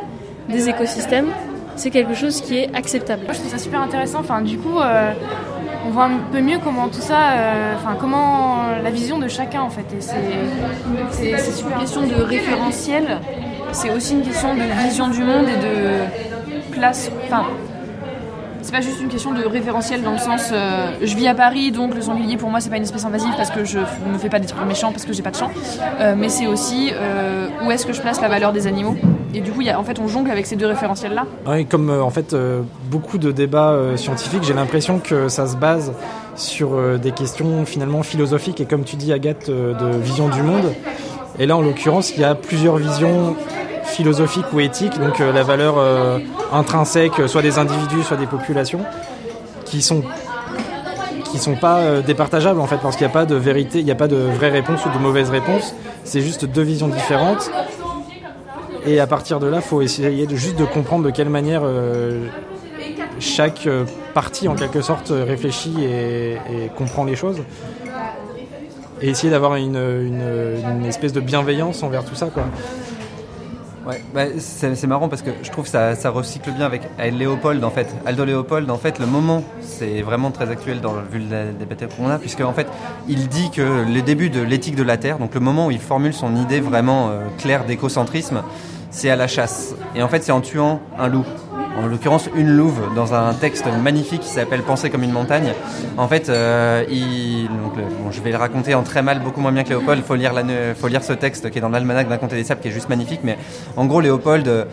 des 0.49 0.69
écosystèmes, 0.69 1.29
c'est 1.77 1.91
quelque 1.91 2.15
chose 2.15 2.41
qui 2.41 2.57
est 2.59 2.75
acceptable. 2.75 3.25
Moi, 3.25 3.35
je 3.35 3.39
trouve 3.39 3.51
ça 3.51 3.59
super 3.59 3.81
intéressant. 3.81 4.21
Enfin, 4.21 4.41
du 4.41 4.59
coup, 4.59 4.79
euh, 4.79 5.13
on 5.87 5.91
voit 5.91 6.05
un 6.05 6.19
peu 6.33 6.41
mieux 6.41 6.59
comment 6.63 6.89
tout 6.89 7.01
ça, 7.01 7.33
euh, 7.33 7.75
enfin, 7.77 7.97
comment 7.99 8.63
la 8.83 8.91
vision 8.91 9.19
de 9.19 9.29
chacun 9.29 9.63
en 9.63 9.71
fait. 9.71 9.85
C'est 10.01 10.15
une 11.63 11.81
question 11.81 12.07
de 12.07 12.23
référentiel. 12.23 13.21
C'est 13.73 13.91
aussi 13.91 14.15
une 14.15 14.23
question 14.23 14.55
de 14.55 14.63
vision 14.83 15.09
du 15.09 15.23
monde 15.23 15.47
et 15.47 15.57
de 15.57 16.28
c'est 18.69 18.73
pas 18.73 18.81
juste 18.81 19.01
une 19.01 19.09
question 19.09 19.33
de 19.33 19.43
référentiel 19.45 20.03
dans 20.03 20.13
le 20.13 20.19
sens 20.19 20.51
euh, 20.53 20.91
je 21.03 21.17
vis 21.17 21.27
à 21.27 21.35
Paris 21.35 21.73
donc 21.73 21.95
le 21.95 22.03
sanglier 22.03 22.37
pour 22.37 22.51
moi 22.51 22.61
c'est 22.61 22.71
pas 22.71 22.77
une 22.77 22.83
espèce 22.83 23.05
invasive 23.05 23.33
parce 23.37 23.51
que 23.51 23.65
je 23.65 23.79
ne 23.79 24.19
fais 24.19 24.29
pas 24.29 24.39
des 24.39 24.47
trucs 24.47 24.65
méchants 24.67 24.93
parce 24.93 25.05
que 25.05 25.13
j'ai 25.13 25.23
pas 25.23 25.31
de 25.31 25.37
champ 25.37 25.51
euh, 26.01 26.15
mais 26.17 26.29
c'est 26.29 26.47
aussi 26.47 26.91
euh, 26.93 27.49
où 27.65 27.71
est-ce 27.71 27.87
que 27.87 27.93
je 27.93 28.01
place 28.01 28.21
la 28.21 28.29
valeur 28.29 28.53
des 28.53 28.67
animaux? 28.67 28.97
Et 29.35 29.41
du 29.41 29.53
coup 29.53 29.63
y 29.63 29.71
a, 29.71 29.79
en 29.79 29.85
fait 29.85 29.99
on 29.99 30.07
jongle 30.07 30.31
avec 30.31 30.47
ces 30.47 30.57
deux 30.57 30.67
référentiels 30.67 31.15
là 31.15 31.25
oui, 31.47 31.67
comme 31.67 31.91
en 31.91 32.11
fait 32.11 32.35
beaucoup 32.91 33.19
de 33.19 33.33
débats 33.33 33.75
scientifiques 33.97 34.43
j'ai 34.43 34.55
l'impression 34.55 34.99
que 34.99 35.29
ça 35.29 35.47
se 35.47 35.57
base 35.57 35.93
sur 36.37 36.99
des 36.99 37.13
questions 37.13 37.65
finalement 37.65 38.03
philosophiques 38.03 38.61
et 38.61 38.67
comme 38.67 38.85
tu 38.85 38.97
dis 38.97 39.13
Agathe 39.13 39.51
de 39.51 39.97
vision 39.99 40.29
du 40.29 40.43
monde. 40.43 40.73
Et 41.39 41.47
là 41.47 41.57
en 41.57 41.63
l'occurrence 41.63 42.15
il 42.15 42.21
y 42.21 42.25
a 42.25 42.35
plusieurs 42.35 42.77
visions 42.77 43.37
philosophique 43.99 44.47
ou 44.53 44.61
éthique, 44.61 44.97
donc 45.01 45.21
euh, 45.21 45.33
la 45.33 45.43
valeur 45.43 45.75
euh, 45.77 46.21
intrinsèque, 46.53 47.15
soit 47.27 47.43
des 47.43 47.59
individus, 47.59 48.05
soit 48.05 48.17
des 48.17 48.29
populations, 48.29 48.79
qui 49.65 49.83
sont 49.83 50.05
qui 51.25 51.39
sont 51.39 51.57
pas 51.57 51.79
euh, 51.79 52.01
départageables 52.01 52.61
en 52.61 52.69
fait, 52.69 52.77
parce 52.77 52.95
qu'il 52.95 53.05
n'y 53.05 53.11
a 53.11 53.13
pas 53.13 53.27
de 53.27 53.35
vérité, 53.35 53.81
il 53.81 53.85
n'y 53.85 53.91
a 53.91 53.97
pas 53.97 54.07
de 54.07 54.15
vraie 54.15 54.51
réponse 54.51 54.87
ou 54.87 54.91
de 54.91 55.03
mauvaise 55.03 55.31
réponse. 55.31 55.75
C'est 56.05 56.21
juste 56.21 56.45
deux 56.45 56.63
visions 56.63 56.87
différentes. 56.87 57.51
Et 58.87 59.01
à 59.01 59.09
partir 59.09 59.41
de 59.41 59.49
là, 59.49 59.61
faut 59.61 59.83
essayer 59.83 60.29
de 60.29 60.37
juste 60.37 60.57
de 60.57 60.65
comprendre 60.65 61.05
de 61.05 61.11
quelle 61.11 61.29
manière 61.29 61.63
chaque 63.19 63.69
partie 64.15 64.47
en 64.47 64.55
quelque 64.55 64.81
sorte 64.81 65.13
réfléchit 65.13 65.75
et, 65.83 66.35
et 66.35 66.71
comprend 66.77 67.05
les 67.05 67.17
choses 67.17 67.43
et 69.03 69.11
essayer 69.11 69.31
d'avoir 69.31 69.57
une, 69.57 69.77
une, 69.77 70.23
une, 70.77 70.87
espèce 70.87 71.13
de 71.13 71.21
bienveillance 71.21 71.83
envers 71.83 72.05
tout 72.05 72.15
ça 72.15 72.27
quoi. 72.27 72.45
Bah, 74.15 74.25
c'est 74.39 74.87
marrant 74.87 75.09
parce 75.09 75.23
que 75.23 75.31
je 75.43 75.51
trouve 75.51 75.65
que 75.65 75.71
ça, 75.71 76.11
recycle 76.11 76.51
bien 76.51 76.67
avec 76.67 76.83
Léopold 76.99 77.65
en 77.65 77.71
fait. 77.71 77.89
Aldo 78.05 78.25
Léopold 78.25 78.71
en 78.71 78.77
fait, 78.77 78.99
le 78.99 79.07
moment, 79.07 79.43
c'est 79.63 80.03
vraiment 80.03 80.31
très 80.31 80.51
actuel 80.51 80.81
dans 80.83 80.93
le 80.93 81.03
vu 81.11 81.19
le 81.19 81.53
débat 81.53 81.75
qu'on 81.97 82.11
a, 82.11 82.19
puisque 82.19 82.43
en 82.43 82.53
fait, 82.53 82.67
il 83.09 83.29
dit 83.29 83.51
que 83.51 83.63
le 83.63 84.03
début 84.03 84.29
de 84.29 84.43
l'éthique 84.43 84.77
de 84.77 84.83
la 84.83 84.99
Terre, 84.99 85.19
donc 85.19 85.35
le 85.35 85.41
moment 85.41 85.69
où 85.69 85.71
il 85.71 85.79
formule 85.79 86.13
son 86.13 86.37
idée 86.37 86.61
vraiment 86.61 87.09
euh, 87.09 87.21
claire 87.39 87.65
d'écocentrisme, 87.65 88.43
c'est 88.91 89.09
à 89.09 89.17
la 89.17 89.27
chasse. 89.27 89.75
Et 89.95 90.03
en 90.03 90.09
fait, 90.09 90.23
c'est 90.23 90.33
en 90.33 90.41
tuant 90.41 90.81
un 90.99 91.09
loup 91.09 91.25
en 91.79 91.87
l'occurrence 91.87 92.29
une 92.35 92.49
louve, 92.49 92.95
dans 92.95 93.15
un 93.15 93.33
texte 93.35 93.67
magnifique 93.83 94.21
qui 94.21 94.29
s'appelle 94.29 94.63
Penser 94.63 94.91
comme 94.91 95.03
une 95.03 95.13
montagne. 95.13 95.53
En 95.97 96.09
fait, 96.09 96.29
euh, 96.29 96.85
je 98.11 98.21
vais 98.21 98.31
le 98.31 98.37
raconter 98.37 98.75
en 98.75 98.83
très 98.83 99.03
mal, 99.03 99.21
beaucoup 99.21 99.41
moins 99.41 99.53
bien 99.53 99.65
que 99.65 99.71
Léopold. 99.71 100.01
Il 100.01 100.05
faut 100.05 100.17
lire, 100.17 100.35
faut 100.77 100.89
lire 100.89 101.05
ce 101.05 101.13
texte 101.13 101.51
qui 101.51 101.59
est 101.59 101.61
dans 101.61 101.69
l'almanach 101.69 102.09
d'un 102.09 102.19
conte 102.19 102.31
des 102.31 102.45
sables 102.45 102.61
qui 102.61 102.69
est 102.69 102.73
juste 102.73 102.89
magnifique. 102.89 103.21
Mais 103.23 103.39
en 103.77 103.87
gros, 103.87 104.01
Léopold 104.01 104.67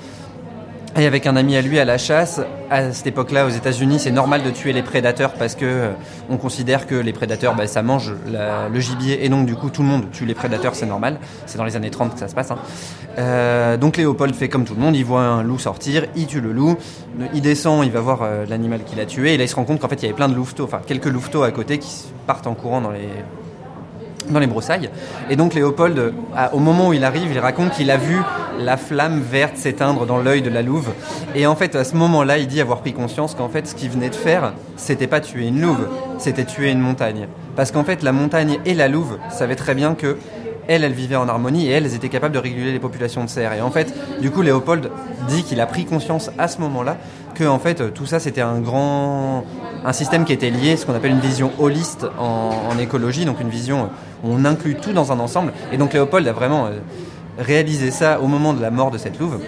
et 0.97 1.05
avec 1.05 1.27
un 1.27 1.35
ami 1.35 1.57
à 1.57 1.61
lui 1.61 1.77
à 1.77 1.85
la 1.85 1.97
chasse, 1.97 2.39
à 2.69 2.93
cette 2.93 3.07
époque-là 3.07 3.45
aux 3.45 3.49
États-Unis, 3.49 3.99
c'est 3.99 4.11
normal 4.11 4.43
de 4.43 4.49
tuer 4.49 4.71
les 4.71 4.81
prédateurs 4.81 5.33
parce 5.33 5.55
que 5.55 5.65
euh, 5.65 5.91
on 6.29 6.37
considère 6.37 6.87
que 6.87 6.95
les 6.95 7.11
prédateurs, 7.11 7.53
bah, 7.53 7.67
ça 7.67 7.83
mange 7.83 8.13
le 8.25 8.79
gibier 8.79 9.25
et 9.25 9.29
donc 9.29 9.45
du 9.45 9.55
coup 9.55 9.69
tout 9.69 9.81
le 9.81 9.89
monde 9.89 10.09
tue 10.11 10.25
les 10.25 10.33
prédateurs, 10.33 10.73
c'est 10.73 10.85
normal. 10.85 11.19
C'est 11.45 11.57
dans 11.57 11.65
les 11.65 11.75
années 11.75 11.89
30 11.89 12.13
que 12.13 12.19
ça 12.19 12.29
se 12.29 12.35
passe. 12.35 12.51
Hein. 12.51 12.57
Euh, 13.17 13.75
donc 13.77 13.97
Léopold 13.97 14.33
fait 14.33 14.47
comme 14.47 14.63
tout 14.63 14.75
le 14.75 14.81
monde, 14.81 14.95
il 14.95 15.03
voit 15.03 15.21
un 15.21 15.43
loup 15.43 15.59
sortir, 15.59 16.05
il 16.15 16.27
tue 16.27 16.41
le 16.41 16.53
loup, 16.53 16.77
il 17.33 17.41
descend, 17.41 17.85
il 17.85 17.91
va 17.91 17.99
voir 17.99 18.21
euh, 18.23 18.45
l'animal 18.47 18.83
qu'il 18.83 18.99
a 19.01 19.05
tué 19.05 19.33
et 19.33 19.37
là 19.37 19.43
il 19.43 19.49
se 19.49 19.55
rend 19.55 19.65
compte 19.65 19.79
qu'en 19.79 19.89
fait 19.89 20.01
il 20.01 20.03
y 20.03 20.05
avait 20.05 20.15
plein 20.15 20.29
de 20.29 20.35
louveteaux, 20.35 20.63
enfin 20.63 20.81
quelques 20.85 21.05
louveteaux 21.05 21.43
à 21.43 21.51
côté 21.51 21.77
qui 21.77 22.05
partent 22.25 22.47
en 22.47 22.55
courant 22.55 22.81
dans 22.81 22.91
les 22.91 23.09
dans 24.29 24.39
les 24.39 24.47
broussailles. 24.47 24.89
Et 25.29 25.35
donc 25.35 25.53
Léopold, 25.53 26.13
au 26.53 26.59
moment 26.59 26.89
où 26.89 26.93
il 26.93 27.03
arrive, 27.03 27.31
il 27.31 27.39
raconte 27.39 27.71
qu'il 27.71 27.91
a 27.91 27.97
vu 27.97 28.19
la 28.59 28.77
flamme 28.77 29.21
verte 29.21 29.57
s'éteindre 29.57 30.05
dans 30.05 30.17
l'œil 30.17 30.41
de 30.41 30.49
la 30.49 30.61
louve. 30.61 30.91
Et 31.35 31.45
en 31.47 31.55
fait, 31.55 31.75
à 31.75 31.83
ce 31.83 31.95
moment-là, 31.95 32.37
il 32.37 32.47
dit 32.47 32.61
avoir 32.61 32.79
pris 32.79 32.93
conscience 32.93 33.35
qu'en 33.35 33.49
fait, 33.49 33.67
ce 33.67 33.75
qu'il 33.75 33.89
venait 33.89 34.09
de 34.09 34.15
faire, 34.15 34.53
c'était 34.77 35.07
pas 35.07 35.19
tuer 35.19 35.47
une 35.47 35.61
louve, 35.61 35.87
c'était 36.17 36.45
tuer 36.45 36.71
une 36.71 36.79
montagne. 36.79 37.27
Parce 37.55 37.71
qu'en 37.71 37.83
fait, 37.83 38.03
la 38.03 38.11
montagne 38.11 38.59
et 38.65 38.73
la 38.73 38.87
louve 38.87 39.17
savaient 39.29 39.55
très 39.55 39.75
bien 39.75 39.95
que 39.95 40.17
elles, 40.67 40.83
elles 40.83 40.93
vivaient 40.93 41.15
en 41.15 41.29
harmonie 41.29 41.67
et 41.67 41.71
elles, 41.71 41.93
étaient 41.93 42.09
capables 42.09 42.33
de 42.33 42.39
réguler 42.39 42.71
les 42.71 42.79
populations 42.79 43.23
de 43.23 43.29
cerfs. 43.29 43.53
Et 43.53 43.61
en 43.61 43.69
fait, 43.69 43.93
du 44.19 44.31
coup, 44.31 44.41
Léopold 44.41 44.89
dit 45.27 45.43
qu'il 45.43 45.61
a 45.61 45.67
pris 45.67 45.85
conscience 45.85 46.31
à 46.39 46.47
ce 46.47 46.59
moment-là 46.61 46.97
que 47.35 47.43
en 47.43 47.59
fait 47.59 47.93
tout 47.93 48.05
ça 48.05 48.19
c'était 48.19 48.41
un 48.41 48.59
grand 48.61 49.43
un 49.83 49.93
système 49.93 50.25
qui 50.25 50.33
était 50.33 50.49
lié, 50.49 50.77
ce 50.77 50.85
qu'on 50.85 50.95
appelle 50.95 51.11
une 51.11 51.19
vision 51.19 51.51
holiste 51.59 52.07
en, 52.17 52.79
écologie, 52.79 53.25
donc 53.25 53.39
une 53.39 53.49
vision 53.49 53.89
on 54.25 54.45
inclut 54.45 54.75
tout 54.75 54.93
dans 54.93 55.11
un 55.11 55.19
ensemble. 55.19 55.53
Et 55.71 55.77
donc 55.77 55.93
Léopold 55.93 56.27
a 56.27 56.33
vraiment 56.33 56.67
euh, 56.67 56.71
réalisé 57.37 57.91
ça 57.91 58.19
au 58.19 58.27
moment 58.27 58.53
de 58.53 58.61
la 58.61 58.71
mort 58.71 58.91
de 58.91 58.97
cette 58.97 59.19
louve. 59.19 59.39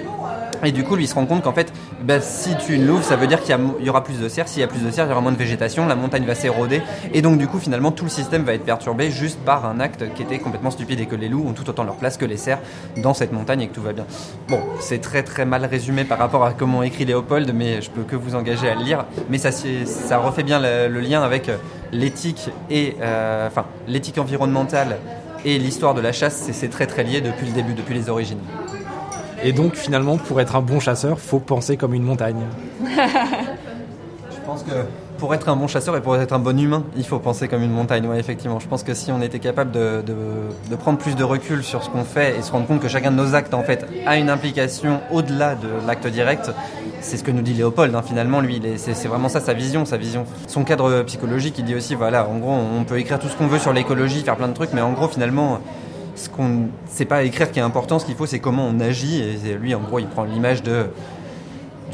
Et 0.63 0.71
du 0.71 0.83
coup, 0.83 0.95
lui 0.95 1.05
il 1.05 1.07
se 1.07 1.15
rend 1.15 1.25
compte 1.25 1.43
qu'en 1.43 1.53
fait, 1.53 1.71
bah, 2.03 2.19
si 2.19 2.55
tu 2.57 2.77
louve, 2.77 3.01
ça 3.01 3.15
veut 3.15 3.27
dire 3.27 3.41
qu'il 3.41 3.57
y, 3.81 3.89
aura 3.89 4.03
plus 4.03 4.19
de 4.19 4.27
cerfs. 4.27 4.47
S'il 4.47 4.59
y 4.59 4.63
a 4.63 4.67
plus 4.67 4.83
de 4.83 4.91
cerfs, 4.91 5.05
il 5.05 5.09
y 5.09 5.11
aura 5.11 5.21
moins 5.21 5.31
de 5.31 5.37
végétation, 5.37 5.85
la 5.87 5.95
montagne 5.95 6.25
va 6.25 6.35
s'éroder. 6.35 6.81
Et 7.13 7.21
donc, 7.21 7.37
du 7.37 7.47
coup, 7.47 7.59
finalement, 7.59 7.91
tout 7.91 8.03
le 8.03 8.09
système 8.09 8.43
va 8.43 8.53
être 8.53 8.65
perturbé 8.65 9.09
juste 9.09 9.39
par 9.39 9.65
un 9.65 9.79
acte 9.79 10.13
qui 10.15 10.23
était 10.23 10.39
complètement 10.39 10.71
stupide 10.71 10.99
et 10.99 11.05
que 11.05 11.15
les 11.15 11.29
loups 11.29 11.47
ont 11.47 11.53
tout 11.53 11.69
autant 11.69 11.83
leur 11.83 11.95
place 11.95 12.17
que 12.17 12.25
les 12.25 12.37
cerfs 12.37 12.59
dans 12.97 13.13
cette 13.13 13.31
montagne 13.31 13.61
et 13.61 13.67
que 13.67 13.73
tout 13.73 13.81
va 13.81 13.93
bien. 13.93 14.05
Bon, 14.49 14.59
c'est 14.79 14.99
très 14.99 15.23
très 15.23 15.45
mal 15.45 15.65
résumé 15.65 16.03
par 16.03 16.17
rapport 16.17 16.43
à 16.43 16.53
comment 16.53 16.83
écrit 16.83 17.05
Léopold, 17.05 17.51
mais 17.53 17.81
je 17.81 17.89
peux 17.89 18.03
que 18.03 18.15
vous 18.15 18.35
engager 18.35 18.69
à 18.69 18.75
le 18.75 18.83
lire. 18.83 19.05
Mais 19.29 19.37
ça, 19.37 19.51
ça 19.51 20.17
refait 20.17 20.43
bien 20.43 20.59
le, 20.59 20.99
lien 20.99 21.21
avec 21.21 21.49
euh, 21.49 21.57
l'éthique 21.91 22.49
et, 22.69 22.95
euh, 23.01 23.47
enfin, 23.47 23.65
l'éthique 23.87 24.17
environnementale 24.17 24.97
et 25.45 25.57
l'histoire 25.59 25.93
de 25.93 26.01
la 26.01 26.11
chasse. 26.11 26.49
C'est 26.51 26.69
très 26.69 26.87
très 26.87 27.03
lié 27.03 27.21
depuis 27.21 27.45
le 27.45 27.53
début, 27.53 27.73
depuis 27.73 27.93
les 27.93 28.09
origines. 28.09 28.39
Et 29.43 29.53
donc 29.53 29.75
finalement, 29.75 30.17
pour 30.17 30.41
être 30.41 30.55
un 30.55 30.61
bon 30.61 30.79
chasseur, 30.79 31.19
faut 31.19 31.39
penser 31.39 31.77
comme 31.77 31.93
une 31.93 32.03
montagne. 32.03 32.41
Je 32.83 34.45
pense 34.45 34.63
que 34.63 34.71
pour 35.17 35.33
être 35.33 35.49
un 35.49 35.55
bon 35.55 35.67
chasseur 35.67 35.95
et 35.97 36.01
pour 36.01 36.15
être 36.15 36.31
un 36.31 36.39
bon 36.39 36.57
humain, 36.59 36.83
il 36.95 37.03
faut 37.03 37.19
penser 37.19 37.47
comme 37.47 37.63
une 37.63 37.71
montagne, 37.71 38.05
ouais, 38.07 38.19
effectivement. 38.19 38.59
Je 38.59 38.67
pense 38.67 38.83
que 38.83 38.93
si 38.93 39.11
on 39.11 39.21
était 39.21 39.39
capable 39.39 39.71
de, 39.71 40.03
prendre 40.79 40.97
plus 40.97 41.15
de 41.15 41.23
recul 41.23 41.63
sur 41.63 41.83
ce 41.83 41.89
qu'on 41.89 42.03
fait 42.03 42.38
et 42.38 42.41
se 42.41 42.51
rendre 42.51 42.67
compte 42.67 42.79
que 42.79 42.88
chacun 42.88 43.11
de 43.11 43.15
nos 43.15 43.35
actes, 43.35 43.53
en 43.53 43.63
fait, 43.63 43.85
a 44.05 44.17
une 44.17 44.29
implication 44.29 45.01
au-delà 45.11 45.55
de 45.55 45.67
l'acte 45.85 46.07
direct, 46.07 46.51
c'est 47.01 47.17
ce 47.17 47.23
que 47.23 47.31
nous 47.31 47.41
dit 47.41 47.53
Léopold, 47.53 47.93
hein, 47.93 48.03
finalement, 48.05 48.41
lui, 48.41 48.61
c'est 48.77 49.07
vraiment 49.07 49.29
ça 49.29 49.39
sa 49.39 49.53
vision, 49.53 49.85
sa 49.85 49.97
vision. 49.97 50.25
Son 50.47 50.63
cadre 50.63 51.03
psychologique, 51.03 51.55
il 51.57 51.65
dit 51.65 51.75
aussi, 51.75 51.95
voilà, 51.95 52.27
en 52.27 52.38
gros, 52.38 52.53
on 52.53 52.83
peut 52.83 52.99
écrire 52.99 53.19
tout 53.19 53.27
ce 53.27 53.35
qu'on 53.35 53.47
veut 53.47 53.59
sur 53.59 53.73
l'écologie, 53.73 54.21
faire 54.21 54.35
plein 54.35 54.47
de 54.47 54.53
trucs, 54.53 54.73
mais 54.73 54.81
en 54.81 54.93
gros, 54.93 55.07
finalement, 55.07 55.59
ce 56.18 56.30
qu'on, 56.30 56.68
c'est 56.88 57.05
pas 57.05 57.24
écrire 57.24 57.51
qui 57.51 57.59
est 57.59 57.63
important, 57.63 57.99
ce 57.99 58.05
qu'il 58.05 58.15
faut, 58.15 58.26
c'est 58.26 58.39
comment 58.39 58.65
on 58.65 58.80
agit. 58.80 59.22
Et 59.22 59.53
lui, 59.53 59.74
en 59.76 59.82
gros, 59.82 59.99
il 59.99 60.07
prend 60.07 60.24
l'image 60.24 60.63
de 60.63 60.89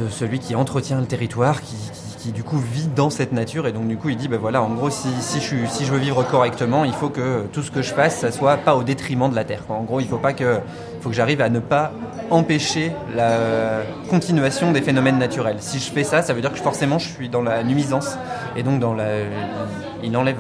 celui 0.10 0.40
qui 0.40 0.56
entretient 0.56 1.00
le 1.00 1.06
territoire, 1.06 1.62
qui, 1.62 2.32
du 2.32 2.44
coup 2.44 2.58
vit 2.58 2.88
dans 2.88 3.10
cette 3.10 3.34
nature. 3.34 3.68
Et 3.68 3.74
donc 3.74 3.88
du 3.88 3.98
coup 3.98 4.10
il 4.10 4.16
dit, 4.16 4.30
ben 4.30 4.40
voilà, 4.40 4.64
en 4.64 4.70
gros 4.70 4.90
si, 4.90 5.10
je, 5.42 5.66
si 5.68 5.86
je 5.86 5.92
veux 5.92 6.00
vivre 6.00 6.24
correctement, 6.24 6.86
il 6.86 6.94
faut 6.94 7.10
que 7.10 7.46
tout 7.52 7.62
ce 7.62 7.70
que 7.70 7.82
je 7.82 7.94
fasse, 7.94 8.20
ça 8.20 8.32
soit 8.32 8.56
pas 8.58 8.76
au 8.76 8.84
détriment 8.84 9.30
de 9.30 9.36
la 9.36 9.44
terre. 9.44 9.64
En 9.68 9.84
gros 9.84 10.00
il 10.00 10.08
faut 10.08 10.18
pas 10.18 10.32
que, 10.32 10.60
faut 11.02 11.10
que 11.10 11.16
j'arrive 11.16 11.42
à 11.42 11.50
ne 11.50 11.60
pas 11.60 11.92
empêcher 12.30 12.92
la 13.16 13.82
continuation 14.10 14.72
des 14.72 14.82
phénomènes 14.82 15.18
naturels. 15.18 15.58
Si 15.60 15.80
je 15.80 15.92
fais 15.92 16.04
ça, 16.04 16.22
ça 16.22 16.34
veut 16.34 16.42
dire 16.42 16.52
que 16.52 16.60
forcément 16.60 17.00
je 17.00 17.10
suis 17.10 17.30
dans 17.30 17.42
la 17.42 17.64
nuisance 17.64 18.18
et 18.56 18.64
donc 18.64 18.80
dans 18.80 18.94
la, 18.94 19.06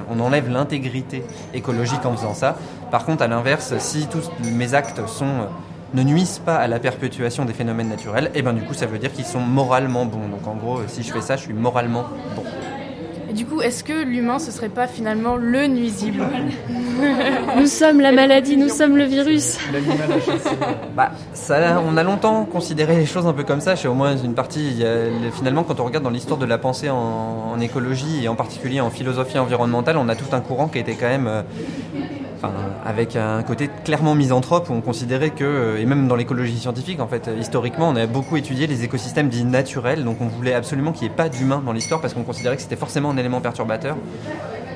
on 0.09 0.19
enlève 0.19 0.49
l'intégrité 0.49 1.23
écologique 1.53 2.05
en 2.05 2.15
faisant 2.15 2.33
ça. 2.33 2.57
Par 2.91 3.05
contre, 3.05 3.23
à 3.23 3.27
l'inverse, 3.27 3.73
si 3.79 4.07
tous 4.07 4.29
mes 4.43 4.73
actes 4.73 5.01
ne 5.93 6.03
nuisent 6.03 6.41
pas 6.43 6.55
à 6.55 6.67
la 6.67 6.79
perpétuation 6.79 7.45
des 7.45 7.53
phénomènes 7.53 7.89
naturels, 7.89 8.31
et 8.33 8.41
ben 8.41 8.53
du 8.53 8.61
coup 8.63 8.73
ça 8.73 8.85
veut 8.85 8.97
dire 8.97 9.11
qu'ils 9.11 9.25
sont 9.25 9.39
moralement 9.39 10.05
bons. 10.05 10.27
Donc 10.27 10.47
en 10.47 10.55
gros, 10.55 10.81
si 10.87 11.03
je 11.03 11.11
fais 11.11 11.21
ça, 11.21 11.35
je 11.35 11.43
suis 11.43 11.53
moralement 11.53 12.05
bon. 12.35 12.43
Et 13.33 13.35
du 13.35 13.47
coup, 13.47 13.61
est-ce 13.61 13.83
que 13.83 14.03
l'humain, 14.03 14.37
ce 14.37 14.51
serait 14.51 14.69
pas 14.69 14.85
finalement 14.85 15.37
le 15.37 15.65
nuisible 15.65 16.21
Nous 17.57 17.65
sommes 17.65 17.99
la 17.99 18.11
maladie, 18.11 18.57
nous 18.57 18.69
sommes 18.69 18.95
le 18.95 19.05
virus. 19.05 19.57
Bah, 20.95 21.11
ça, 21.33 21.81
on 21.83 21.97
a 21.97 22.03
longtemps 22.03 22.45
considéré 22.45 22.95
les 22.95 23.07
choses 23.07 23.25
un 23.25 23.33
peu 23.33 23.43
comme 23.43 23.59
ça. 23.59 23.75
Chez 23.75 23.87
au 23.87 23.95
moins 23.95 24.15
une 24.15 24.35
partie, 24.35 24.83
a- 24.85 25.31
finalement, 25.31 25.63
quand 25.63 25.79
on 25.79 25.85
regarde 25.85 26.03
dans 26.03 26.11
l'histoire 26.11 26.37
de 26.39 26.45
la 26.45 26.59
pensée 26.59 26.91
en, 26.91 27.53
en 27.55 27.59
écologie 27.59 28.23
et 28.23 28.27
en 28.27 28.35
particulier 28.35 28.81
en 28.81 28.91
philosophie 28.91 29.39
environnementale, 29.39 29.97
on 29.97 30.09
a 30.09 30.15
tout 30.15 30.33
un 30.35 30.39
courant 30.41 30.67
qui 30.67 30.77
était 30.77 30.93
quand 30.93 31.07
même, 31.09 31.25
euh, 31.27 31.41
avec 32.85 33.15
un 33.15 33.43
côté 33.43 33.69
clairement 33.83 34.15
misanthrope 34.15 34.69
où 34.69 34.73
on 34.73 34.81
considérait 34.81 35.29
que, 35.29 35.43
euh, 35.43 35.79
et 35.79 35.85
même 35.85 36.07
dans 36.07 36.15
l'écologie 36.15 36.57
scientifique, 36.57 36.99
en 36.99 37.07
fait, 37.07 37.27
euh, 37.27 37.37
historiquement, 37.39 37.89
on 37.89 37.95
a 37.95 38.05
beaucoup 38.05 38.37
étudié 38.37 38.67
les 38.67 38.83
écosystèmes 38.83 39.29
dits 39.29 39.45
naturels. 39.45 40.03
Donc, 40.03 40.17
on 40.21 40.27
voulait 40.27 40.53
absolument 40.53 40.91
qu'il 40.91 41.07
n'y 41.07 41.13
ait 41.13 41.15
pas 41.15 41.29
d'humain 41.29 41.61
dans 41.65 41.71
l'histoire 41.71 42.01
parce 42.01 42.13
qu'on 42.13 42.23
considérait 42.23 42.55
que 42.55 42.61
c'était 42.61 42.75
forcément 42.75 43.11
un 43.11 43.17
élément 43.17 43.41
perturbateur. 43.41 43.95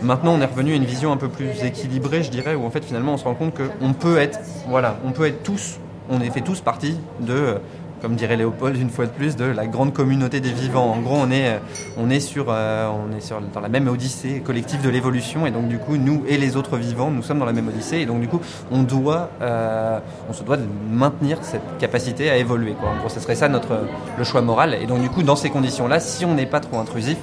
Maintenant, 0.02 0.36
on 0.36 0.42
est 0.42 0.46
revenu 0.46 0.74
à 0.74 0.76
une 0.76 0.86
vision 0.86 1.12
un 1.12 1.18
peu 1.18 1.28
plus 1.28 1.64
équilibrée, 1.64 2.24
je 2.24 2.30
dirais, 2.30 2.56
où 2.56 2.66
en 2.66 2.70
fait, 2.70 2.86
finalement, 2.86 3.14
on 3.14 3.18
se 3.18 3.24
rend 3.24 3.34
compte 3.34 3.54
qu'on 3.56 3.94
peut 3.94 4.18
être, 4.18 4.40
voilà, 4.68 4.98
on 5.06 5.12
peut 5.12 5.26
être 5.26 5.44
tous, 5.44 5.80
on 6.10 6.22
est 6.22 6.30
fait 6.30 6.42
tous 6.42 6.62
partie 6.62 6.98
de, 7.20 7.34
euh, 7.34 7.58
comme 8.02 8.16
dirait 8.16 8.36
Léopold 8.36 8.78
une 8.78 8.90
fois 8.90 9.06
de 9.06 9.12
plus, 9.12 9.36
de 9.36 9.46
la 9.46 9.68
grande 9.68 9.94
communauté 9.94 10.40
des 10.40 10.52
vivants. 10.52 10.92
En 10.92 11.00
gros, 11.00 11.18
on 11.18 11.32
est, 11.32 11.48
euh, 11.48 11.60
on 11.98 12.10
est 12.10 12.20
sur, 12.20 12.48
euh, 12.50 12.90
on 12.90 13.16
est 13.16 13.22
sur 13.22 13.42
dans 13.54 13.60
la 13.60 13.70
même 13.70 13.88
odyssée 13.88 14.42
collective 14.46 14.82
de 14.82 14.90
l'évolution, 14.90 15.46
et 15.46 15.52
donc 15.52 15.68
du 15.68 15.80
coup, 15.80 15.98
nous 15.98 16.24
et 16.28 16.38
les 16.38 16.58
autres 16.58 16.78
vivants, 16.78 17.12
nous 17.12 17.24
sommes 17.24 17.40
dans 17.40 17.46
la 17.46 17.54
même 17.54 17.68
odyssée, 17.68 17.98
et 17.98 18.06
donc 18.06 18.20
du 18.20 18.28
coup, 18.28 18.42
on 18.72 18.84
doit, 18.84 19.30
euh, 19.42 20.00
on 20.30 20.34
se 20.34 20.44
doit 20.44 20.58
de 20.58 20.66
maintenir 20.92 21.40
cette 21.42 21.78
capacité 21.80 22.30
à 22.30 22.38
évoluer. 22.38 22.74
Quoi. 22.74 22.90
En 22.90 22.98
gros, 22.98 23.10
ce 23.10 23.20
serait 23.20 23.36
ça 23.36 23.50
notre 23.50 23.80
le 24.18 24.24
choix 24.24 24.42
moral, 24.42 24.76
et 24.82 24.86
donc 24.86 25.02
du 25.02 25.10
coup, 25.10 25.24
dans 25.24 25.36
ces 25.36 25.50
conditions-là, 25.50 26.00
si 26.00 26.26
on 26.26 26.34
n'est 26.34 26.46
pas 26.46 26.60
trop 26.60 26.78
intrusif, 26.80 27.18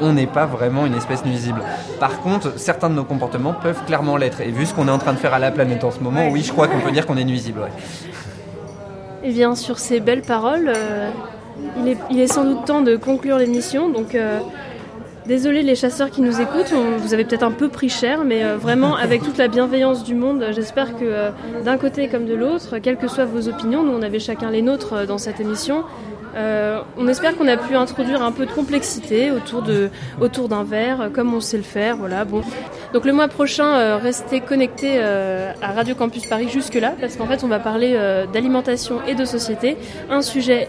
on 0.00 0.12
n'est 0.12 0.26
pas 0.26 0.46
vraiment 0.46 0.86
une 0.86 0.94
espèce 0.94 1.24
nuisible. 1.24 1.60
Par 1.98 2.20
contre, 2.20 2.58
certains 2.58 2.90
de 2.90 2.94
nos 2.94 3.04
comportements 3.04 3.52
peuvent 3.52 3.84
clairement 3.84 4.16
l'être. 4.16 4.40
Et 4.40 4.50
vu 4.50 4.66
ce 4.66 4.74
qu'on 4.74 4.88
est 4.88 4.92
en 4.92 4.98
train 4.98 5.12
de 5.12 5.18
faire 5.18 5.34
à 5.34 5.38
la 5.38 5.50
planète 5.50 5.82
en 5.84 5.90
ce 5.90 6.00
moment, 6.00 6.28
oui, 6.28 6.42
je 6.42 6.52
crois 6.52 6.68
qu'on 6.68 6.80
peut 6.80 6.92
dire 6.92 7.06
qu'on 7.06 7.16
est 7.16 7.24
nuisible. 7.24 7.62
Et 9.24 9.32
bien 9.32 9.54
sur 9.54 9.78
ces 9.78 10.00
belles 10.00 10.22
paroles, 10.22 10.72
euh, 10.74 11.10
il, 12.10 12.20
est, 12.20 12.26
sans 12.28 12.44
doute 12.44 12.64
temps 12.64 12.82
de 12.82 12.96
conclure 12.96 13.38
l'émission. 13.38 13.88
Donc 13.88 14.14
euh, 14.14 14.38
désolé 15.26 15.62
les 15.62 15.74
chasseurs 15.74 16.10
qui 16.10 16.20
nous 16.20 16.40
écoutent, 16.40 16.72
vous 16.98 17.14
avez 17.14 17.24
peut-être 17.24 17.42
un 17.42 17.50
peu 17.50 17.68
pris 17.68 17.88
cher, 17.88 18.24
mais 18.24 18.44
euh, 18.44 18.56
vraiment 18.56 18.94
avec 18.96 19.22
toute 19.22 19.36
la 19.36 19.48
bienveillance 19.48 20.04
du 20.04 20.14
monde, 20.14 20.46
j'espère 20.52 20.96
que 20.96 21.30
d'un 21.64 21.78
côté 21.78 22.08
comme 22.08 22.26
de 22.26 22.34
l'autre, 22.34 22.78
quelles 22.78 22.96
que 22.96 23.08
soient 23.08 23.24
vos 23.24 23.48
opinions, 23.48 23.82
nous 23.82 23.92
on 23.92 24.02
avait 24.02 24.20
chacun 24.20 24.50
les 24.50 24.62
nôtres 24.62 25.06
dans 25.06 25.18
cette 25.18 25.40
émission. 25.40 25.84
Euh, 26.38 26.82
on 26.96 27.08
espère 27.08 27.36
qu'on 27.36 27.48
a 27.48 27.56
pu 27.56 27.74
introduire 27.74 28.22
un 28.22 28.30
peu 28.30 28.46
de 28.46 28.52
complexité 28.52 29.32
autour 29.32 30.48
d'un 30.48 30.64
verre, 30.64 31.00
euh, 31.00 31.08
comme 31.08 31.34
on 31.34 31.40
sait 31.40 31.56
le 31.56 31.64
faire. 31.64 31.96
Donc 32.92 33.04
le 33.04 33.12
mois 33.12 33.26
prochain, 33.26 33.66
euh, 33.66 33.96
restez 33.96 34.40
connectés 34.40 35.00
à 35.00 35.72
Radio 35.72 35.94
Campus 35.94 36.26
Paris 36.26 36.48
jusque-là, 36.48 36.94
parce 37.00 37.16
qu'en 37.16 37.26
fait, 37.26 37.42
on 37.42 37.48
va 37.48 37.58
parler 37.58 37.98
d'alimentation 38.32 39.00
et 39.06 39.14
de 39.14 39.24
société, 39.24 39.76
un 40.10 40.22
sujet 40.22 40.68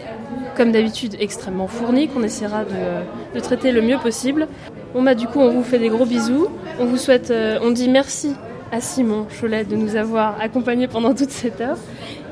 comme 0.56 0.72
d'habitude 0.72 1.16
extrêmement 1.20 1.68
fourni 1.68 2.08
qu'on 2.08 2.22
essaiera 2.22 2.64
de, 2.64 3.40
traiter 3.40 3.72
le 3.72 3.82
mieux 3.82 3.98
possible. 3.98 4.48
Bon 4.94 5.02
bah 5.02 5.14
du 5.14 5.26
coup, 5.26 5.38
on 5.38 5.50
vous 5.50 5.62
fait 5.62 5.78
des 5.78 5.88
gros 5.88 6.04
bisous. 6.04 6.48
On 6.80 6.84
vous 6.84 6.96
souhaite, 6.96 7.32
on 7.62 7.70
dit 7.70 7.88
merci 7.88 8.34
à 8.72 8.80
Simon 8.80 9.26
Cholet 9.40 9.64
de 9.64 9.76
nous 9.76 9.96
avoir 9.96 10.40
accompagnés 10.40 10.88
pendant 10.88 11.14
toute 11.14 11.30
cette 11.30 11.60
heure 11.60 11.76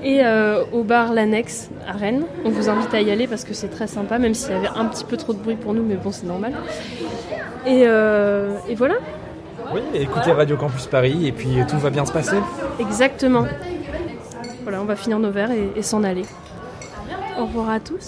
et 0.02 0.24
euh, 0.24 0.64
au 0.72 0.84
bar 0.84 1.12
L'Annexe 1.12 1.70
à 1.86 1.92
Rennes. 1.92 2.24
On 2.44 2.50
vous 2.50 2.68
invite 2.68 2.94
à 2.94 3.00
y 3.00 3.10
aller 3.10 3.26
parce 3.26 3.44
que 3.44 3.54
c'est 3.54 3.68
très 3.68 3.86
sympa, 3.86 4.18
même 4.18 4.34
s'il 4.34 4.52
y 4.52 4.54
avait 4.56 4.68
un 4.68 4.84
petit 4.86 5.04
peu 5.04 5.16
trop 5.16 5.32
de 5.32 5.38
bruit 5.38 5.56
pour 5.56 5.74
nous, 5.74 5.82
mais 5.82 5.96
bon, 5.96 6.12
c'est 6.12 6.26
normal. 6.26 6.52
Et, 7.66 7.82
euh, 7.86 8.56
et 8.68 8.74
voilà. 8.74 8.94
Oui, 9.74 9.80
écoutez 9.94 10.32
Radio 10.32 10.56
Campus 10.56 10.86
Paris 10.86 11.26
et 11.26 11.32
puis 11.32 11.58
tout 11.68 11.78
va 11.78 11.90
bien 11.90 12.06
se 12.06 12.12
passer. 12.12 12.36
Exactement. 12.78 13.44
Voilà, 14.62 14.80
on 14.80 14.84
va 14.84 14.96
finir 14.96 15.18
nos 15.18 15.30
verres 15.30 15.50
et, 15.50 15.72
et 15.76 15.82
s'en 15.82 16.04
aller. 16.04 16.24
Au 17.38 17.46
revoir 17.46 17.70
à 17.70 17.80
tous. 17.80 18.06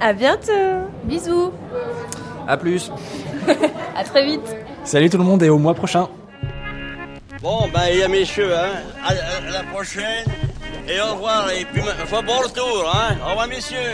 À 0.00 0.12
bientôt. 0.12 0.52
Bisous. 1.04 1.50
À 2.46 2.56
plus. 2.56 2.90
À 3.96 4.04
très 4.04 4.24
vite. 4.24 4.56
Salut 4.84 5.10
tout 5.10 5.18
le 5.18 5.24
monde 5.24 5.42
et 5.42 5.50
au 5.50 5.58
mois 5.58 5.74
prochain. 5.74 6.08
Bon, 7.42 7.66
ben, 7.74 7.88
il 7.90 7.98
y 7.98 8.02
a 8.04 8.08
messieurs, 8.08 8.56
hein. 8.56 8.70
À, 9.04 9.50
la 9.50 9.64
prochaine. 9.64 10.24
Et 10.88 11.00
au 11.00 11.14
revoir. 11.14 11.50
Et 11.50 11.64
puis, 11.64 11.82
bon 11.82 12.38
retour, 12.38 12.88
hein. 12.94 13.16
Au 13.26 13.30
revoir, 13.30 13.48
messieurs. 13.48 13.90